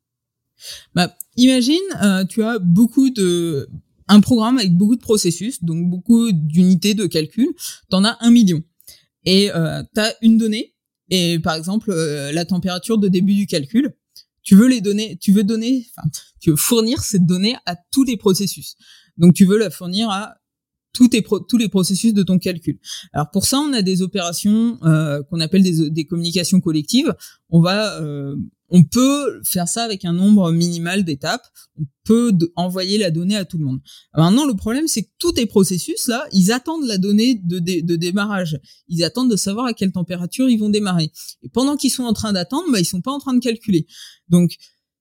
Bah 0.94 1.16
imagine 1.38 2.28
tu 2.28 2.44
as 2.44 2.60
beaucoup 2.60 3.12
de 3.12 3.70
un 4.10 4.20
programme 4.20 4.58
avec 4.58 4.76
beaucoup 4.76 4.98
de 4.98 5.02
processus 5.02 5.64
donc 5.64 5.90
beaucoup 5.90 6.34
d'unités 6.34 6.96
de 6.96 7.06
calcul. 7.06 7.48
T'en 7.90 8.04
as 8.04 8.18
un 8.20 8.30
million 8.30 8.62
et 9.24 9.52
euh, 9.56 9.84
t'as 9.94 10.12
une 10.22 10.38
donnée 10.38 10.76
et 11.10 11.40
par 11.40 11.56
exemple 11.56 11.94
la 11.94 12.44
température 12.44 12.98
de 12.98 13.08
début 13.08 13.36
du 13.36 13.48
calcul 13.48 13.94
tu 14.48 14.56
veux 14.56 14.68
les 14.70 14.80
donner, 14.80 15.18
tu 15.18 15.34
veux 15.34 15.44
donner, 15.44 15.88
tu 16.40 16.52
veux 16.52 16.56
fournir 16.56 17.02
cette 17.02 17.26
donnée 17.26 17.58
à 17.66 17.76
tous 17.92 18.06
les 18.06 18.16
processus. 18.16 18.78
Donc 19.18 19.34
tu 19.34 19.44
veux 19.46 19.58
la 19.58 19.70
fournir 19.70 20.10
à 20.10 20.36
tous, 20.94 21.10
les 21.58 21.68
processus 21.68 22.14
de 22.14 22.24
ton 22.24 22.40
calcul. 22.40 22.80
Alors 23.12 23.30
pour 23.30 23.46
ça, 23.46 23.60
on 23.60 23.74
a 23.74 23.82
des 23.82 24.02
opérations 24.02 24.80
euh, 24.84 25.22
qu'on 25.24 25.42
appelle 25.42 25.64
des, 25.64 25.90
des, 25.90 26.06
communications 26.06 26.62
collectives. 26.62 27.14
On 27.50 27.60
va 27.60 28.00
euh, 28.02 28.38
on 28.70 28.84
peut 28.84 29.42
faire 29.44 29.68
ça 29.68 29.84
avec 29.84 30.04
un 30.06 30.14
nombre 30.14 30.52
minimal 30.52 31.04
d'étapes. 31.04 31.46
On 31.80 31.84
peut 32.04 32.38
envoyer 32.56 32.98
la 32.98 33.12
donnée 33.12 33.36
à 33.36 33.46
tout 33.46 33.58
le 33.58 33.66
monde. 33.66 33.80
Maintenant, 34.16 34.46
le 34.46 34.56
problème, 34.56 34.88
c'est 34.88 35.04
que 35.04 35.12
tous 35.20 35.34
tes 35.34 35.46
processus 35.46 36.08
là, 36.08 36.26
ils 36.32 36.52
attendent 36.52 36.86
la 36.86 36.98
donnée 36.98 37.36
de, 37.36 37.60
démarrage. 37.96 38.60
Ils 38.88 39.04
attendent 39.04 39.32
de 39.32 39.36
savoir 39.36 39.68
à 39.68 39.74
quelle 39.74 39.92
température 39.92 40.50
ils 40.50 40.58
vont 40.58 40.70
démarrer. 40.70 41.12
Et 41.44 41.50
pendant 41.50 41.78
qu'ils 41.78 41.92
sont 41.92 42.04
en 42.04 42.14
train 42.14 42.34
d'attendre, 42.34 42.72
bah, 42.72 42.80
ils 42.80 42.86
sont 42.86 43.02
pas 43.02 43.12
en 43.12 43.20
train 43.20 43.34
de 43.34 43.40
calculer. 43.40 43.88
Donc, 44.30 44.56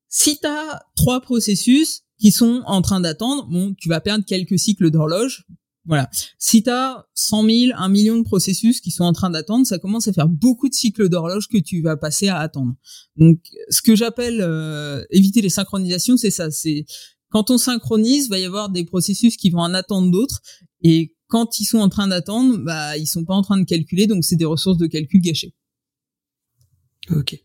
si 0.09 0.38
tu 0.38 0.46
as 0.46 0.83
trois 0.96 1.20
processus 1.20 2.02
qui 2.18 2.33
sont 2.33 2.62
en 2.66 2.83
train 2.83 3.00
d'attendre, 3.00 3.46
bon, 3.50 3.74
tu 3.74 3.88
vas 3.88 4.00
perdre 4.00 4.24
quelques 4.24 4.59
cycles 4.59 4.90
d'horloge 4.90 5.46
voilà. 5.87 6.11
Si 6.38 6.62
tu 6.62 6.70
as 6.70 7.07
100 7.14 7.49
000, 7.49 7.72
1 7.77 7.88
million 7.88 8.16
de 8.16 8.25
processus 8.25 8.81
qui 8.81 8.90
sont 8.90 9.05
en 9.05 9.12
train 9.12 9.31
d'attendre, 9.31 9.66
ça 9.66 9.79
commence 9.79 10.09
à 10.09 10.12
faire 10.12 10.29
beaucoup 10.29 10.68
de 10.68 10.75
cycles 10.75 11.09
d'horloge 11.09 11.49
que 11.49 11.59
tu 11.59 11.81
vas 11.81 11.96
passer 11.96 12.29
à 12.29 12.38
attendre. 12.38 12.75
Donc, 13.16 13.38
ce 13.70 13.83
que 13.83 13.94
j'appelle 13.94 14.40
euh, 14.40 15.05
éviter 15.11 15.40
les 15.40 15.49
synchronisations, 15.49 16.16
c'est 16.16 16.31
ça. 16.31 16.51
C'est 16.51 16.87
quand 17.31 17.51
on 17.51 17.59
synchronise, 17.59 18.29
va 18.29 18.38
y 18.38 18.44
avoir 18.44 18.68
des 18.68 18.85
processus 18.85 19.37
qui 19.37 19.51
vont 19.51 19.61
en 19.61 19.75
attendre 19.75 20.11
d'autres, 20.11 20.42
et 20.83 21.14
quand 21.29 21.61
ils 21.61 21.64
sont 21.64 21.79
en 21.79 21.88
train 21.88 22.09
d'attendre, 22.09 22.59
bah 22.59 22.96
ils 22.96 23.07
sont 23.07 23.25
pas 23.25 23.35
en 23.35 23.42
train 23.42 23.59
de 23.59 23.64
calculer, 23.64 24.07
donc 24.07 24.25
c'est 24.25 24.37
des 24.37 24.44
ressources 24.44 24.79
de 24.79 24.87
calcul 24.87 25.20
gâchées. 25.20 25.55
Ok, 27.11 27.37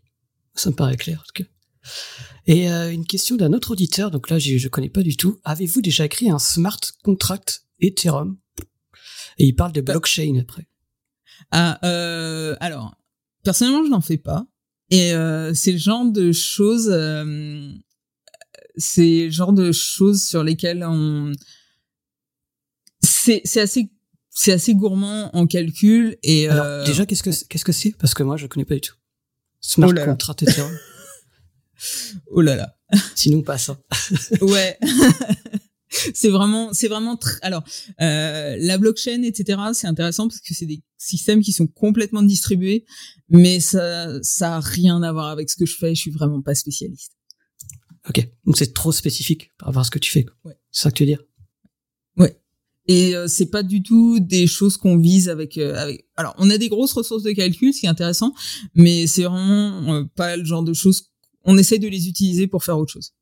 ça 0.56 0.72
me 0.72 0.76
paraît 0.76 0.98
clair 0.98 1.20
en 1.20 1.24
tout 1.24 1.44
cas. 1.44 1.50
Et 2.48 2.72
euh, 2.72 2.92
une 2.92 3.06
question 3.06 3.36
d'un 3.36 3.54
autre 3.54 3.72
auditeur, 3.72 4.12
donc 4.12 4.30
là 4.30 4.40
je, 4.40 4.58
je 4.58 4.68
connais 4.68 4.90
pas 4.90 5.04
du 5.04 5.18
tout. 5.18 5.40
Avez-vous 5.44 5.82
déjà 5.82 6.06
écrit 6.06 6.30
un 6.30 6.40
smart 6.40 6.80
contract 7.04 7.66
Ethereum. 7.82 8.38
Et 9.38 9.46
il 9.46 9.56
parle 9.56 9.72
de 9.72 9.82
blockchain 9.82 10.38
après. 10.40 10.68
Ah, 11.52 11.80
euh, 11.84 12.56
alors, 12.60 12.96
personnellement, 13.44 13.84
je 13.86 13.90
n'en 13.90 14.02
fais 14.02 14.18
pas. 14.18 14.46
Et 14.90 15.14
euh, 15.14 15.54
c'est 15.54 15.72
le 15.72 15.78
genre 15.78 16.06
de 16.06 16.32
choses, 16.32 16.90
euh, 16.92 17.72
c'est 18.76 19.26
le 19.26 19.30
genre 19.30 19.54
de 19.54 19.72
choses 19.72 20.24
sur 20.24 20.44
lesquelles 20.44 20.84
on, 20.84 21.32
c'est 23.02 23.42
c'est 23.46 23.62
assez 23.62 23.90
c'est 24.30 24.52
assez 24.52 24.76
gourmand 24.76 25.36
en 25.36 25.48
calcul 25.48 26.18
et 26.24 26.48
alors, 26.48 26.86
déjà 26.86 27.06
qu'est-ce 27.06 27.24
que 27.24 27.30
qu'est-ce 27.48 27.66
que 27.66 27.72
c'est? 27.72 27.96
Parce 27.98 28.14
que 28.14 28.24
moi 28.24 28.36
je 28.36 28.48
connais 28.48 28.66
pas 28.66 28.76
du 28.76 28.82
tout. 28.82 28.96
Smart 29.62 29.92
oh 29.92 30.06
contract 30.06 30.44
Ethereum. 30.44 30.78
oh 32.28 32.42
là 32.42 32.56
là. 32.56 32.76
Sinon 33.16 33.44
passe. 33.44 33.70
Hein. 33.70 33.80
ouais. 34.42 34.78
c'est 36.14 36.30
vraiment, 36.30 36.74
c'est 36.74 36.88
vraiment. 36.88 37.20
Alors, 37.42 37.64
euh, 38.02 38.56
la 38.60 38.78
blockchain, 38.78 39.24
etc. 39.24 39.60
C'est 39.74 39.88
intéressant 39.88 40.28
parce 40.28 40.40
que 40.40 40.54
c'est 40.54 40.66
des 40.66 40.82
systèmes 40.98 41.42
qui 41.42 41.52
sont 41.52 41.68
complètement 41.68 42.24
distribués, 42.24 42.86
mais 43.30 43.60
ça, 43.60 44.22
ça 44.24 44.56
a 44.56 44.60
rien 44.60 45.02
à 45.04 45.12
voir 45.12 45.28
avec 45.28 45.50
ce 45.50 45.56
que 45.56 45.66
je 45.66 45.76
fais. 45.76 45.94
Je 45.96 46.02
suis 46.02 46.12
vraiment 46.12 46.42
pas 46.42 46.56
spécialiste. 46.56 47.14
Ok, 48.10 48.28
donc 48.46 48.58
c'est 48.58 48.74
trop 48.74 48.92
spécifique 48.92 49.52
par 49.58 49.68
rapport 49.68 49.82
à 49.82 49.86
ce 49.86 49.92
que 49.92 50.00
tu 50.00 50.12
fais. 50.12 50.26
Ouais. 50.44 50.58
C'est 50.72 50.84
ça 50.84 50.92
que 50.92 50.96
tu 50.96 51.04
veux 51.04 51.08
dire? 51.08 51.24
Ouais. 52.18 52.36
Et 52.88 53.16
euh, 53.16 53.28
c'est 53.28 53.48
pas 53.48 53.62
du 53.62 53.84
tout 53.84 54.20
des 54.20 54.48
choses 54.48 54.78
qu'on 54.78 54.98
vise 54.98 55.30
avec, 55.30 55.58
euh, 55.58 55.76
avec. 55.76 56.08
Alors, 56.16 56.34
on 56.38 56.50
a 56.50 56.58
des 56.58 56.70
grosses 56.70 56.94
ressources 56.94 57.24
de 57.24 57.32
calcul, 57.32 57.74
ce 57.74 57.82
qui 57.82 57.86
est 57.86 57.90
intéressant, 57.90 58.34
mais 58.74 59.06
c'est 59.06 59.24
vraiment 59.24 59.94
euh, 59.94 60.04
pas 60.16 60.36
le 60.36 60.46
genre 60.46 60.64
de 60.64 60.74
choses. 60.74 61.12
On 61.44 61.58
essaie 61.58 61.80
de 61.80 61.88
les 61.88 62.08
utiliser 62.08 62.48
pour 62.48 62.64
faire 62.64 62.78
autre 62.78 62.92
chose. 62.92 63.14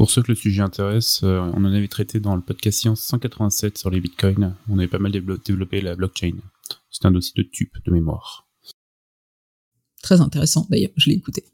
Pour 0.00 0.10
ceux 0.10 0.22
que 0.22 0.32
le 0.32 0.34
sujet 0.34 0.62
intéresse, 0.62 1.20
euh, 1.24 1.40
on 1.54 1.62
en 1.62 1.74
avait 1.74 1.86
traité 1.86 2.20
dans 2.20 2.34
le 2.34 2.40
podcast 2.40 2.78
Science 2.78 3.02
187 3.02 3.76
sur 3.76 3.90
les 3.90 4.00
bitcoins. 4.00 4.56
On 4.70 4.78
avait 4.78 4.88
pas 4.88 4.98
mal 4.98 5.12
développé 5.12 5.82
la 5.82 5.94
blockchain. 5.94 6.36
C'est 6.90 7.04
un 7.04 7.10
dossier 7.10 7.34
de 7.36 7.42
tube 7.42 7.68
de 7.84 7.92
mémoire. 7.92 8.48
Très 10.02 10.22
intéressant 10.22 10.66
d'ailleurs, 10.70 10.92
je 10.96 11.10
l'ai 11.10 11.16
écouté. 11.16 11.44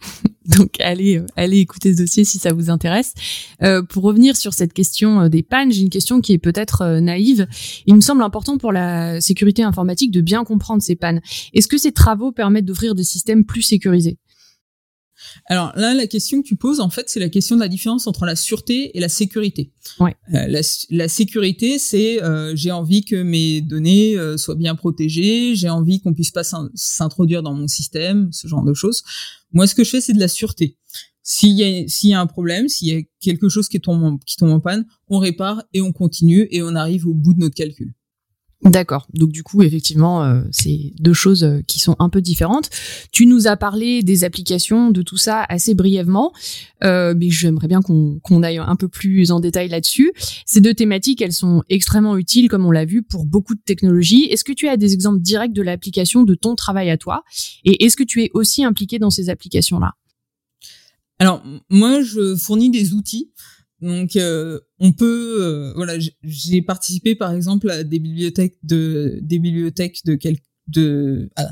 Donc 0.46 0.80
allez, 0.80 1.18
euh, 1.18 1.26
allez 1.36 1.58
écouter 1.58 1.94
ce 1.94 1.98
dossier 2.00 2.24
si 2.24 2.38
ça 2.38 2.52
vous 2.52 2.70
intéresse. 2.70 3.14
Euh, 3.62 3.84
pour 3.84 4.02
revenir 4.02 4.36
sur 4.36 4.52
cette 4.52 4.72
question 4.72 5.28
des 5.28 5.44
pannes, 5.44 5.70
j'ai 5.70 5.82
une 5.82 5.90
question 5.90 6.20
qui 6.20 6.32
est 6.32 6.38
peut-être 6.38 6.98
naïve. 6.98 7.46
Il 7.86 7.94
me 7.94 8.00
semble 8.00 8.24
important 8.24 8.58
pour 8.58 8.72
la 8.72 9.20
sécurité 9.20 9.62
informatique 9.62 10.10
de 10.10 10.22
bien 10.22 10.42
comprendre 10.42 10.82
ces 10.82 10.96
pannes. 10.96 11.20
Est-ce 11.54 11.68
que 11.68 11.78
ces 11.78 11.92
travaux 11.92 12.32
permettent 12.32 12.64
d'offrir 12.64 12.96
des 12.96 13.04
systèmes 13.04 13.44
plus 13.44 13.62
sécurisés? 13.62 14.18
Alors 15.46 15.72
là, 15.76 15.94
la 15.94 16.06
question 16.06 16.42
que 16.42 16.46
tu 16.46 16.56
poses, 16.56 16.80
en 16.80 16.90
fait, 16.90 17.08
c'est 17.08 17.20
la 17.20 17.28
question 17.28 17.56
de 17.56 17.60
la 17.60 17.68
différence 17.68 18.06
entre 18.06 18.24
la 18.24 18.36
sûreté 18.36 18.96
et 18.96 19.00
la 19.00 19.08
sécurité. 19.08 19.72
Ouais. 19.98 20.14
Euh, 20.34 20.62
la, 20.90 21.08
sécurité, 21.08 21.78
c'est 21.78 22.22
euh, 22.22 22.54
j'ai 22.54 22.70
envie 22.70 23.04
que 23.04 23.22
mes 23.22 23.60
données 23.60 24.16
euh, 24.16 24.36
soient 24.36 24.54
bien 24.54 24.74
protégées, 24.74 25.54
j'ai 25.54 25.68
envie 25.68 26.00
qu'on 26.00 26.14
puisse 26.14 26.30
pas 26.30 26.42
s'introduire 26.74 27.42
dans 27.42 27.54
mon 27.54 27.68
système, 27.68 28.28
ce 28.32 28.46
genre 28.46 28.64
de 28.64 28.74
choses. 28.74 29.02
Moi, 29.52 29.66
ce 29.66 29.74
que 29.74 29.84
je 29.84 29.90
fais, 29.90 30.00
c'est 30.00 30.14
de 30.14 30.20
la 30.20 30.28
sûreté. 30.28 30.76
s'il 31.22 31.58
y 31.58 32.08
y 32.08 32.14
a 32.14 32.20
un 32.20 32.26
problème, 32.26 32.68
s'il 32.68 32.88
y 32.88 32.96
a 32.96 33.02
quelque 33.20 33.48
chose 33.48 33.68
qui 33.68 33.80
tombe 33.80 34.02
en, 34.02 34.18
qui 34.18 34.36
tombe 34.36 34.50
en 34.50 34.60
panne, 34.60 34.86
on 35.08 35.18
répare 35.18 35.62
et 35.72 35.80
on 35.80 35.92
continue 35.92 36.48
et 36.50 36.62
on 36.62 36.74
arrive 36.74 37.06
au 37.06 37.14
bout 37.14 37.34
de 37.34 37.40
notre 37.40 37.54
calcul. 37.54 37.92
D'accord. 38.62 39.06
Donc 39.14 39.32
du 39.32 39.42
coup, 39.42 39.62
effectivement, 39.62 40.22
euh, 40.22 40.42
c'est 40.50 40.92
deux 40.98 41.14
choses 41.14 41.44
euh, 41.44 41.62
qui 41.66 41.78
sont 41.78 41.96
un 41.98 42.10
peu 42.10 42.20
différentes. 42.20 42.68
Tu 43.10 43.24
nous 43.24 43.46
as 43.46 43.56
parlé 43.56 44.02
des 44.02 44.22
applications, 44.22 44.90
de 44.90 45.00
tout 45.00 45.16
ça 45.16 45.46
assez 45.48 45.74
brièvement, 45.74 46.34
euh, 46.84 47.14
mais 47.16 47.30
j'aimerais 47.30 47.68
bien 47.68 47.80
qu'on 47.80 48.42
aille 48.42 48.58
un 48.58 48.76
peu 48.76 48.88
plus 48.88 49.30
en 49.30 49.40
détail 49.40 49.68
là-dessus. 49.68 50.12
Ces 50.44 50.60
deux 50.60 50.74
thématiques, 50.74 51.22
elles 51.22 51.32
sont 51.32 51.62
extrêmement 51.70 52.18
utiles, 52.18 52.50
comme 52.50 52.66
on 52.66 52.70
l'a 52.70 52.84
vu, 52.84 53.02
pour 53.02 53.24
beaucoup 53.24 53.54
de 53.54 53.62
technologies. 53.64 54.24
Est-ce 54.24 54.44
que 54.44 54.52
tu 54.52 54.68
as 54.68 54.76
des 54.76 54.92
exemples 54.92 55.20
directs 55.20 55.54
de 55.54 55.62
l'application 55.62 56.24
de 56.24 56.34
ton 56.34 56.54
travail 56.54 56.90
à 56.90 56.98
toi? 56.98 57.24
Et 57.64 57.86
est-ce 57.86 57.96
que 57.96 58.04
tu 58.04 58.22
es 58.22 58.30
aussi 58.34 58.62
impliqué 58.62 58.98
dans 58.98 59.10
ces 59.10 59.30
applications-là? 59.30 59.94
Alors, 61.18 61.42
moi, 61.70 62.02
je 62.02 62.36
fournis 62.36 62.70
des 62.70 62.92
outils 62.92 63.30
donc 63.80 64.16
euh, 64.16 64.60
on 64.78 64.92
peut 64.92 65.38
euh, 65.40 65.72
voilà 65.74 65.94
j'ai 66.22 66.62
participé 66.62 67.14
par 67.14 67.32
exemple 67.32 67.70
à 67.70 67.82
des 67.82 67.98
bibliothèques 67.98 68.58
de 68.62 69.18
des 69.22 69.38
bibliothèques 69.38 70.04
de 70.04 70.14
quel 70.16 70.36
de 70.68 71.30
ah, 71.36 71.48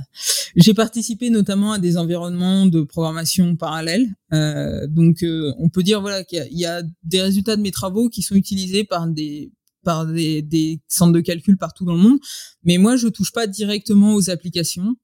j'ai 0.54 0.74
participé 0.74 1.30
notamment 1.30 1.72
à 1.72 1.78
des 1.78 1.96
environnements 1.96 2.66
de 2.66 2.82
programmation 2.82 3.56
parallèles. 3.56 4.06
Euh, 4.32 4.86
donc 4.86 5.24
on 5.58 5.68
peut 5.70 5.82
dire 5.82 6.00
voilà 6.00 6.22
qu'il 6.22 6.46
y, 6.52 6.66
a 6.66 6.82
des 7.02 7.22
résultats 7.22 7.56
de 7.56 7.62
mes 7.62 7.72
travaux 7.72 8.08
qui 8.08 8.22
sont 8.22 8.36
utilisés 8.36 8.84
par 8.84 9.08
des 9.08 9.50
par 9.82 10.06
des, 10.06 10.42
des 10.42 10.80
centres 10.86 11.12
de 11.12 11.20
calcul 11.20 11.56
partout 11.56 11.84
dans 11.84 11.94
le 11.94 12.02
monde. 12.02 12.18
Mais 12.62 12.78
moi 12.78 12.96
je 12.96 13.08
touche 13.08 13.32
pas 13.32 13.46
directement 13.46 14.14
aux 14.14 14.30
applications 14.30 14.94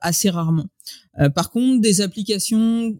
assez 0.00 0.30
rarement. 0.30 0.66
Par 1.34 1.50
contre 1.50 1.80
des 1.80 2.00
applications 2.00 2.98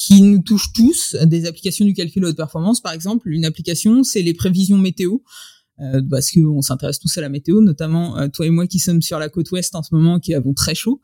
qui 0.00 0.22
nous 0.22 0.40
touchent 0.40 0.72
tous, 0.72 1.14
des 1.26 1.44
applications 1.44 1.84
du 1.84 1.92
calcul 1.92 2.24
haute 2.24 2.36
performance, 2.36 2.80
par 2.80 2.94
exemple. 2.94 3.28
Une 3.28 3.44
application, 3.44 4.02
c'est 4.02 4.22
les 4.22 4.32
prévisions 4.32 4.78
météo. 4.78 5.18
Euh, 5.80 6.02
parce 6.10 6.30
qu'on 6.30 6.60
s'intéresse 6.60 6.98
tous 6.98 7.16
à 7.16 7.22
la 7.22 7.30
météo, 7.30 7.62
notamment 7.62 8.18
euh, 8.18 8.28
toi 8.28 8.44
et 8.44 8.50
moi 8.50 8.66
qui 8.66 8.78
sommes 8.78 9.00
sur 9.00 9.18
la 9.18 9.30
côte 9.30 9.50
ouest 9.50 9.74
en 9.74 9.82
ce 9.82 9.94
moment, 9.94 10.20
qui 10.20 10.34
avons 10.34 10.52
très 10.52 10.74
chaud. 10.74 11.00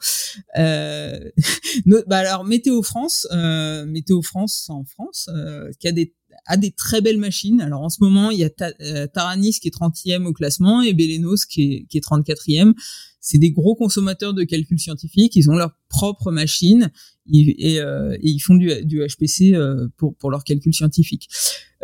Euh, 0.58 1.18
bah 2.06 2.18
alors 2.18 2.44
Météo 2.44 2.82
France, 2.82 3.26
euh, 3.32 3.86
Météo 3.86 4.20
France 4.20 4.66
en 4.68 4.84
France, 4.84 5.30
euh, 5.34 5.70
qui 5.78 5.88
a 5.88 5.92
des 5.92 6.14
a 6.46 6.56
des 6.56 6.70
très 6.70 7.00
belles 7.00 7.18
machines. 7.18 7.60
Alors 7.60 7.82
en 7.82 7.88
ce 7.88 7.98
moment, 8.00 8.30
il 8.30 8.38
y 8.38 8.44
a 8.44 8.50
Taranis 9.08 9.58
qui 9.60 9.68
est 9.68 9.74
30e 9.74 10.24
au 10.26 10.32
classement 10.32 10.82
et 10.82 10.92
Belenos 10.92 11.44
qui 11.46 11.62
est, 11.62 11.86
qui 11.88 11.98
est 11.98 12.04
34e. 12.04 12.74
C'est 13.20 13.38
des 13.38 13.50
gros 13.50 13.74
consommateurs 13.74 14.34
de 14.34 14.44
calcul 14.44 14.78
scientifique. 14.78 15.34
Ils 15.34 15.50
ont 15.50 15.56
leur 15.56 15.72
propre 15.88 16.30
machine 16.30 16.92
et, 17.32 17.80
euh, 17.80 18.16
et, 18.20 18.30
ils 18.30 18.38
font 18.38 18.54
du, 18.54 18.70
du 18.84 19.04
HPC 19.04 19.52
euh, 19.52 19.88
pour 19.96 20.14
pour 20.14 20.30
leur 20.30 20.44
calcul 20.44 20.72
scientifique. 20.72 21.28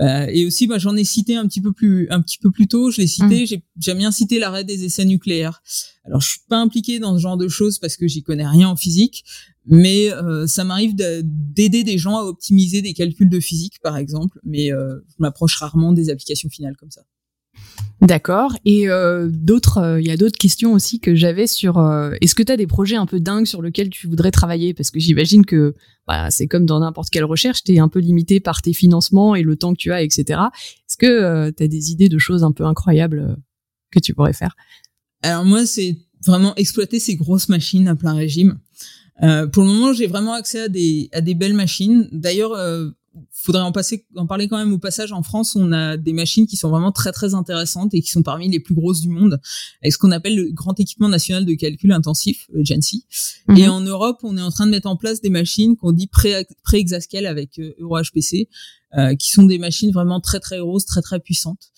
Euh, 0.01 0.27
et 0.31 0.47
aussi, 0.47 0.69
bah, 0.69 0.79
j'en 0.79 0.95
ai 0.97 1.05
cité 1.05 1.37
un 1.37 1.47
petit 1.49 1.61
peu 1.61 1.73
plus 1.73 2.09
un 2.11 2.23
petit 2.23 2.39
peu 2.39 2.53
plus 2.53 2.69
tôt. 2.69 2.93
Je 2.93 3.01
l'ai 3.01 3.09
cité. 3.09 3.45
Mmh. 3.45 3.61
J'ai 3.81 3.95
bien 3.95 4.13
cité 4.13 4.39
l'arrêt 4.39 4.63
des 4.63 4.85
essais 4.85 5.05
nucléaires. 5.05 5.63
Alors, 6.05 6.21
je 6.21 6.29
suis 6.29 6.41
pas 6.49 6.59
impliqué 6.59 6.99
dans 6.99 7.17
ce 7.17 7.23
genre 7.23 7.37
de 7.37 7.49
choses 7.49 7.79
parce 7.79 7.97
que 7.97 8.09
j'y 8.09 8.23
connais 8.23 8.47
rien 8.47 8.69
en 8.69 8.77
physique, 8.77 9.25
mais 9.67 10.13
euh, 10.13 10.47
ça 10.47 10.65
m'arrive 10.65 10.95
d'aider 10.97 11.85
des 11.85 11.99
gens 11.99 12.17
à 12.17 12.23
optimiser 12.23 12.83
des 12.83 12.95
calculs 12.95 13.29
de 13.29 13.41
physique, 13.41 13.79
par 13.83 13.97
exemple. 13.97 14.41
Mais 14.45 14.73
euh, 14.73 14.97
je 15.09 15.15
m'approche 15.19 15.57
rarement 15.57 15.93
des 15.93 16.11
applications 16.11 16.49
finales 16.49 16.77
comme 16.77 16.91
ça. 16.91 17.03
D'accord. 18.01 18.57
Et 18.65 18.89
euh, 18.89 19.29
d'autres, 19.31 19.79
euh, 19.79 20.01
il 20.01 20.07
y 20.07 20.11
a 20.11 20.17
d'autres 20.17 20.37
questions 20.37 20.73
aussi 20.73 20.99
que 20.99 21.15
j'avais 21.15 21.47
sur. 21.47 21.79
Euh, 21.79 22.13
est-ce 22.21 22.35
que 22.35 22.43
tu 22.43 22.51
as 22.51 22.57
des 22.57 22.67
projets 22.67 22.97
un 22.97 23.07
peu 23.07 23.21
dingues 23.21 23.47
sur 23.47 23.63
lesquels 23.63 23.91
tu 23.91 24.09
voudrais 24.09 24.33
travailler? 24.33 24.75
Parce 24.75 24.91
que 24.91 24.99
j'imagine 24.99 25.47
que 25.47 25.77
bah, 26.09 26.29
c'est 26.33 26.49
comme 26.49 26.67
dans 26.67 26.81
n'importe 26.81 27.11
quelle 27.11 27.25
recherche, 27.25 27.63
tu 27.63 27.75
es 27.75 27.79
un 27.79 27.89
peu 27.89 28.01
limité 28.01 28.41
par 28.41 28.61
tes 28.61 28.73
financements 28.73 29.37
et 29.37 29.43
le 29.43 29.55
temps 29.55 29.73
que 29.73 29.79
tu 29.79 29.93
as, 29.93 30.03
etc. 30.03 30.41
Est-ce 30.89 30.97
que 30.97 31.51
tu 31.51 31.63
as 31.63 31.69
des 31.69 31.93
idées 31.93 32.09
de 32.09 32.19
choses 32.19 32.43
un 32.43 32.51
peu 32.51 32.65
incroyables 32.65 33.37
que 33.93 34.01
tu 34.01 34.15
pourrais 34.15 34.33
faire? 34.33 34.57
Alors 35.23 35.45
moi, 35.45 35.65
c'est 35.65 35.97
vraiment 36.27 36.57
exploiter 36.57 36.99
ces 36.99 37.15
grosses 37.15 37.49
machines 37.49 37.87
à 37.87 37.95
plein 37.95 38.15
régime. 38.15 38.59
Pour 39.21 39.63
le 39.63 39.69
moment, 39.69 39.93
j'ai 39.93 40.07
vraiment 40.07 40.33
accès 40.33 40.63
à 40.63 40.69
des 40.69 41.09
à 41.13 41.21
des 41.21 41.35
belles 41.35 41.55
machines. 41.55 42.09
D'ailleurs, 42.13 42.57
faudrait 43.31 43.63
en 43.63 43.73
passer, 43.73 44.07
en 44.17 44.27
parler 44.27 44.49
quand 44.49 44.59
même 44.59 44.73
au 44.73 44.79
passage. 44.79 45.13
En 45.13 45.23
France, 45.23 45.57
on 45.57 45.73
a 45.73 45.97
des 45.97 46.13
machines 46.13 46.47
qui 46.47 46.57
sont 46.57 46.71
vraiment 46.71 46.93
très 46.93 47.13
très 47.13 47.35
intéressantes 47.35 47.93
et 47.95 48.01
qui 48.01 48.09
sont 48.09 48.23
parmi 48.23 48.49
les 48.49 48.61
plus 48.61 48.75
grosses 48.75 49.01
du 49.01 49.09
monde, 49.09 49.41
avec 49.83 49.93
ce 49.93 49.99
qu'on 49.99 50.11
appelle 50.11 50.37
le 50.37 50.51
grand 50.53 50.79
équipement 50.79 51.09
national 51.09 51.45
de 51.45 51.55
calcul 51.55 51.93
intensif, 51.93 52.47
le 52.53 52.65
GENSI. 52.65 53.07
Mhm. 53.49 53.57
Et 53.57 53.69
en 53.69 53.81
Europe, 53.81 54.21
on 54.23 54.37
est 54.37 54.43
en 54.43 54.51
train 54.51 54.67
de 54.67 54.71
mettre 54.71 54.89
en 54.89 54.97
place 54.97 55.21
des 55.21 55.31
machines 55.31 55.77
qu'on 55.77 55.93
dit 55.93 56.09
pré-exascale 56.09 57.27
avec 57.27 57.59
euh, 57.59 57.75
EuroHPC, 57.81 58.49
euh, 58.97 59.15
qui 59.15 59.31
sont 59.31 59.45
des 59.45 59.59
machines 59.59 59.91
vraiment 59.91 60.21
très 60.21 60.41
très 60.41 60.59
grosses, 60.59 60.87
très 60.87 61.03
très 61.03 61.21
puissantes. 61.21 61.71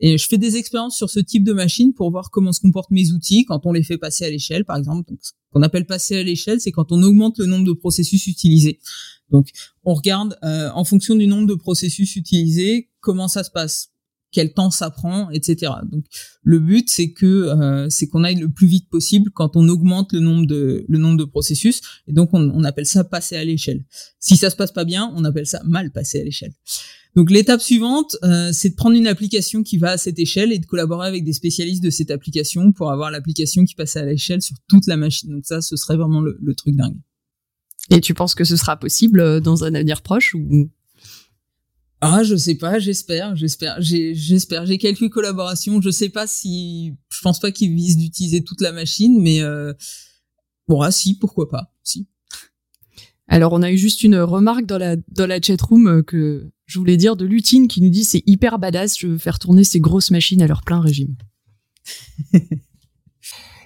Et 0.00 0.16
je 0.16 0.26
fais 0.26 0.38
des 0.38 0.56
expériences 0.56 0.96
sur 0.96 1.10
ce 1.10 1.20
type 1.20 1.44
de 1.44 1.52
machine 1.52 1.92
pour 1.92 2.10
voir 2.10 2.30
comment 2.30 2.52
se 2.52 2.60
comportent 2.60 2.90
mes 2.90 3.12
outils 3.12 3.44
quand 3.44 3.66
on 3.66 3.72
les 3.72 3.82
fait 3.82 3.98
passer 3.98 4.24
à 4.24 4.30
l'échelle, 4.30 4.64
par 4.64 4.76
exemple. 4.78 5.08
Donc, 5.08 5.18
ce 5.22 5.32
qu'on 5.52 5.62
appelle 5.62 5.86
passer 5.86 6.16
à 6.16 6.22
l'échelle, 6.22 6.60
c'est 6.60 6.72
quand 6.72 6.90
on 6.90 7.02
augmente 7.02 7.38
le 7.38 7.46
nombre 7.46 7.66
de 7.66 7.72
processus 7.72 8.26
utilisés. 8.26 8.80
Donc, 9.30 9.48
on 9.84 9.94
regarde 9.94 10.38
euh, 10.42 10.70
en 10.74 10.84
fonction 10.84 11.14
du 11.14 11.26
nombre 11.26 11.46
de 11.46 11.54
processus 11.54 12.16
utilisés 12.16 12.88
comment 13.00 13.28
ça 13.28 13.44
se 13.44 13.50
passe, 13.50 13.92
quel 14.32 14.52
temps 14.52 14.70
ça 14.70 14.90
prend, 14.90 15.30
etc. 15.30 15.72
Donc, 15.90 16.04
le 16.42 16.58
but 16.58 16.88
c'est 16.88 17.12
que 17.12 17.26
euh, 17.26 17.88
c'est 17.90 18.06
qu'on 18.06 18.24
aille 18.24 18.36
le 18.36 18.50
plus 18.50 18.66
vite 18.66 18.88
possible 18.88 19.30
quand 19.32 19.56
on 19.56 19.68
augmente 19.68 20.12
le 20.12 20.20
nombre 20.20 20.46
de 20.46 20.84
le 20.88 20.98
nombre 20.98 21.16
de 21.16 21.24
processus. 21.24 21.80
Et 22.06 22.12
donc, 22.12 22.30
on, 22.32 22.50
on 22.50 22.64
appelle 22.64 22.86
ça 22.86 23.04
passer 23.04 23.36
à 23.36 23.44
l'échelle. 23.44 23.84
Si 24.18 24.36
ça 24.36 24.50
se 24.50 24.56
passe 24.56 24.72
pas 24.72 24.84
bien, 24.84 25.12
on 25.16 25.24
appelle 25.24 25.46
ça 25.46 25.60
mal 25.64 25.90
passer 25.90 26.20
à 26.20 26.24
l'échelle. 26.24 26.52
Donc 27.16 27.30
l'étape 27.30 27.60
suivante, 27.60 28.16
euh, 28.22 28.50
c'est 28.52 28.70
de 28.70 28.74
prendre 28.74 28.96
une 28.96 29.08
application 29.08 29.62
qui 29.62 29.78
va 29.78 29.92
à 29.92 29.98
cette 29.98 30.18
échelle 30.18 30.52
et 30.52 30.58
de 30.58 30.66
collaborer 30.66 31.08
avec 31.08 31.24
des 31.24 31.32
spécialistes 31.32 31.82
de 31.82 31.90
cette 31.90 32.10
application 32.10 32.72
pour 32.72 32.92
avoir 32.92 33.10
l'application 33.10 33.64
qui 33.64 33.74
passe 33.74 33.96
à 33.96 34.04
l'échelle 34.04 34.42
sur 34.42 34.56
toute 34.68 34.86
la 34.86 34.96
machine. 34.96 35.30
Donc 35.30 35.44
ça, 35.44 35.60
ce 35.60 35.76
serait 35.76 35.96
vraiment 35.96 36.20
le, 36.20 36.38
le 36.40 36.54
truc 36.54 36.76
dingue. 36.76 36.96
Et 37.90 38.00
tu 38.00 38.14
penses 38.14 38.36
que 38.36 38.44
ce 38.44 38.56
sera 38.56 38.78
possible 38.78 39.20
euh, 39.20 39.40
dans 39.40 39.64
un 39.64 39.74
avenir 39.74 40.02
proche 40.02 40.34
ou 40.34 40.70
ah, 42.00 42.22
je 42.22 42.36
sais 42.36 42.54
pas, 42.54 42.78
j'espère, 42.78 43.36
j'espère, 43.36 43.80
j'ai, 43.80 44.14
j'espère, 44.14 44.66
j'ai 44.66 44.78
quelques 44.78 45.10
collaborations, 45.10 45.80
je 45.82 45.90
sais 45.90 46.08
pas 46.08 46.26
si, 46.26 46.94
je 47.10 47.20
pense 47.22 47.40
pas 47.40 47.52
qu'ils 47.52 47.74
visent 47.74 47.98
d'utiliser 47.98 48.42
toute 48.42 48.60
la 48.60 48.72
machine, 48.72 49.20
mais 49.20 49.42
euh... 49.42 49.74
bon, 50.66 50.80
ah 50.80 50.90
si, 50.90 51.18
pourquoi 51.18 51.48
pas, 51.48 51.74
si. 51.82 52.08
Alors, 53.28 53.52
on 53.52 53.62
a 53.62 53.70
eu 53.70 53.78
juste 53.78 54.02
une 54.02 54.16
remarque 54.16 54.66
dans 54.66 54.78
la 54.78 54.96
dans 54.96 55.26
la 55.26 55.40
chat 55.40 55.60
room 55.62 55.86
euh, 55.86 56.02
que 56.02 56.50
je 56.66 56.78
voulais 56.80 56.96
dire 56.96 57.14
de 57.14 57.24
Lutine 57.24 57.68
qui 57.68 57.80
nous 57.80 57.90
dit 57.90 58.04
c'est 58.04 58.24
hyper 58.26 58.58
badass, 58.58 58.98
je 58.98 59.06
veux 59.06 59.18
faire 59.18 59.38
tourner 59.38 59.62
ces 59.62 59.78
grosses 59.78 60.10
machines 60.10 60.42
à 60.42 60.48
leur 60.48 60.62
plein 60.62 60.80
régime. 60.80 61.16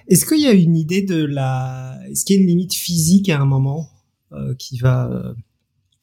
Est-ce 0.07 0.25
qu'il 0.25 0.41
y 0.41 0.45
a 0.45 0.53
une 0.53 0.75
idée 0.75 1.01
de 1.01 1.23
la, 1.23 1.99
est-ce 2.11 2.25
qu'il 2.25 2.35
y 2.35 2.39
a 2.39 2.41
une 2.43 2.47
limite 2.47 2.75
physique 2.75 3.27
à 3.29 3.41
un 3.41 3.45
moment 3.45 3.89
euh, 4.33 4.53
qui 4.55 4.77
va. 4.77 5.35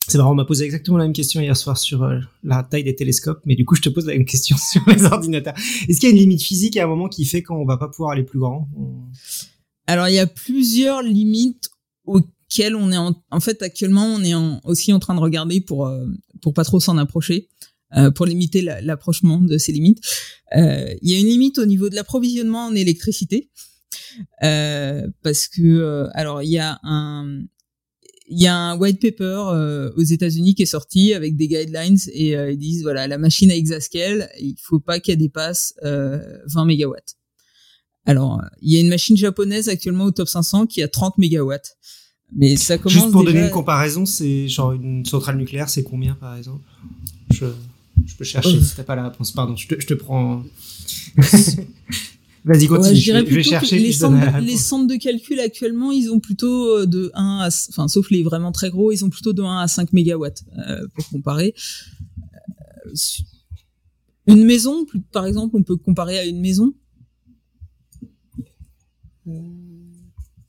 Euh, 0.02 0.10
c'est 0.10 0.18
marrant, 0.18 0.32
on 0.32 0.34
m'a 0.34 0.44
posé 0.44 0.64
exactement 0.64 0.98
la 0.98 1.04
même 1.04 1.12
question 1.12 1.40
hier 1.40 1.56
soir 1.56 1.78
sur 1.78 2.02
euh, 2.02 2.18
la 2.42 2.62
taille 2.62 2.84
des 2.84 2.94
télescopes, 2.94 3.40
mais 3.44 3.54
du 3.54 3.64
coup, 3.64 3.74
je 3.74 3.82
te 3.82 3.88
pose 3.88 4.06
la 4.06 4.14
même 4.14 4.24
question 4.24 4.56
sur 4.72 4.82
les 4.88 5.04
ordinateurs. 5.04 5.54
Est-ce 5.88 6.00
qu'il 6.00 6.08
y 6.08 6.12
a 6.12 6.14
une 6.14 6.20
limite 6.20 6.42
physique 6.42 6.76
à 6.76 6.84
un 6.84 6.86
moment 6.86 7.08
qui 7.08 7.24
fait 7.24 7.42
qu'on 7.42 7.64
va 7.64 7.76
pas 7.76 7.88
pouvoir 7.88 8.12
aller 8.12 8.24
plus 8.24 8.38
grand? 8.38 8.68
Alors, 9.86 10.08
il 10.08 10.14
y 10.14 10.18
a 10.18 10.26
plusieurs 10.26 11.02
limites 11.02 11.70
auxquelles 12.04 12.76
on 12.76 12.92
est 12.92 12.96
en, 12.96 13.40
fait 13.40 13.62
actuellement, 13.62 14.06
on 14.06 14.22
est 14.22 14.34
aussi 14.64 14.92
en 14.92 14.98
train 14.98 15.14
de 15.14 15.20
regarder 15.20 15.60
pour 15.60 15.90
pour 16.40 16.54
pas 16.54 16.64
trop 16.64 16.80
s'en 16.80 16.98
approcher. 16.98 17.48
pour 18.14 18.26
limiter 18.26 18.62
l'approchement 18.62 19.38
de 19.38 19.58
ces 19.58 19.72
limites. 19.72 20.00
Il 20.54 20.98
y 21.02 21.14
a 21.14 21.18
une 21.18 21.26
limite 21.26 21.58
au 21.58 21.66
niveau 21.66 21.88
de 21.88 21.94
l'approvisionnement 21.94 22.66
en 22.66 22.74
électricité. 22.74 23.50
parce 24.40 25.48
que 25.48 26.08
alors 26.14 26.42
il 26.42 26.50
y 26.50 26.58
a 26.58 26.78
un 26.82 27.42
il 28.32 28.40
y 28.40 28.46
a 28.46 28.56
un 28.56 28.78
white 28.78 28.98
paper 28.98 29.50
euh, 29.52 29.92
aux 29.96 30.02
États-Unis 30.02 30.54
qui 30.54 30.62
est 30.62 30.66
sorti 30.66 31.12
avec 31.12 31.36
des 31.36 31.48
guidelines 31.48 31.98
et 32.14 32.34
euh, 32.34 32.50
ils 32.50 32.58
disent 32.58 32.82
voilà 32.82 33.06
la 33.06 33.18
machine 33.18 33.50
à 33.50 33.54
exascale 33.54 34.30
il 34.40 34.56
faut 34.58 34.80
pas 34.80 35.00
qu'elle 35.00 35.18
dépasse 35.18 35.74
20 35.82 35.88
euh, 35.88 36.64
mégawatts. 36.64 37.16
Alors 38.06 38.40
il 38.62 38.72
y 38.72 38.78
a 38.78 38.80
une 38.80 38.88
machine 38.88 39.18
japonaise 39.18 39.68
actuellement 39.68 40.04
au 40.04 40.12
top 40.12 40.28
500 40.28 40.66
qui 40.66 40.82
a 40.82 40.88
30 40.88 41.18
mégawatts. 41.18 41.76
Mais 42.34 42.56
ça 42.56 42.78
commence 42.78 42.94
Juste 42.94 43.12
pour 43.12 43.24
donner 43.24 43.40
une 43.40 43.50
comparaison, 43.50 44.06
c'est 44.06 44.48
genre 44.48 44.72
une 44.72 45.04
centrale 45.04 45.36
nucléaire, 45.36 45.68
c'est 45.68 45.82
combien 45.82 46.14
par 46.14 46.34
exemple? 46.34 46.64
Je, 47.30 47.44
je 48.06 48.16
peux 48.16 48.24
chercher 48.24 48.56
oh. 48.58 48.64
si 48.64 48.74
t'as 48.74 48.84
pas 48.84 48.96
la 48.96 49.10
réponse. 49.10 49.32
Pardon, 49.32 49.54
je 49.54 49.68
te, 49.68 49.78
je 49.78 49.86
te 49.86 49.92
prends. 49.92 50.42
Vas-y, 52.44 52.66
continue. 52.66 52.96
je, 52.96 53.12
vais 53.12 53.42
chercher 53.42 53.78
les, 53.78 53.92
centres, 53.92 54.38
les 54.40 54.56
centres 54.56 54.88
de 54.88 54.96
calcul 54.96 55.38
actuellement, 55.38 55.92
ils 55.92 56.10
ont 56.10 56.18
plutôt 56.18 56.78
euh, 56.78 56.86
de 56.86 57.10
1 57.14 57.38
à, 57.38 57.46
enfin, 57.46 57.86
sauf 57.86 58.10
les 58.10 58.22
vraiment 58.24 58.50
très 58.50 58.70
gros, 58.70 58.90
ils 58.90 59.04
ont 59.04 59.10
plutôt 59.10 59.32
de 59.32 59.42
1 59.42 59.60
à 59.60 59.68
5 59.68 59.92
mégawatts, 59.92 60.42
euh, 60.58 60.86
pour 60.94 61.08
comparer. 61.08 61.54
Euh, 62.86 62.92
une 64.26 64.44
maison, 64.44 64.86
par 65.12 65.26
exemple, 65.26 65.56
on 65.56 65.62
peut 65.62 65.76
comparer 65.76 66.18
à 66.18 66.24
une 66.24 66.40
maison. 66.40 66.74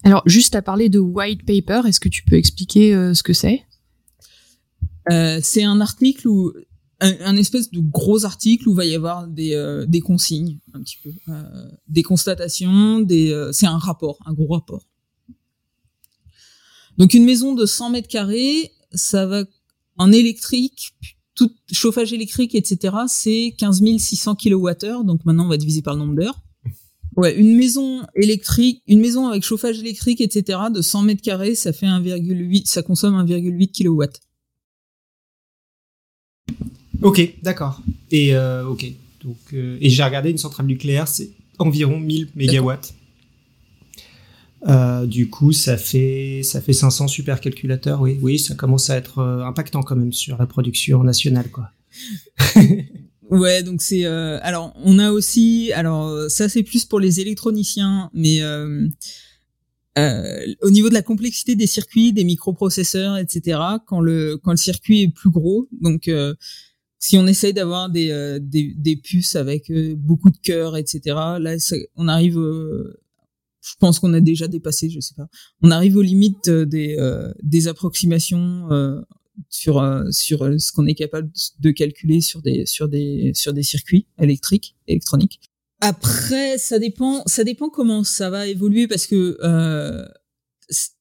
Alors, 0.04 0.24
juste 0.26 0.56
à 0.56 0.62
parler 0.62 0.90
de 0.90 1.00
white 1.00 1.46
paper, 1.46 1.88
est-ce 1.88 2.00
que 2.00 2.10
tu 2.10 2.24
peux 2.24 2.36
expliquer 2.36 2.92
ce 3.14 3.24
que 3.24 3.34
c'est? 3.34 3.64
Euh, 5.12 5.40
c'est 5.42 5.64
un 5.64 5.82
article 5.82 6.28
où 6.28 6.54
un, 7.00 7.36
espèce 7.36 7.72
de 7.72 7.80
gros 7.80 8.26
article 8.26 8.70
où 8.70 8.74
va 8.74 8.86
y 8.86 8.96
avoir 8.96 9.28
des, 9.28 9.54
euh, 9.54 9.86
des 9.86 10.00
consignes 10.00 10.60
un 10.74 10.82
petit 10.82 10.98
peu, 11.04 11.12
euh, 11.28 11.68
des 11.88 12.04
constatations, 12.04 13.00
des 13.00 13.32
euh, 13.32 13.52
c'est 13.52 13.66
un 13.66 13.78
rapport, 13.78 14.20
un 14.26 14.34
gros 14.34 14.54
rapport. 14.54 14.88
Donc 16.98 17.14
une 17.14 17.26
maison 17.26 17.54
de 17.54 17.66
100 17.66 17.90
mètres 17.90 18.08
carrés, 18.08 18.72
ça 18.94 19.26
va 19.26 19.44
en 19.98 20.12
électrique, 20.12 20.94
tout 21.36 21.52
chauffage 21.72 22.14
électrique, 22.14 22.56
etc. 22.56 22.96
C'est 23.08 23.56
15 23.58 23.84
600 23.98 24.36
kWh. 24.36 25.04
Donc 25.04 25.26
maintenant 25.26 25.46
on 25.46 25.50
va 25.50 25.58
diviser 25.58 25.82
par 25.82 25.96
le 25.96 26.00
nombre 26.02 26.16
d'heures. 26.16 26.42
Ouais, 27.16 27.36
une 27.36 27.56
maison 27.56 28.02
électrique, 28.16 28.82
une 28.88 29.00
maison 29.00 29.28
avec 29.28 29.44
chauffage 29.44 29.80
électrique, 29.80 30.20
etc. 30.22 30.60
de 30.74 30.82
100 30.82 31.04
mètres 31.04 31.22
carrés, 31.22 31.54
ça 31.54 31.72
fait 31.72 31.86
1,8, 31.86 32.66
ça 32.66 32.82
consomme 32.82 33.16
1,8 33.24 33.72
kW. 33.72 34.04
Ok, 37.04 37.36
d'accord. 37.44 37.82
Et 38.12 38.34
euh, 38.34 38.66
ok, 38.66 38.86
donc 39.24 39.38
euh, 39.54 39.78
et 39.82 39.90
j'ai 39.90 40.04
regardé 40.04 40.32
une 40.32 40.38
centrale 40.38 40.66
nucléaire, 40.66 41.08
c'est 41.08 41.30
environ 41.60 42.00
1000 42.00 42.30
mégawatts. 42.36 42.94
Euh, 44.70 45.06
du 45.06 45.30
coup, 45.30 45.52
ça 45.52 45.76
fait 45.76 46.40
ça 46.44 46.62
fait 46.62 46.72
500 46.72 47.10
supercalculateurs. 47.10 48.00
Oui, 48.00 48.18
oui, 48.22 48.40
ça 48.40 48.56
commence 48.56 48.90
à 48.90 48.96
être 48.96 49.22
impactant 49.22 49.84
quand 49.84 49.98
même 49.98 50.14
sur 50.14 50.38
la 50.38 50.48
production 50.48 51.04
nationale, 51.04 51.52
quoi. 51.52 51.70
Ouais, 53.30 53.64
donc 53.64 53.82
c'est 53.82 54.06
alors 54.06 54.74
on 54.84 55.00
a 55.00 55.12
aussi 55.12 55.72
alors 55.74 56.30
ça 56.30 56.50
c'est 56.50 56.62
plus 56.62 56.86
pour 56.86 57.00
les 57.00 57.20
électroniciens, 57.20 58.12
mais 58.14 58.44
au 58.46 58.90
niveau 60.70 60.90
de 60.90 60.94
la 60.94 61.02
complexité 61.02 61.56
des 61.56 61.66
circuits, 61.66 62.14
des 62.14 62.26
microprocesseurs, 62.26 63.18
etc. 63.18 63.60
Quand 63.88 64.02
le 64.02 64.38
quand 64.38 64.52
le 64.52 64.58
circuit 64.58 65.02
est 65.04 65.08
plus 65.08 65.32
gros, 65.32 65.68
donc 65.82 66.08
si 67.04 67.18
on 67.18 67.28
essaye 67.28 67.52
d'avoir 67.52 67.90
des, 67.90 68.12
euh, 68.12 68.40
des, 68.42 68.74
des, 68.78 68.96
puces 68.96 69.36
avec 69.36 69.70
euh, 69.70 69.94
beaucoup 69.98 70.30
de 70.30 70.38
cœurs, 70.38 70.78
etc., 70.78 71.02
là, 71.38 71.58
on 71.98 72.08
arrive, 72.08 72.40
euh, 72.40 72.98
je 73.60 73.74
pense 73.78 74.00
qu'on 74.00 74.14
a 74.14 74.22
déjà 74.22 74.48
dépassé, 74.48 74.90
je 74.90 75.02
sais 75.02 75.14
pas, 75.14 75.28
on 75.62 75.70
arrive 75.70 75.98
aux 75.98 76.02
limites 76.02 76.50
des, 76.50 76.98
des 77.42 77.68
approximations 77.68 78.70
sur 79.50 79.84
sur 80.12 80.40
ce 80.58 80.72
qu'on 80.72 80.86
est 80.86 80.96
capable 80.96 81.30
de 81.60 81.72
calculer 81.72 82.22
sur 82.22 82.42
des 82.42 82.66
sur 82.66 82.88
des 82.88 83.32
sur 83.34 83.52
des 83.52 83.64
circuits 83.64 84.08
électriques 84.18 84.76
électroniques. 84.88 85.42
Après, 85.82 86.58
ça 86.58 86.80
dépend 86.80 87.24
ça 87.26 87.44
dépend 87.44 87.70
comment 87.70 88.06
ça 88.06 88.30
va 88.30 88.48
évoluer 88.48 88.88
parce 88.88 89.08
que 89.08 89.38
euh, 89.44 90.06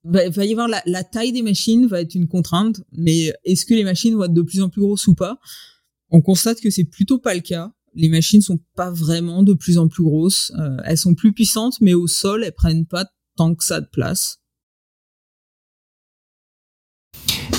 va, 0.05 0.29
va 0.29 0.45
y 0.45 0.53
avoir 0.53 0.69
la 0.69 1.05
taille 1.05 1.33
des 1.33 1.43
machines 1.43 1.87
va 1.87 2.01
être 2.01 2.15
une 2.15 2.27
contrainte, 2.29 2.83
mais 2.93 3.33
est-ce 3.45 3.65
que 3.67 3.75
les 3.75 3.85
machines 3.85 4.15
vont 4.15 4.25
être 4.25 4.35
de 4.35 4.43
plus 4.43 4.63
en 4.63 4.69
plus 4.69 4.81
grosses 4.81 5.07
ou 5.07 5.15
pas? 5.15 5.39
On 6.13 6.21
constate 6.21 6.61
que 6.61 6.71
c'est 6.71 6.85
plutôt 6.85 7.19
pas 7.19 7.35
le 7.35 7.41
cas. 7.41 7.73
Les 7.95 8.09
machines 8.09 8.43
sont 8.43 8.61
pas 8.77 8.91
vraiment 8.91 9.43
de 9.43 9.55
plus 9.55 9.79
en 9.79 9.89
plus 9.89 10.05
grosses. 10.05 10.53
Euh, 10.59 10.77
elles 10.85 10.99
sont 10.99 11.15
plus 11.15 11.33
puissantes, 11.33 11.81
mais 11.81 11.95
au 11.95 12.07
sol, 12.07 12.45
elles 12.45 12.53
prennent 12.53 12.87
pas 12.87 13.07
tant 13.37 13.55
que 13.55 13.65
ça 13.65 13.81
de 13.81 13.89
place. 13.91 14.39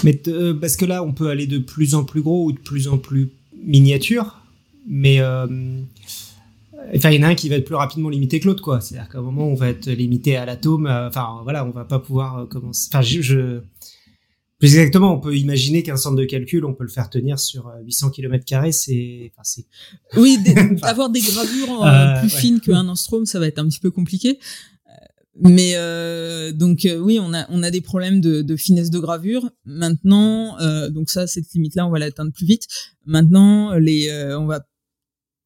Mais 0.04 0.22
euh, 0.28 0.54
parce 0.54 0.76
que 0.76 0.86
là, 0.86 1.04
on 1.04 1.14
peut 1.14 1.30
aller 1.30 1.47
de 1.47 1.58
plus 1.58 1.95
en 1.95 2.04
plus 2.04 2.22
gros 2.22 2.45
ou 2.45 2.51
de 2.51 2.60
plus 2.60 2.88
en 2.88 2.97
plus 2.97 3.32
miniature, 3.64 4.41
mais 4.86 5.20
euh, 5.20 5.47
enfin, 6.95 7.10
il 7.10 7.16
y 7.16 7.20
en 7.20 7.28
a 7.28 7.30
un 7.30 7.36
qui 7.36 7.47
va 7.49 7.56
être 7.56 7.66
plus 7.66 7.76
rapidement 7.76 8.10
limité 8.10 8.39
que 8.39 8.47
l'autre, 8.47 8.62
quoi. 8.62 8.82
C'est-à-dire 8.82 9.10
qu'à 9.10 9.20
un 9.20 9.22
moment, 9.22 9.47
on 9.47 9.56
va 9.56 9.70
être 9.70 9.89
limité 9.89 10.36
à 10.36 10.45
l'atome. 10.45 10.88
Enfin, 10.88 11.39
voilà, 11.43 11.66
on 11.66 11.72
va 11.72 11.86
pas 11.86 11.99
pouvoir 11.99 12.47
commencer. 12.49 12.89
Enfin, 12.91 13.01
je 13.01 13.62
plus 14.64 14.78
exactement, 14.78 15.14
on 15.14 15.20
peut 15.20 15.36
imaginer 15.36 15.84
qu'un 15.84 15.97
centre 15.97 16.16
de 16.16 16.24
calcul, 16.24 16.64
on 16.64 16.74
peut 16.74 16.86
le 16.86 16.89
faire 16.89 17.09
tenir 17.09 17.38
sur 17.38 17.70
800 17.84 18.11
km 18.11 18.45
c'est, 18.72 19.30
enfin, 19.34 19.41
c'est. 19.43 19.66
Oui, 20.16 20.38
avoir 20.84 21.09
des 21.09 21.20
gravures 21.20 21.86
euh, 21.86 22.22
plus 22.22 22.30
fines 22.30 22.61
qu'un 22.61 22.88
Anstrom, 22.88 23.26
ça 23.26 23.39
va 23.39 23.47
être 23.47 23.59
un 23.59 23.68
petit 23.68 23.82
peu 23.82 23.91
compliqué. 23.91 24.39
Euh, 24.88 24.91
mais 25.41 25.74
euh, 25.76 26.53
donc 26.53 26.86
euh, 26.86 26.97
oui, 26.97 27.20
on 27.22 27.34
a 27.34 27.45
on 27.49 27.61
a 27.61 27.72
des 27.72 27.82
problèmes 27.82 28.22
de, 28.22 28.41
de 28.41 28.55
finesse 28.55 28.89
de 28.89 28.99
gravure. 28.99 29.49
Maintenant, 29.66 30.57
euh, 30.61 30.89
donc 30.89 31.09
ça, 31.09 31.28
cette 31.28 31.51
limite-là, 31.53 31.86
on 31.86 31.89
va 31.89 31.99
l'atteindre 31.99 32.32
plus 32.32 32.45
vite. 32.45 32.66
Maintenant, 33.05 33.74
les 33.74 34.09
on 34.39 34.45
va 34.45 34.66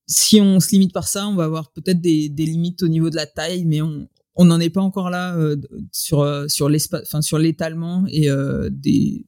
si 0.05 0.39
on 0.39 0.59
se 0.59 0.69
limite 0.69 0.93
par 0.93 1.07
ça, 1.07 1.27
on 1.27 1.33
va 1.33 1.45
avoir 1.45 1.71
peut-être 1.71 2.01
des, 2.01 2.29
des 2.29 2.45
limites 2.45 2.83
au 2.83 2.87
niveau 2.87 3.09
de 3.09 3.15
la 3.15 3.25
taille, 3.25 3.65
mais 3.65 3.81
on, 3.81 4.07
on 4.37 4.45
n'en 4.45 4.59
est 4.59 4.69
pas 4.69 4.81
encore 4.81 5.09
là 5.09 5.35
euh, 5.35 5.57
sur 5.91 6.21
euh, 6.21 6.47
sur 6.47 6.69
l'espace, 6.69 7.01
enfin 7.03 7.21
sur 7.21 7.39
l'étalement 7.39 8.05
et 8.07 8.29
euh, 8.29 8.69
des 8.71 9.25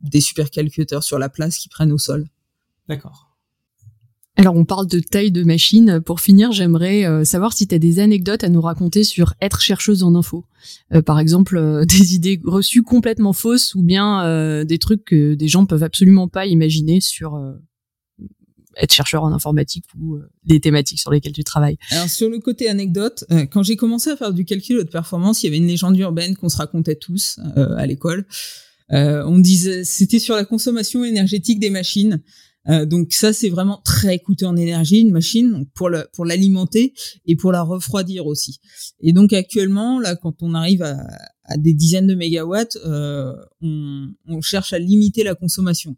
des 0.00 0.20
supercalculateurs 0.20 1.02
sur 1.02 1.18
la 1.18 1.28
place 1.28 1.58
qui 1.58 1.68
prennent 1.68 1.92
au 1.92 1.98
sol. 1.98 2.26
D'accord. 2.88 3.36
Alors 4.36 4.54
on 4.54 4.64
parle 4.64 4.86
de 4.86 5.00
taille 5.00 5.32
de 5.32 5.42
machine. 5.42 6.00
Pour 6.00 6.20
finir, 6.20 6.52
j'aimerais 6.52 7.24
savoir 7.24 7.54
si 7.54 7.66
tu 7.66 7.74
as 7.74 7.78
des 7.78 8.00
anecdotes 8.00 8.44
à 8.44 8.50
nous 8.50 8.60
raconter 8.60 9.02
sur 9.02 9.32
être 9.40 9.62
chercheuse 9.62 10.02
en 10.02 10.14
info. 10.14 10.44
par 11.06 11.18
exemple, 11.18 11.84
des 11.88 12.14
idées 12.14 12.38
reçues 12.44 12.82
complètement 12.82 13.32
fausses 13.32 13.74
ou 13.74 13.82
bien 13.82 14.62
des 14.66 14.78
trucs 14.78 15.06
que 15.06 15.34
des 15.34 15.48
gens 15.48 15.64
peuvent 15.64 15.82
absolument 15.82 16.28
pas 16.28 16.44
imaginer 16.44 17.00
sur 17.00 17.40
être 18.76 18.92
chercheur 18.92 19.24
en 19.24 19.32
informatique 19.32 19.84
ou 19.98 20.16
euh, 20.16 20.28
les 20.44 20.60
thématiques 20.60 21.00
sur 21.00 21.10
lesquelles 21.10 21.32
tu 21.32 21.44
travailles. 21.44 21.78
Alors 21.90 22.08
sur 22.08 22.28
le 22.28 22.38
côté 22.38 22.68
anecdote, 22.68 23.24
euh, 23.30 23.46
quand 23.46 23.62
j'ai 23.62 23.76
commencé 23.76 24.10
à 24.10 24.16
faire 24.16 24.32
du 24.32 24.44
calcul 24.44 24.78
de 24.78 24.82
performance, 24.84 25.42
il 25.42 25.46
y 25.46 25.48
avait 25.48 25.58
une 25.58 25.66
légende 25.66 25.98
urbaine 25.98 26.36
qu'on 26.36 26.48
se 26.48 26.58
racontait 26.58 26.96
tous 26.96 27.38
euh, 27.56 27.74
à 27.76 27.86
l'école. 27.86 28.26
on 28.90 29.38
disait 29.38 29.84
c'était 29.84 30.18
sur 30.18 30.36
la 30.36 30.44
consommation 30.44 31.04
énergétique 31.04 31.58
des 31.58 31.70
machines. 31.70 32.22
donc 32.84 33.12
ça 33.12 33.32
c'est 33.32 33.48
vraiment 33.48 33.80
très 33.84 34.18
coûteux 34.18 34.46
en 34.46 34.56
énergie 34.56 35.00
une 35.00 35.10
machine 35.12 35.66
pour 35.74 35.88
le, 35.88 36.06
pour 36.12 36.24
l'alimenter 36.24 36.92
et 37.24 37.34
pour 37.36 37.50
la 37.52 37.62
refroidir 37.62 38.26
aussi. 38.26 38.60
Et 39.00 39.12
donc 39.12 39.32
actuellement 39.32 39.98
là 39.98 40.14
quand 40.14 40.42
on 40.42 40.54
arrive 40.54 40.82
à, 40.82 40.98
à 41.44 41.56
des 41.56 41.74
dizaines 41.74 42.06
de 42.06 42.14
mégawatts, 42.14 42.78
on, 42.84 44.08
on 44.28 44.40
cherche 44.40 44.72
à 44.72 44.78
limiter 44.78 45.24
la 45.24 45.34
consommation. 45.34 45.96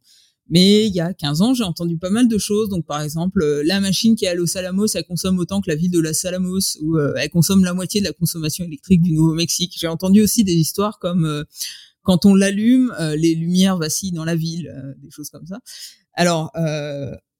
Mais 0.48 0.86
il 0.86 0.94
y 0.94 1.00
a 1.00 1.12
15 1.12 1.42
ans, 1.42 1.54
j'ai 1.54 1.64
entendu 1.64 1.98
pas 1.98 2.10
mal 2.10 2.26
de 2.26 2.38
choses. 2.38 2.68
Donc, 2.68 2.86
par 2.86 3.02
exemple, 3.02 3.42
euh, 3.42 3.62
la 3.64 3.80
machine 3.80 4.16
qui 4.16 4.24
est 4.24 4.28
à 4.28 4.34
Los 4.34 4.56
Alamos, 4.56 4.86
elle 4.94 5.04
consomme 5.04 5.38
autant 5.38 5.60
que 5.60 5.70
la 5.70 5.76
ville 5.76 5.90
de 5.90 5.98
Los 5.98 6.26
Alamos, 6.26 6.78
ou 6.80 6.96
euh, 6.96 7.14
elle 7.16 7.30
consomme 7.30 7.64
la 7.64 7.74
moitié 7.74 8.00
de 8.00 8.06
la 8.06 8.12
consommation 8.12 8.64
électrique 8.64 9.02
du 9.02 9.12
Nouveau-Mexique. 9.12 9.74
J'ai 9.78 9.88
entendu 9.88 10.22
aussi 10.22 10.44
des 10.44 10.54
histoires 10.54 10.98
comme 10.98 11.26
euh, 11.26 11.44
quand 12.02 12.24
on 12.24 12.34
l'allume, 12.34 12.94
les 13.18 13.34
lumières 13.34 13.76
vacillent 13.76 14.12
dans 14.12 14.24
la 14.24 14.34
ville, 14.34 14.72
des 15.02 15.10
choses 15.10 15.28
comme 15.28 15.46
ça. 15.46 15.58
Alors, 16.14 16.50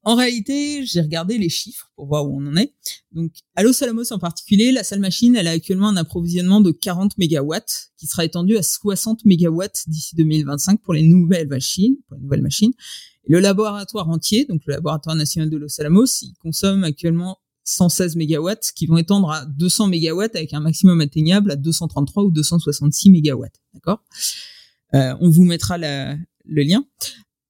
en 0.03 0.15
réalité, 0.15 0.85
j'ai 0.85 1.01
regardé 1.01 1.37
les 1.37 1.49
chiffres 1.49 1.91
pour 1.95 2.07
voir 2.07 2.25
où 2.25 2.41
on 2.41 2.47
en 2.47 2.55
est. 2.55 2.73
Donc, 3.11 3.31
à 3.55 3.63
Los 3.63 3.83
Alamos 3.83 4.11
en 4.11 4.19
particulier, 4.19 4.71
la 4.71 4.83
salle 4.83 5.01
machine, 5.01 5.35
elle 5.35 5.47
a 5.47 5.51
actuellement 5.51 5.89
un 5.89 5.97
approvisionnement 5.97 6.61
de 6.61 6.71
40 6.71 7.17
mégawatts, 7.17 7.91
qui 7.97 8.07
sera 8.07 8.23
étendu 8.23 8.57
à 8.57 8.63
60 8.63 9.25
mégawatts 9.25 9.83
d'ici 9.87 10.15
2025 10.15 10.81
pour 10.81 10.93
les 10.93 11.03
nouvelles 11.03 11.47
machines, 11.47 11.97
pour 12.07 12.15
les 12.15 12.23
nouvelles 12.23 12.41
machines. 12.41 12.71
Le 13.27 13.39
laboratoire 13.39 14.09
entier, 14.09 14.45
donc 14.45 14.61
le 14.65 14.73
laboratoire 14.73 15.15
national 15.15 15.49
de 15.49 15.57
Los 15.57 15.79
Alamos, 15.79 16.05
il 16.21 16.33
consomme 16.41 16.83
actuellement 16.85 17.37
116 17.65 18.15
mégawatts, 18.15 18.71
qui 18.73 18.85
vont 18.87 18.97
étendre 18.97 19.29
à 19.31 19.45
200 19.45 19.87
mégawatts 19.87 20.35
avec 20.35 20.53
un 20.53 20.61
maximum 20.61 21.01
atteignable 21.01 21.51
à 21.51 21.55
233 21.57 22.23
ou 22.23 22.31
266 22.31 23.09
mégawatts. 23.09 23.59
D'accord? 23.73 24.03
Euh, 24.95 25.13
On 25.19 25.29
vous 25.29 25.43
mettra 25.43 25.77
la, 25.77 26.15
le 26.45 26.63
lien. 26.63 26.85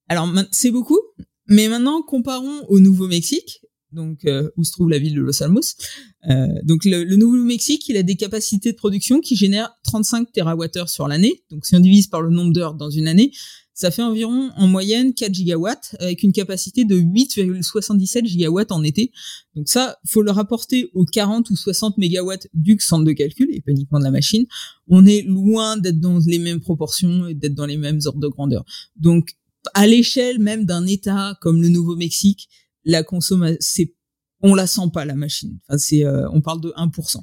Alors, 0.10 0.28
c'est 0.52 0.72
beaucoup, 0.72 1.00
mais 1.50 1.68
maintenant, 1.68 2.02
comparons 2.02 2.66
au 2.68 2.80
Nouveau-Mexique, 2.80 3.62
donc 3.92 4.26
euh, 4.26 4.50
où 4.56 4.64
se 4.64 4.72
trouve 4.72 4.90
la 4.90 5.00
ville 5.00 5.16
de 5.16 5.22
Los 5.22 5.42
Alamos. 5.42 5.62
Euh, 6.30 6.48
donc 6.64 6.86
le, 6.86 7.16
Nouveau-Mexique, 7.16 7.88
il 7.90 7.98
a 7.98 8.04
des 8.04 8.16
capacités 8.16 8.72
de 8.72 8.78
production 8.78 9.20
qui 9.20 9.36
génèrent 9.36 9.72
35 9.84 10.32
TWh 10.32 10.88
sur 10.88 11.08
l'année. 11.08 11.44
Donc 11.50 11.66
si 11.66 11.76
on 11.76 11.80
divise 11.80 12.08
par 12.08 12.22
le 12.22 12.30
nombre 12.30 12.54
d'heures 12.54 12.76
dans 12.76 12.90
une 12.90 13.08
année, 13.08 13.32
ça 13.74 13.92
fait 13.92 14.02
environ 14.02 14.52
en 14.58 14.68
moyenne 14.68 15.14
4 15.14 15.34
gigawatts 15.34 15.96
avec 16.00 16.24
une 16.24 16.34
capacité 16.34 16.84
de 16.84 17.00
8,77 17.00 18.26
gigawatts 18.26 18.74
en 18.74 18.84
été. 18.84 19.12
Donc 19.56 19.70
ça, 19.70 19.98
faut 20.06 20.22
le 20.22 20.32
rapporter 20.32 20.90
aux 20.94 21.06
40 21.06 21.50
ou 21.50 21.56
60 21.56 21.98
mégawatts 21.98 22.48
du 22.54 22.78
centre 22.80 23.06
de 23.06 23.14
calcul 23.14 23.48
et 23.54 23.62
pas 23.62 23.72
uniquement 23.72 24.00
de 24.00 24.04
la 24.04 24.12
machine. 24.12 24.46
On 24.90 25.06
est 25.06 25.22
loin 25.22 25.78
d'être 25.78 26.02
dans 26.02 26.20
les 26.28 26.40
mêmes 26.40 26.60
proportions 26.60 27.28
et 27.28 27.36
d'être 27.36 27.56
dans 27.56 27.66
les 27.66 27.78
mêmes 27.78 28.00
ordres 28.06 28.20
de 28.20 28.28
grandeur. 28.28 28.66
Donc 28.98 29.38
à 29.74 29.88
l'échelle 29.88 30.40
même 30.40 30.66
d'un 30.66 30.86
État 30.86 31.38
comme 31.42 31.62
le 31.62 31.70
Nouveau-Mexique, 31.70 32.50
la 32.86 33.04
consommation, 33.04 33.58
c'est, 33.60 33.94
on 34.42 34.56
la 34.56 34.68
sent 34.68 34.90
pas 34.94 35.06
la 35.06 35.16
machine. 35.16 35.60
Enfin, 35.68 35.78
c'est, 35.78 36.06
euh, 36.06 36.30
on 36.32 36.42
parle 36.42 36.62
de 36.62 36.74
1%. 36.78 37.18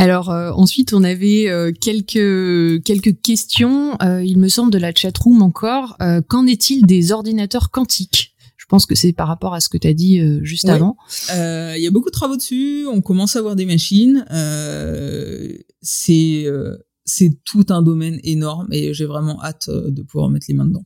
Alors 0.00 0.30
euh, 0.30 0.52
ensuite, 0.52 0.92
on 0.92 1.02
avait 1.02 1.48
euh, 1.48 1.72
quelques 1.72 2.84
quelques 2.84 3.20
questions. 3.20 3.98
il 4.00 4.38
me 4.38 4.48
semble 4.48 4.72
de 4.72 4.78
la 4.78 4.94
chatroom 4.94 5.42
encore. 5.42 5.96
qu'en 6.28 6.46
est-il 6.46 6.86
des 6.86 7.12
ordinateurs 7.12 7.70
quantiques? 7.70 8.34
Je 8.56 8.66
pense 8.66 8.86
que 8.86 8.94
c'est 8.94 9.12
par 9.12 9.28
rapport 9.28 9.54
à 9.54 9.60
ce 9.60 9.68
que 9.70 9.78
tu 9.78 9.88
as 9.88 9.94
dit 9.94 10.20
juste 10.42 10.68
avant. 10.68 10.96
Il 11.30 11.80
y 11.80 11.86
a 11.86 11.90
beaucoup 11.90 12.10
de 12.10 12.14
travaux 12.14 12.36
dessus. 12.36 12.86
On 12.86 13.00
commence 13.00 13.34
à 13.34 13.42
voir 13.42 13.56
des 13.56 13.66
machines. 13.66 14.24
c'est 15.80 16.46
c'est 17.08 17.42
tout 17.44 17.66
un 17.70 17.82
domaine 17.82 18.20
énorme 18.22 18.68
et 18.72 18.92
j'ai 18.94 19.06
vraiment 19.06 19.42
hâte 19.42 19.68
euh, 19.68 19.90
de 19.90 20.02
pouvoir 20.02 20.30
mettre 20.30 20.46
les 20.48 20.54
mains 20.54 20.66
dedans. 20.66 20.84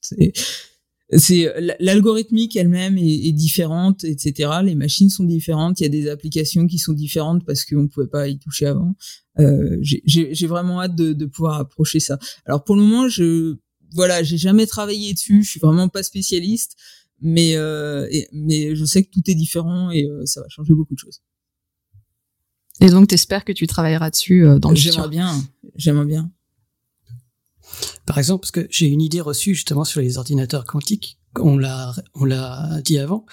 c'est 0.00 1.52
l'algorithmique 1.80 2.56
elle-même 2.56 2.96
est, 2.98 3.32
différente, 3.32 4.04
etc. 4.04 4.50
Les 4.62 4.74
machines 4.74 5.10
sont 5.10 5.24
différentes. 5.24 5.80
Il 5.80 5.84
y 5.84 5.86
a 5.86 5.90
des 5.90 6.08
applications 6.08 6.66
qui 6.66 6.78
sont 6.78 6.92
différentes 6.92 7.44
parce 7.44 7.64
qu'on 7.64 7.82
ne 7.82 7.88
pouvait 7.88 8.08
pas 8.08 8.28
y 8.28 8.38
toucher 8.38 8.66
avant. 8.66 8.94
Euh, 9.38 9.78
j'ai 9.82 10.46
vraiment 10.46 10.80
hâte 10.80 10.94
de, 10.94 11.12
de, 11.12 11.26
pouvoir 11.26 11.58
approcher 11.60 12.00
ça. 12.00 12.18
Alors 12.44 12.64
pour 12.64 12.76
le 12.76 12.82
moment, 12.82 13.08
je 13.08 13.56
voilà, 13.92 14.22
j'ai 14.22 14.38
jamais 14.38 14.66
travaillé 14.66 15.12
dessus. 15.12 15.42
Je 15.42 15.50
suis 15.50 15.60
vraiment 15.60 15.88
pas 15.88 16.02
spécialiste, 16.02 16.76
mais 17.20 17.56
euh, 17.56 18.06
mais 18.32 18.76
je 18.76 18.84
sais 18.84 19.04
que 19.04 19.10
tout 19.10 19.28
est 19.30 19.34
différent 19.34 19.90
et 19.90 20.04
euh, 20.04 20.24
ça 20.26 20.40
va 20.40 20.48
changer 20.48 20.74
beaucoup 20.74 20.94
de 20.94 20.98
choses. 20.98 21.22
Et 22.80 22.90
donc, 22.90 23.08
t'espères 23.08 23.44
que 23.44 23.52
tu 23.52 23.66
travailleras 23.66 24.10
dessus 24.10 24.44
euh, 24.44 24.58
dans 24.58 24.70
le 24.70 24.76
futur 24.76 24.92
J'aimerais 24.92 25.08
bien, 25.08 25.44
j'aimerais 25.76 26.04
bien. 26.04 26.30
Par 28.04 28.18
exemple, 28.18 28.42
parce 28.42 28.52
que 28.52 28.66
j'ai 28.70 28.86
une 28.86 29.00
idée 29.00 29.20
reçue 29.20 29.54
justement 29.54 29.84
sur 29.84 30.00
les 30.00 30.18
ordinateurs 30.18 30.64
quantiques, 30.64 31.18
on 31.38 31.58
l'a, 31.58 31.94
on 32.14 32.24
l'a 32.24 32.80
dit 32.84 32.98
avant, 32.98 33.26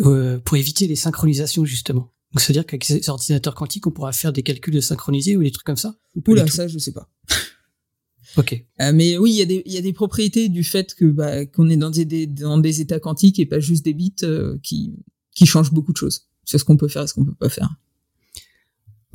euh, 0.00 0.38
pour 0.38 0.56
éviter 0.56 0.86
les 0.86 0.96
synchronisations 0.96 1.64
justement. 1.64 2.12
Donc, 2.32 2.40
c'est-à-dire 2.40 2.66
qu'avec 2.66 2.84
ces 2.84 3.08
ordinateurs 3.08 3.54
quantiques, 3.54 3.86
on 3.86 3.90
pourra 3.90 4.12
faire 4.12 4.32
des 4.32 4.42
calculs 4.42 4.74
de 4.74 4.80
synchronisés 4.80 5.36
ou 5.36 5.42
des 5.42 5.50
trucs 5.50 5.66
comme 5.66 5.76
ça? 5.76 5.96
Oula, 6.26 6.46
ça, 6.46 6.68
je 6.68 6.78
sais 6.78 6.92
pas. 6.92 7.08
ok. 8.36 8.64
Euh, 8.80 8.92
mais 8.92 9.16
oui, 9.16 9.32
il 9.32 9.36
y 9.36 9.42
a 9.42 9.46
des, 9.46 9.62
il 9.64 9.72
y 9.72 9.78
a 9.78 9.82
des 9.82 9.92
propriétés 9.92 10.48
du 10.48 10.62
fait 10.62 10.94
que 10.94 11.06
bah, 11.06 11.46
qu'on 11.46 11.68
est 11.70 11.76
dans 11.76 11.90
des, 11.90 12.26
dans 12.26 12.58
des 12.58 12.80
états 12.80 13.00
quantiques 13.00 13.38
et 13.38 13.46
pas 13.46 13.60
juste 13.60 13.84
des 13.84 13.94
bits 13.94 14.14
euh, 14.22 14.58
qui 14.62 14.94
qui 15.34 15.46
changent 15.46 15.72
beaucoup 15.72 15.92
de 15.92 15.98
choses. 15.98 16.28
C'est 16.44 16.58
ce 16.58 16.64
qu'on 16.64 16.76
peut 16.76 16.88
faire 16.88 17.02
et 17.02 17.06
ce 17.06 17.14
qu'on 17.14 17.24
peut 17.24 17.34
pas 17.34 17.48
faire. 17.48 17.74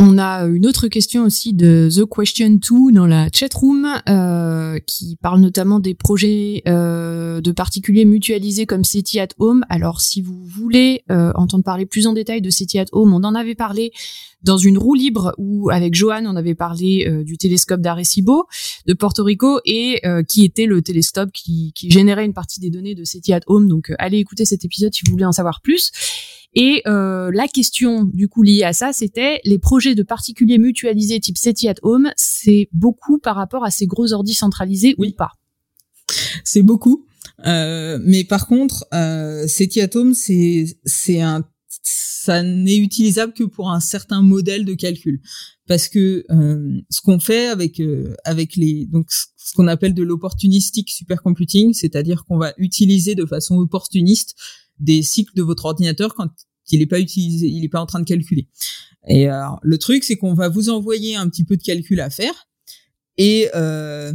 On 0.04 0.18
a 0.18 0.45
une 0.45 0.66
autre 0.66 0.88
question 0.88 1.26
aussi 1.26 1.54
de 1.54 1.88
The 1.95 2.10
Question 2.10 2.49
2 2.49 2.91
dans 2.91 3.06
la 3.06 3.28
chatroom 3.32 3.88
euh, 4.10 4.80
qui 4.88 5.16
parle 5.22 5.39
notamment 5.39 5.80
des 5.80 5.93
projets 5.93 6.64
euh, 6.68 7.39
de 7.39 7.52
particuliers 7.52 8.06
mutualisés 8.06 8.66
comme 8.66 8.84
City 8.84 9.20
at 9.20 9.28
Home. 9.38 9.64
Alors 9.70 10.02
si 10.02 10.24
vous 10.24 10.43
voulez 10.43 11.04
euh, 11.12 11.32
entendre 11.36 11.64
parler 11.64 11.86
plus 11.86 12.08
en 12.08 12.14
détail 12.14 12.41
de 12.41 12.49
City 12.49 12.80
at 12.80 12.88
Home, 12.93 13.14
on 13.14 13.24
en 13.24 13.36
avait 13.36 13.54
parlé 13.54 13.91
dans 14.41 14.58
une 14.58 14.80
roue 14.80 14.95
libre 14.95 15.36
où 15.38 15.70
avec 15.70 15.93
Johan 15.93 16.26
on 16.26 16.36
avait 16.36 16.56
parlé 16.56 17.06
euh, 17.08 17.24
du 17.24 17.38
télescope 17.38 17.82
d'Arecibo 17.82 18.47
de 18.88 18.93
Porto 18.93 19.24
Rico 19.24 19.60
et 19.66 19.99
euh, 20.06 20.24
qui 20.24 20.43
était 20.43 20.66
le 20.66 20.82
télescope 20.82 21.32
qui, 21.32 21.74
qui, 21.76 21.91
générait 21.91 22.26
une 22.26 22.34
partie 22.34 22.60
des 22.60 22.72
données 22.72 22.95
de 22.95 23.04
City 23.04 23.34
at 23.34 23.41
Home. 23.45 23.68
Donc 23.68 23.91
allez 23.99 24.18
écouter 24.18 24.45
cet 24.45 24.66
épisode 24.66 24.93
si 24.95 25.04
vous 25.06 25.12
voulez 25.12 25.26
en 25.26 25.32
savoir 25.32 25.62
plus. 25.62 25.91
Et 26.54 26.82
euh, 26.86 27.32
la 27.34 27.47
question 27.47 28.04
du 28.04 28.28
coup 28.28 28.43
liée 28.43 28.64
à 28.64 28.74
ça, 28.74 28.91
c'était 28.93 29.39
les 29.45 29.60
projets 29.60 29.95
de 29.95 30.04
particuliers 30.04 30.58
mutualisés 30.58 31.20
type 31.20 31.38
SETI 31.38 31.70
at 31.70 31.76
Home, 31.82 32.12
c'est 32.18 32.68
beaucoup 32.74 33.20
par 33.20 33.36
rapport 33.36 33.64
à 33.64 33.72
ces 33.72 33.88
gros 33.88 34.12
ordis 34.12 34.34
centralisés 34.34 34.95
oui. 34.97 35.10
ou 35.10 35.16
pas? 35.16 35.32
C'est 36.43 36.62
beaucoup. 36.62 37.06
Euh, 37.45 37.99
mais 38.04 38.24
par 38.24 38.47
contre, 38.47 38.86
euh, 38.93 39.47
SETI 39.47 39.82
at 39.82 39.95
Home, 39.95 40.14
c'est 40.14 40.78
c'est 40.86 41.22
un 41.22 41.43
ça 42.24 42.43
n'est 42.43 42.78
utilisable 42.78 43.34
que 43.34 43.43
pour 43.43 43.72
un 43.72 43.80
certain 43.80 44.22
modèle 44.22 44.64
de 44.66 44.76
calcul 44.76 45.22
parce 45.68 45.88
que 45.88 46.26
euh, 46.30 46.82
ce 46.89 47.02
qu'on 47.02 47.20
fait 47.20 47.47
avec 47.47 47.80
euh, 47.80 48.14
avec 48.26 48.56
les 48.56 48.86
donc 48.86 49.08
ce 49.10 49.54
qu'on 49.56 49.68
appelle 49.68 49.93
de 49.93 50.04
l'opportunistic 50.04 50.89
supercomputing, 50.89 51.74
c'est-à-dire 51.74 52.26
qu'on 52.26 52.38
va 52.38 52.54
utiliser 52.58 53.16
de 53.16 53.26
façon 53.26 53.56
opportuniste 53.56 54.36
des 54.82 55.03
cycles 55.03 55.34
de 55.36 55.43
votre 55.43 55.65
ordinateur 55.65 56.13
quand 56.15 56.29
il 56.71 56.79
n'est 56.79 56.88
pas 56.88 56.99
utilisé, 56.99 57.47
il 57.47 57.61
n'est 57.61 57.69
pas 57.69 57.82
en 57.82 57.86
train 57.86 57.99
de 57.99 58.05
calculer. 58.05 58.47
Et 59.07 59.27
alors, 59.27 59.59
le 59.61 59.77
truc, 59.77 60.03
c'est 60.03 60.15
qu'on 60.15 60.34
va 60.34 60.49
vous 60.49 60.69
envoyer 60.69 61.15
un 61.15 61.27
petit 61.29 61.43
peu 61.43 61.57
de 61.57 61.63
calcul 61.63 61.99
à 61.99 62.09
faire 62.09 62.47
et 63.17 63.49
euh, 63.55 64.13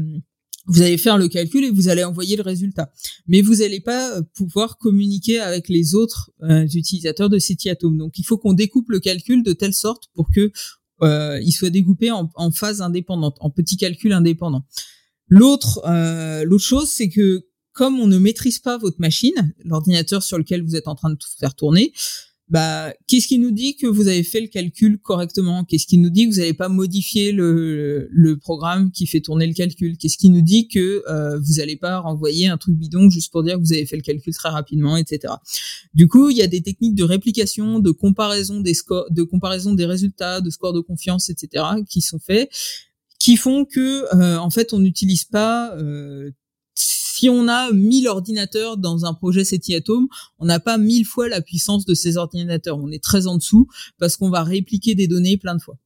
vous 0.67 0.83
allez 0.83 0.99
faire 0.99 1.19
le 1.19 1.29
calcul 1.29 1.65
et 1.65 1.71
vous 1.71 1.89
allez 1.89 2.05
envoyer 2.05 2.37
le 2.37 2.43
résultat. 2.43 2.93
Mais 3.27 3.43
vous 3.43 3.57
n'allez 3.57 3.81
pas 3.81 4.21
pouvoir 4.35 4.79
communiquer 4.79 5.39
avec 5.41 5.69
les 5.69 5.95
autres 5.95 6.31
euh, 6.43 6.67
utilisateurs 6.67 7.29
de 7.29 7.39
Cityatom. 7.39 7.97
Donc, 7.97 8.19
il 8.19 8.25
faut 8.25 8.39
qu'on 8.39 8.53
découpe 8.53 8.91
le 8.91 9.01
calcul 9.01 9.43
de 9.43 9.53
telle 9.53 9.75
sorte 9.75 10.05
pour 10.15 10.29
que 10.35 10.51
euh, 11.03 11.41
il 11.43 11.53
soit 11.53 11.71
découpé 11.71 12.11
en, 12.11 12.31
en 12.35 12.51
phase 12.51 12.81
indépendante, 12.81 13.37
en 13.41 13.51
petits 13.51 13.77
calculs 13.77 14.13
indépendants. 14.13 14.65
L'autre, 15.29 15.83
euh, 15.87 16.45
l'autre 16.45 16.65
chose, 16.65 16.89
c'est 16.89 17.09
que 17.09 17.47
comme 17.77 18.01
on 18.01 18.07
ne 18.07 18.19
maîtrise 18.19 18.59
pas 18.59 18.79
votre 18.79 18.99
machine, 19.01 19.55
l'ordinateur 19.63 20.23
sur 20.23 20.39
lequel 20.39 20.63
vous 20.63 20.77
êtes 20.77 20.89
en 20.89 20.95
train 20.95 21.11
de 21.11 21.19
faire 21.39 21.55
tourner, 21.55 21.93
bah, 22.49 22.95
qu'est-ce 23.07 23.27
qui 23.27 23.39
nous 23.39 23.51
dit 23.51 23.77
que 23.77 23.87
vous 23.87 24.09
avez 24.09 24.23
fait 24.23 24.41
le 24.41 24.47
calcul 24.47 24.99
correctement? 24.99 25.63
Qu'est-ce 25.65 25.87
qui 25.87 25.99
nous 25.99 26.09
dit 26.09 26.27
que 26.27 26.31
vous 26.33 26.39
n'avez 26.39 26.55
pas 26.55 26.71
modifié 26.71 27.33
le, 27.33 28.09
le 28.11 28.39
programme 28.39 28.93
qui 28.93 29.07
fait 29.07 29.21
tourner 29.21 29.47
le 29.47 29.53
calcul? 29.53 29.99
Qu'est-ce 29.99 30.17
qui 30.17 30.31
nous 30.31 30.41
dit 30.41 30.69
que 30.69 31.03
euh, 31.07 31.39
vous 31.39 31.55
n'allez 31.55 31.77
pas 31.77 31.99
renvoyer 31.99 32.47
un 32.47 32.57
truc 32.57 32.77
bidon 32.77 33.11
juste 33.11 33.31
pour 33.31 33.43
dire 33.43 33.57
que 33.57 33.61
vous 33.61 33.75
avez 33.75 33.85
fait 33.85 33.97
le 33.97 34.03
calcul 34.03 34.33
très 34.33 34.49
rapidement, 34.49 34.97
etc. 34.97 35.35
Du 35.93 36.09
coup, 36.09 36.31
il 36.31 36.37
y 36.39 36.43
a 36.43 36.47
des 36.47 36.63
techniques 36.63 36.95
de 36.95 37.05
réplication, 37.05 37.79
de 37.79 37.91
comparaison 37.91 38.61
des 38.61 38.75
scores, 38.75 39.11
de 39.11 39.23
comparaison 39.23 39.75
des 39.75 39.85
résultats, 39.85 40.41
de 40.41 40.49
scores 40.49 40.73
de 40.73 40.81
confiance, 40.81 41.29
etc. 41.29 41.63
qui 41.91 42.01
sont 42.01 42.21
faits, 42.21 42.49
qui 43.19 43.37
font 43.37 43.67
que 43.67 44.15
euh, 44.15 44.39
en 44.39 44.51
fait 44.51 44.73
on 44.73 44.79
n'utilise 44.79 45.25
pas 45.25 45.77
euh, 45.77 46.31
si 47.17 47.31
on 47.31 47.49
a 47.49 47.73
1000 47.73 48.09
ordinateurs 48.09 48.77
dans 48.77 49.07
un 49.07 49.15
projet 49.15 49.45
SETI 49.45 49.77
Atom, 49.77 50.07
on 50.39 50.45
n'a 50.45 50.61
pas 50.61 50.77
1000 50.77 51.07
fois 51.07 51.29
la 51.29 51.41
puissance 51.41 51.87
de 51.87 51.95
ces 51.95 52.19
ordinateurs. 52.19 52.79
On 52.79 52.91
est 52.91 53.03
très 53.03 53.27
en 53.27 53.37
dessous 53.37 53.69
parce 53.99 54.17
qu'on 54.17 54.29
va 54.29 54.45
répliquer 54.45 54.95
des 54.95 55.09
données 55.09 55.39
plein 55.39 55.55
de 55.55 55.63
fois. 55.63 55.79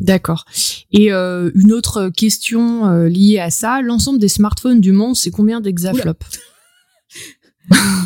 D'accord. 0.00 0.46
Et 0.90 1.12
euh, 1.12 1.50
une 1.54 1.72
autre 1.72 2.08
question 2.08 2.86
euh, 2.86 3.08
liée 3.08 3.38
à 3.38 3.50
ça, 3.50 3.82
l'ensemble 3.82 4.18
des 4.18 4.28
smartphones 4.28 4.80
du 4.80 4.92
monde, 4.92 5.16
c'est 5.16 5.30
combien 5.30 5.60
d'exaflops? 5.60 6.26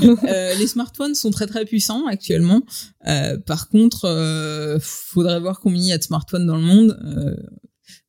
Euh, 0.04 0.54
les 0.54 0.68
smartphones 0.68 1.16
sont 1.16 1.32
très 1.32 1.48
très 1.48 1.64
puissants 1.64 2.06
actuellement. 2.06 2.62
Euh, 3.08 3.38
par 3.38 3.68
contre, 3.68 4.04
euh, 4.04 4.78
faudrait 4.80 5.40
voir 5.40 5.58
combien 5.58 5.82
il 5.82 5.88
y 5.88 5.92
a 5.92 5.98
de 5.98 6.02
smartphones 6.04 6.46
dans 6.46 6.56
le 6.56 6.62
monde. 6.62 6.96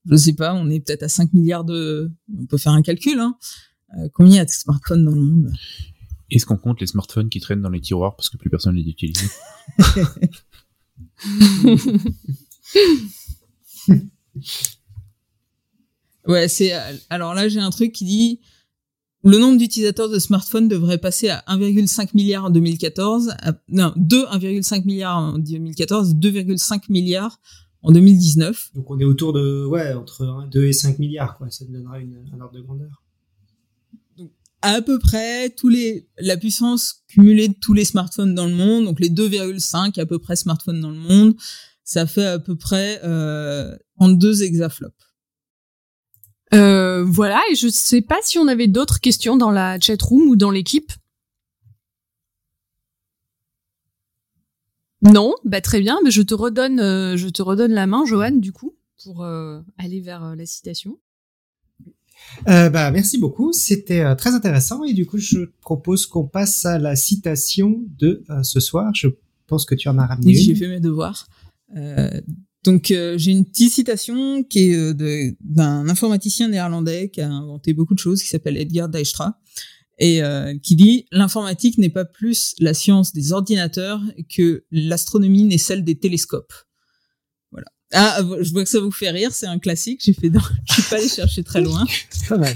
Euh, 0.09 0.17
je 0.17 0.17
sais 0.17 0.33
pas, 0.33 0.53
on 0.53 0.69
est 0.69 0.79
peut-être 0.79 1.03
à 1.03 1.09
5 1.09 1.33
milliards 1.33 1.63
de... 1.63 2.11
On 2.37 2.45
peut 2.45 2.57
faire 2.57 2.73
un 2.73 2.81
calcul, 2.81 3.19
hein. 3.19 3.35
Euh, 3.97 4.07
combien 4.13 4.33
il 4.33 4.37
y 4.37 4.39
a 4.39 4.45
de 4.45 4.49
smartphones 4.49 5.05
dans 5.05 5.15
le 5.15 5.21
monde? 5.21 5.51
Est-ce 6.29 6.45
qu'on 6.45 6.57
compte 6.57 6.79
les 6.79 6.87
smartphones 6.87 7.29
qui 7.29 7.39
traînent 7.39 7.61
dans 7.61 7.69
les 7.69 7.81
tiroirs 7.81 8.15
parce 8.15 8.29
que 8.29 8.37
plus 8.37 8.49
personne 8.49 8.75
les 8.75 8.87
utilise? 8.87 9.29
Ouais, 16.27 16.47
c'est... 16.47 16.73
Alors 17.09 17.33
là, 17.33 17.47
j'ai 17.49 17.59
un 17.59 17.71
truc 17.71 17.91
qui 17.91 18.05
dit... 18.05 18.39
Le 19.23 19.37
nombre 19.37 19.57
d'utilisateurs 19.57 20.09
de 20.09 20.17
smartphones 20.17 20.69
devrait 20.69 20.97
passer 20.97 21.27
à 21.27 21.43
1,5 21.47 22.11
milliard 22.13 22.45
en 22.45 22.49
2014, 22.49 23.33
non, 23.67 23.91
de 23.97 24.17
1,5 24.17 24.85
milliard 24.85 25.17
en 25.17 25.37
2014, 25.37 26.15
2,5 26.15 26.83
milliards 26.87 27.41
en 27.81 27.91
2019. 27.91 28.71
Donc 28.75 28.89
on 28.91 28.99
est 28.99 29.05
autour 29.05 29.33
de 29.33 29.65
ouais 29.65 29.93
entre 29.93 30.47
2 30.51 30.65
et 30.65 30.73
5 30.73 30.99
milliards 30.99 31.37
quoi, 31.37 31.49
ça 31.49 31.65
donnera 31.65 31.99
une, 31.99 32.23
un 32.33 32.41
ordre 32.41 32.55
de 32.55 32.61
grandeur. 32.61 33.03
Donc 34.17 34.31
à 34.61 34.81
peu 34.81 34.99
près 34.99 35.49
tous 35.49 35.69
les 35.69 36.07
la 36.19 36.37
puissance 36.37 37.03
cumulée 37.07 37.47
de 37.47 37.55
tous 37.59 37.73
les 37.73 37.85
smartphones 37.85 38.35
dans 38.35 38.47
le 38.47 38.55
monde, 38.55 38.85
donc 38.85 38.99
les 38.99 39.09
2,5 39.09 39.99
à 39.99 40.05
peu 40.05 40.19
près 40.19 40.35
smartphones 40.35 40.81
dans 40.81 40.91
le 40.91 40.97
monde, 40.97 41.35
ça 41.83 42.05
fait 42.05 42.25
à 42.25 42.39
peu 42.39 42.55
près 42.55 42.99
euh, 43.03 43.75
en 43.97 44.09
deux 44.09 44.43
exaflops. 44.43 44.93
Euh, 46.53 47.03
voilà, 47.05 47.39
et 47.51 47.55
je 47.55 47.67
sais 47.67 48.01
pas 48.01 48.17
si 48.23 48.39
on 48.39 48.47
avait 48.47 48.67
d'autres 48.67 48.99
questions 48.99 49.37
dans 49.37 49.51
la 49.51 49.79
chat 49.79 50.01
room 50.01 50.29
ou 50.29 50.35
dans 50.35 50.51
l'équipe. 50.51 50.91
Non, 55.01 55.33
bah 55.45 55.61
très 55.61 55.79
bien, 55.79 55.97
mais 56.03 56.11
je 56.11 56.21
te 56.21 56.33
redonne, 56.33 56.79
euh, 56.79 57.15
je 57.15 57.29
te 57.29 57.41
redonne 57.41 57.71
la 57.71 57.87
main, 57.87 58.05
Johan, 58.05 58.31
du 58.31 58.51
coup, 58.51 58.75
pour 59.03 59.23
euh, 59.23 59.61
aller 59.77 60.01
vers 60.01 60.23
euh, 60.23 60.35
la 60.35 60.45
citation. 60.45 60.99
Euh, 62.49 62.69
bah 62.69 62.91
merci 62.91 63.17
beaucoup, 63.17 63.53
c'était 63.53 64.01
euh, 64.01 64.13
très 64.13 64.33
intéressant 64.33 64.83
et 64.83 64.93
du 64.93 65.05
coup 65.05 65.17
je 65.19 65.39
propose 65.61 66.05
qu'on 66.05 66.27
passe 66.27 66.65
à 66.65 66.77
la 66.77 66.97
citation 66.97 67.81
de 67.97 68.23
ce 68.43 68.59
soir. 68.59 68.91
Je 68.93 69.07
pense 69.47 69.65
que 69.65 69.73
tu 69.73 69.87
en 69.87 69.97
as 69.97 70.05
ramené. 70.05 70.27
Oui, 70.27 70.35
j'ai 70.35 70.53
fait 70.53 70.67
mes 70.67 70.81
devoirs. 70.81 71.29
donc 72.65 72.87
j'ai 72.87 73.31
une 73.31 73.45
petite 73.45 73.71
citation 73.71 74.43
qui 74.43 74.71
est 74.71 74.93
d'un 75.39 75.87
informaticien 75.87 76.49
néerlandais 76.49 77.09
qui 77.09 77.21
a 77.21 77.29
inventé 77.29 77.73
beaucoup 77.73 77.93
de 77.93 77.99
choses, 77.99 78.21
qui 78.21 78.27
s'appelle 78.27 78.57
Edgar 78.57 78.89
Dijkstra 78.89 79.39
et 79.99 80.23
euh, 80.23 80.57
qui 80.63 80.75
dit 80.75 81.05
l'informatique 81.11 81.77
n'est 81.77 81.89
pas 81.89 82.05
plus 82.05 82.55
la 82.59 82.73
science 82.73 83.13
des 83.13 83.33
ordinateurs 83.33 84.01
que 84.35 84.63
l'astronomie 84.71 85.43
n'est 85.43 85.57
celle 85.57 85.83
des 85.83 85.95
télescopes. 85.95 86.53
Voilà. 87.51 87.67
Ah, 87.91 88.21
je 88.41 88.51
vois 88.51 88.63
que 88.63 88.69
ça 88.69 88.79
vous 88.79 88.91
fait 88.91 89.09
rire, 89.09 89.31
c'est 89.33 89.47
un 89.47 89.59
classique. 89.59 90.01
J'ai 90.03 90.13
fait, 90.13 90.29
dans... 90.29 90.39
je 90.67 90.73
suis 90.73 90.83
pas 90.83 90.97
allé 90.97 91.09
chercher 91.09 91.43
très 91.43 91.61
loin. 91.61 91.85
pas 92.29 92.37
mal. 92.37 92.55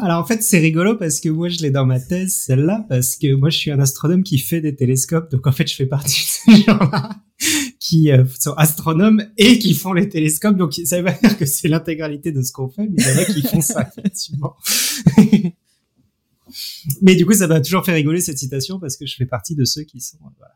Alors 0.00 0.22
en 0.22 0.26
fait, 0.26 0.42
c'est 0.42 0.58
rigolo 0.58 0.96
parce 0.96 1.20
que 1.20 1.28
moi 1.28 1.48
je 1.48 1.60
l'ai 1.60 1.70
dans 1.70 1.84
ma 1.84 2.00
thèse 2.00 2.34
celle-là 2.34 2.86
parce 2.88 3.16
que 3.16 3.34
moi 3.34 3.50
je 3.50 3.58
suis 3.58 3.70
un 3.70 3.80
astronome 3.80 4.22
qui 4.22 4.38
fait 4.38 4.60
des 4.60 4.74
télescopes, 4.74 5.30
donc 5.30 5.46
en 5.46 5.52
fait 5.52 5.66
je 5.66 5.74
fais 5.74 5.86
partie 5.86 6.20
de 6.48 6.52
ces 6.54 6.62
gens-là 6.62 7.10
qui 7.80 8.10
euh, 8.10 8.24
sont 8.38 8.52
astronomes 8.54 9.22
et 9.36 9.58
qui 9.58 9.74
font 9.74 9.92
les 9.92 10.08
télescopes. 10.08 10.56
Donc 10.56 10.74
ça 10.84 10.98
veut 10.98 11.04
pas 11.04 11.12
dire 11.12 11.36
que 11.36 11.46
c'est 11.46 11.68
l'intégralité 11.68 12.32
de 12.32 12.42
ce 12.42 12.52
qu'on 12.52 12.68
fait, 12.68 12.86
mais 12.88 12.96
il 12.98 13.06
y 13.06 13.12
en 13.12 13.18
a 13.18 13.24
qui 13.24 13.42
font 13.42 13.60
ça 13.60 13.90
effectivement. 13.96 14.56
Mais 17.02 17.14
du 17.14 17.26
coup, 17.26 17.34
ça 17.34 17.46
m'a 17.46 17.60
toujours 17.60 17.84
fait 17.84 17.92
rigoler 17.92 18.20
cette 18.20 18.38
citation 18.38 18.78
parce 18.78 18.96
que 18.96 19.06
je 19.06 19.14
fais 19.14 19.26
partie 19.26 19.54
de 19.54 19.64
ceux 19.64 19.82
qui 19.82 20.00
sont. 20.00 20.18
Voilà. 20.36 20.54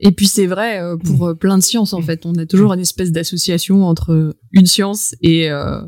Et 0.00 0.12
puis 0.12 0.26
c'est 0.26 0.46
vrai 0.46 0.80
euh, 0.80 0.96
pour 0.96 1.28
euh, 1.28 1.34
plein 1.34 1.58
de 1.58 1.62
sciences 1.62 1.92
en 1.92 2.00
fait, 2.00 2.24
on 2.24 2.34
a 2.36 2.46
toujours 2.46 2.72
une 2.72 2.80
espèce 2.80 3.12
d'association 3.12 3.84
entre 3.84 4.34
une 4.52 4.66
science 4.66 5.14
et 5.20 5.50
euh, 5.50 5.82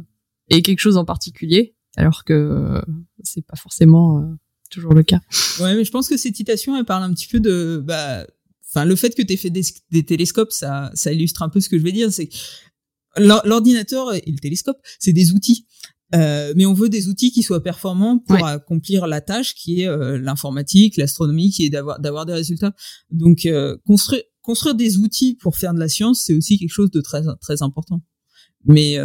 et 0.51 0.61
quelque 0.61 0.81
chose 0.81 0.99
en 0.99 1.07
particulier, 1.07 1.75
alors 1.97 2.25
que 2.25 2.83
c'est 3.23 3.45
pas 3.47 3.57
forcément 3.57 4.37
toujours 4.71 4.93
le 4.93 5.03
cas. 5.03 5.21
Ouais, 5.61 5.75
mais 5.75 5.85
je 5.85 5.91
pense 5.91 6.09
que 6.09 6.19
cette 6.19 6.37
citation 6.37 6.77
elle 6.77 6.85
parle 6.85 7.05
un 7.05 7.15
petit 7.15 7.27
peu 7.27 7.41
de 7.41 7.83
bah 7.83 8.27
enfin 8.69 8.85
le 8.85 8.97
fait 8.97 9.15
que 9.15 9.23
tu 9.23 9.33
aies 9.33 9.39
fait 9.39 9.51
des, 9.51 9.63
des, 9.91 10.03
télescopes 10.03 10.53
ça 10.53 10.91
ça 10.93 11.11
illustre 11.13 11.43
un 11.43 11.49
peu 11.49 11.61
ce 11.61 11.71
que 11.71 11.79
je 11.79 11.83
vais 11.83 11.93
dire, 11.93 12.13
c'est 12.13 12.29
l'ordinateur 13.17 14.15
et 14.15 14.23
le 14.27 14.39
télescope, 14.39 14.79
c'est 14.99 15.13
des 15.13 15.33
outils. 15.33 15.67
Euh, 16.15 16.53
mais 16.57 16.67
on 16.67 16.75
veut 16.75 16.89
des 16.89 17.09
outils 17.09 17.33
qui 17.33 17.43
soient 17.43 17.63
performants 17.63 18.19
pour 18.19 18.45
accomplir 18.47 19.07
la 19.07 19.21
tâche 19.21 19.55
qui 19.55 19.83
est 19.83 19.89
euh, 19.89 20.19
l'informatique, 20.19 20.97
l'astronomie, 20.97 21.51
qui 21.51 21.65
est 21.65 21.71
d'avoir 21.71 22.01
d'avoir 22.01 22.27
des 22.27 22.35
résultats. 22.35 22.75
Donc 23.11 23.47
euh, 23.47 23.77
construire 23.87 24.23
construire 24.43 24.75
des 24.75 24.99
outils 24.99 25.35
pour 25.35 25.57
faire 25.57 25.73
de 25.73 25.79
la 25.79 25.89
science, 25.89 26.25
c'est 26.27 26.35
aussi 26.35 26.59
quelque 26.59 26.73
chose 26.73 26.91
de 26.91 27.01
très 27.01 27.23
très 27.41 27.63
important. 27.63 28.03
Mais 28.65 28.97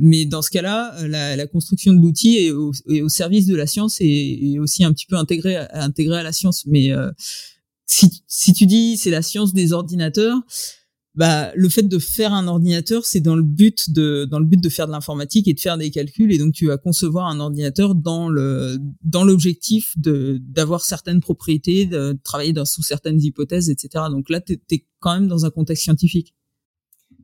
mais 0.00 0.24
dans 0.24 0.42
ce 0.42 0.50
cas-là, 0.50 1.06
la, 1.06 1.36
la, 1.36 1.46
construction 1.46 1.92
de 1.92 2.00
l'outil 2.00 2.36
est, 2.36 2.48
est 2.92 3.02
au, 3.02 3.08
service 3.08 3.46
de 3.46 3.54
la 3.54 3.66
science 3.66 3.98
et, 4.00 4.58
aussi 4.58 4.82
un 4.82 4.92
petit 4.92 5.06
peu 5.06 5.16
intégré 5.16 5.56
intégré 5.72 6.18
à 6.18 6.22
la 6.24 6.32
science. 6.32 6.64
Mais 6.66 6.90
si 7.86 8.24
si 8.26 8.52
tu 8.52 8.66
dis 8.66 8.96
c'est 8.96 9.10
la 9.10 9.22
science 9.22 9.52
des 9.52 9.72
ordinateurs, 9.72 10.40
bah 11.14 11.52
le 11.54 11.68
fait 11.68 11.82
de 11.82 11.98
faire 11.98 12.32
un 12.32 12.48
ordinateur 12.48 13.04
c'est 13.04 13.20
dans 13.20 13.36
le 13.36 13.42
but 13.42 13.90
de 13.90 14.24
dans 14.24 14.40
le 14.40 14.46
but 14.46 14.60
de 14.60 14.68
faire 14.68 14.86
de 14.86 14.92
l'informatique 14.92 15.46
et 15.46 15.54
de 15.54 15.60
faire 15.60 15.78
des 15.78 15.90
calculs. 15.90 16.32
Et 16.32 16.38
donc 16.38 16.52
tu 16.54 16.66
vas 16.66 16.76
concevoir 16.76 17.26
un 17.26 17.38
ordinateur 17.40 17.94
dans 17.94 18.28
le 18.28 18.78
dans 19.02 19.24
l'objectif 19.24 19.94
de 19.96 20.38
d'avoir 20.42 20.84
certaines 20.84 21.20
propriétés 21.20 21.86
de 21.86 22.18
travailler 22.24 22.52
dans, 22.52 22.64
sous 22.64 22.82
certaines 22.82 23.20
hypothèses 23.22 23.70
etc 23.70 24.06
donc 24.10 24.28
là 24.28 24.40
t'es 24.40 24.60
es 24.70 24.86
quand 24.98 25.14
même 25.14 25.28
dans 25.28 25.44
un 25.44 25.50
contexte 25.50 25.84
scientifique. 25.84 26.34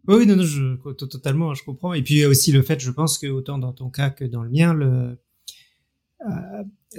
Oui 0.07 0.27
non 0.27 0.37
non 0.37 0.45
je 0.45 0.77
totalement 0.93 1.55
je 1.55 1.65
comprends. 1.65 1.93
Et 1.93 2.03
puis 2.03 2.25
aussi 2.25 2.53
le 2.53 2.63
fait 2.63 2.79
je 2.79 2.91
pense 2.91 3.19
que 3.19 3.27
autant 3.27 3.59
dans 3.59 3.73
ton 3.73 3.91
cas 3.91 4.11
que 4.11 4.25
dans 4.25 4.43
le 4.43 4.51
mien 4.51 4.73
le 4.73 5.19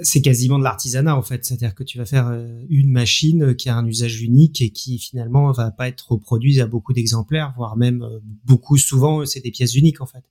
c'est 0.00 0.22
quasiment 0.22 0.58
de 0.58 0.64
l'artisanat 0.64 1.16
en 1.16 1.22
fait, 1.22 1.44
c'est-à-dire 1.44 1.74
que 1.74 1.84
tu 1.84 1.98
vas 1.98 2.06
faire 2.06 2.28
euh, 2.28 2.64
une 2.70 2.90
machine 2.90 3.54
qui 3.54 3.68
a 3.68 3.76
un 3.76 3.86
usage 3.86 4.22
unique 4.22 4.62
et 4.62 4.70
qui 4.70 4.98
finalement 4.98 5.52
va 5.52 5.70
pas 5.70 5.86
être 5.86 6.12
reproduite 6.12 6.58
à 6.60 6.66
beaucoup 6.66 6.94
d'exemplaires, 6.94 7.52
voire 7.56 7.76
même 7.76 8.02
euh, 8.02 8.18
beaucoup 8.44 8.78
souvent 8.78 9.26
c'est 9.26 9.40
des 9.40 9.50
pièces 9.50 9.74
uniques 9.74 10.00
en 10.00 10.06
fait. 10.06 10.24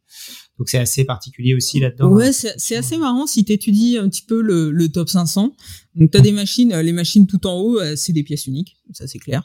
Donc 0.57 0.69
c'est 0.69 0.79
assez 0.79 1.05
particulier 1.05 1.53
aussi 1.53 1.79
là-dedans. 1.79 2.11
Ouais, 2.11 2.31
c'est 2.33 2.75
assez 2.75 2.97
marrant 2.97 3.27
si 3.27 3.45
tu 3.45 3.53
étudies 3.53 3.97
un 3.97 4.09
petit 4.09 4.23
peu 4.23 4.41
le, 4.41 4.71
le 4.71 4.89
top 4.89 5.09
500. 5.09 5.55
Donc 5.95 6.11
tu 6.11 6.17
as 6.17 6.21
des 6.21 6.31
machines, 6.31 6.75
les 6.75 6.91
machines 6.91 7.27
tout 7.27 7.45
en 7.45 7.59
haut, 7.59 7.79
c'est 7.95 8.13
des 8.13 8.23
pièces 8.23 8.47
uniques, 8.47 8.77
ça 8.93 9.07
c'est 9.07 9.19
clair. 9.19 9.43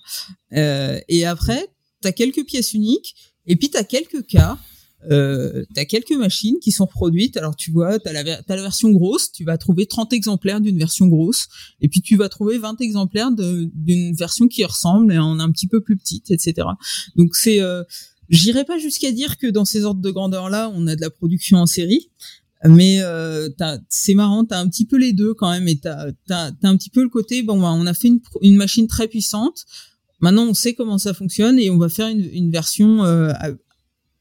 Euh, 0.54 0.98
et 1.08 1.26
après, 1.26 1.68
tu 2.00 2.08
as 2.08 2.12
quelques 2.12 2.44
pièces 2.46 2.72
uniques 2.72 3.14
et 3.46 3.56
puis 3.56 3.70
tu 3.70 3.76
as 3.76 3.84
quelques 3.84 4.26
cas 4.26 4.58
euh, 5.10 5.64
tu 5.74 5.80
as 5.80 5.84
quelques 5.84 6.12
machines 6.12 6.56
qui 6.60 6.72
sont 6.72 6.86
produites. 6.86 7.36
Alors 7.36 7.54
tu 7.54 7.70
vois, 7.70 7.98
tu 7.98 8.08
as, 8.08 8.12
la, 8.12 8.22
la 8.22 8.56
version 8.56 8.90
grosse, 8.90 9.30
tu 9.32 9.44
vas 9.44 9.58
trouver 9.58 9.86
30 9.86 10.12
exemplaires 10.12 10.60
d'une 10.60 10.78
version 10.78 11.06
grosse, 11.06 11.48
et 11.80 11.88
puis 11.88 12.00
tu 12.00 12.16
vas 12.16 12.28
trouver 12.28 12.58
20 12.58 12.80
exemplaires 12.80 13.30
d'une 13.32 14.14
version 14.14 14.48
qui 14.48 14.64
ressemble 14.64 15.12
et 15.12 15.18
en 15.18 15.38
un 15.38 15.50
petit 15.50 15.68
peu 15.68 15.80
plus 15.80 15.96
petite, 15.96 16.30
etc. 16.30 16.68
Donc 17.16 17.34
c'est... 17.36 17.60
Euh, 17.60 17.82
J'irai 18.28 18.64
pas 18.64 18.78
jusqu'à 18.78 19.12
dire 19.12 19.38
que 19.38 19.46
dans 19.46 19.64
ces 19.64 19.84
ordres 19.84 20.00
de 20.00 20.10
grandeur-là, 20.10 20.72
on 20.74 20.86
a 20.88 20.96
de 20.96 21.00
la 21.00 21.10
production 21.10 21.58
en 21.58 21.66
série, 21.66 22.10
mais 22.64 23.00
euh, 23.00 23.48
c'est 23.88 24.14
marrant, 24.14 24.44
t'as 24.44 24.58
un 24.58 24.68
petit 24.68 24.84
peu 24.84 24.96
les 24.96 25.12
deux 25.12 25.34
quand 25.34 25.50
même, 25.50 25.68
et 25.68 25.78
t'as 25.78 26.08
as, 26.30 26.52
un 26.62 26.76
petit 26.76 26.90
peu 26.90 27.02
le 27.02 27.08
côté, 27.08 27.42
bon, 27.42 27.60
bah, 27.60 27.72
on 27.72 27.86
a 27.86 27.94
fait 27.94 28.08
une, 28.08 28.20
une 28.42 28.56
machine 28.56 28.88
très 28.88 29.06
puissante, 29.06 29.64
maintenant 30.20 30.44
on 30.44 30.54
sait 30.54 30.74
comment 30.74 30.98
ça 30.98 31.14
fonctionne 31.14 31.58
et 31.58 31.70
on 31.70 31.78
va 31.78 31.88
faire 31.88 32.08
une, 32.08 32.28
une 32.32 32.50
version 32.50 33.04
euh, 33.04 33.32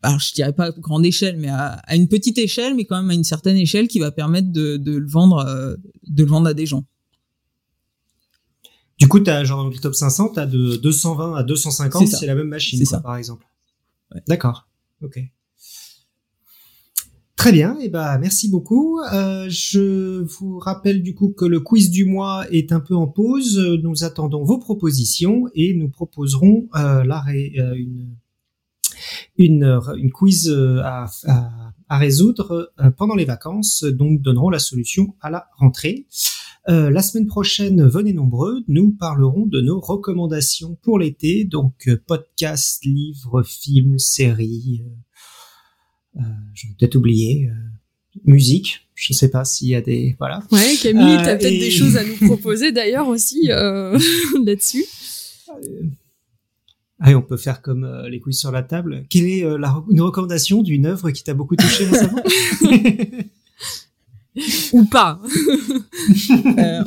alors 0.05 0.19
je 0.19 0.33
dirais 0.33 0.53
pas 0.53 0.65
à 0.65 0.71
grande 0.71 1.05
échelle, 1.05 1.37
mais 1.37 1.49
à, 1.49 1.81
une 1.93 2.07
petite 2.07 2.37
échelle, 2.37 2.75
mais 2.75 2.85
quand 2.85 2.97
même 2.97 3.09
à 3.09 3.13
une 3.13 3.23
certaine 3.23 3.57
échelle 3.57 3.87
qui 3.87 3.99
va 3.99 4.11
permettre 4.11 4.51
de, 4.51 4.79
le 4.85 5.07
vendre, 5.07 5.39
euh, 5.39 5.75
de 6.07 6.23
le 6.23 6.29
vendre 6.29 6.47
à 6.47 6.53
des 6.53 6.65
gens. 6.65 6.85
Du 8.97 9.07
coup, 9.07 9.21
as, 9.27 9.43
genre 9.43 9.63
dans 9.63 9.69
le 9.69 9.75
top 9.75 9.95
500, 9.95 10.33
tu 10.33 10.39
as 10.39 10.45
de 10.45 10.77
220 10.77 11.35
à 11.35 11.43
250, 11.43 12.07
c'est 12.07 12.27
la 12.27 12.35
même 12.35 12.47
machine, 12.47 12.79
quoi, 12.79 12.85
ça. 12.85 12.99
par 13.01 13.17
exemple. 13.17 13.45
D'accord. 14.27 14.67
Ok. 15.01 15.19
Très 17.35 17.51
bien, 17.51 17.77
et 17.79 17.85
eh 17.85 17.89
ben 17.89 18.17
merci 18.17 18.49
beaucoup. 18.49 19.01
Euh, 19.11 19.47
je 19.49 20.23
vous 20.23 20.57
rappelle 20.57 21.03
du 21.03 21.13
coup 21.13 21.29
que 21.29 21.45
le 21.45 21.59
quiz 21.59 21.91
du 21.91 22.05
mois 22.05 22.45
est 22.49 22.71
un 22.71 22.79
peu 22.79 22.95
en 22.95 23.07
pause. 23.07 23.59
Nous 23.83 24.03
attendons 24.03 24.43
vos 24.43 24.57
propositions 24.57 25.43
et 25.53 25.75
nous 25.75 25.89
proposerons 25.89 26.69
euh, 26.75 27.03
une 27.75 28.15
une, 29.37 29.79
une 29.97 30.11
quiz 30.11 30.49
euh, 30.49 30.81
à, 30.83 31.09
à, 31.89 31.97
résoudre 31.97 32.71
euh, 32.79 32.91
pendant 32.91 33.15
les 33.15 33.25
vacances, 33.25 33.83
donc 33.83 34.21
donneront 34.21 34.49
la 34.49 34.59
solution 34.59 35.15
à 35.21 35.29
la 35.29 35.47
rentrée. 35.57 36.07
Euh, 36.67 36.89
la 36.89 37.03
semaine 37.03 37.27
prochaine, 37.27 37.87
venez 37.87 38.11
nombreux, 38.13 38.63
nous 38.67 38.91
parlerons 38.91 39.45
de 39.45 39.61
nos 39.61 39.79
recommandations 39.79 40.77
pour 40.81 40.97
l'été, 40.97 41.43
donc 41.43 41.87
euh, 41.87 42.01
podcast, 42.07 42.83
livres, 42.83 43.43
films, 43.43 43.99
séries, 43.99 44.83
euh, 46.17 46.21
j'ai 46.55 46.69
peut-être 46.79 46.95
oublié, 46.95 47.49
musique. 48.23 48.87
Je 48.95 49.13
sais 49.13 49.29
pas 49.29 49.45
s'il 49.45 49.67
y 49.67 49.75
a 49.75 49.81
des 49.81 50.15
voilà. 50.17 50.41
Ouais, 50.51 50.75
Camille, 50.81 51.17
t'as 51.17 51.35
peut-être 51.35 51.59
des 51.59 51.69
choses 51.69 51.97
à 51.97 52.03
nous 52.07 52.15
proposer 52.27 52.71
d'ailleurs 52.71 53.09
aussi 53.09 53.47
là-dessus. 53.47 54.85
Ah, 57.07 57.15
on 57.15 57.21
peut 57.21 57.37
faire 57.37 57.61
comme 57.61 57.83
euh, 57.83 58.09
les 58.09 58.19
quiz 58.19 58.35
sur 58.35 58.51
la 58.51 58.63
table. 58.63 59.05
Quelle 59.11 59.27
est 59.27 59.45
euh, 59.45 59.59
la, 59.59 59.83
une 59.91 60.01
recommandation 60.01 60.63
d'une 60.63 60.87
œuvre 60.87 61.11
qui 61.11 61.23
t'a 61.23 61.35
beaucoup 61.35 61.55
touché 61.55 61.85
récemment? 61.85 62.23
Ou 64.73 64.85
pas 64.85 65.21
euh, 66.57 66.83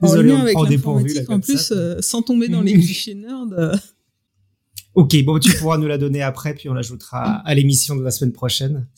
Désolé, 0.00 0.32
on 0.32 0.46
prend 0.52 0.64
dépourvu 0.64 1.18
En 1.28 1.40
plus, 1.40 1.70
sans 2.00 2.22
tomber 2.22 2.48
dans 2.48 2.62
les 2.62 2.72
clichés 2.80 3.14
nerds. 3.14 3.78
Ok, 4.94 5.22
bon, 5.22 5.38
tu 5.38 5.52
pourras 5.58 5.76
nous 5.76 5.86
la 5.86 5.98
donner 5.98 6.22
après, 6.22 6.54
puis 6.54 6.70
on 6.70 6.74
l'ajoutera 6.74 7.42
à 7.44 7.54
l'émission 7.54 7.94
de 7.94 8.02
la 8.02 8.10
semaine 8.10 8.32
prochaine. 8.32 8.88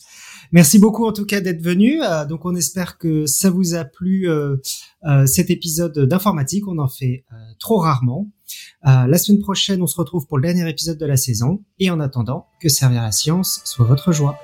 Merci 0.53 0.79
beaucoup 0.79 1.05
en 1.05 1.11
tout 1.11 1.25
cas 1.25 1.41
d'être 1.41 1.61
venu. 1.61 1.99
donc 2.29 2.45
on 2.45 2.55
espère 2.55 2.97
que 2.97 3.25
ça 3.25 3.49
vous 3.49 3.75
a 3.75 3.83
plu 3.83 4.29
cet 5.25 5.49
épisode 5.49 5.99
d'informatique. 5.99 6.65
On 6.67 6.79
en 6.79 6.87
fait 6.87 7.25
trop 7.59 7.77
rarement. 7.77 8.31
Euh, 8.87 9.07
la 9.07 9.17
semaine 9.17 9.39
prochaine, 9.39 9.81
on 9.81 9.87
se 9.87 9.97
retrouve 9.97 10.27
pour 10.27 10.37
le 10.37 10.43
dernier 10.43 10.69
épisode 10.69 10.97
de 10.97 11.05
la 11.05 11.17
saison. 11.17 11.63
Et 11.79 11.89
en 11.89 11.99
attendant, 11.99 12.47
que 12.61 12.69
servir 12.69 13.01
la 13.01 13.11
science 13.11 13.61
soit 13.65 13.85
votre 13.85 14.11
joie. 14.11 14.39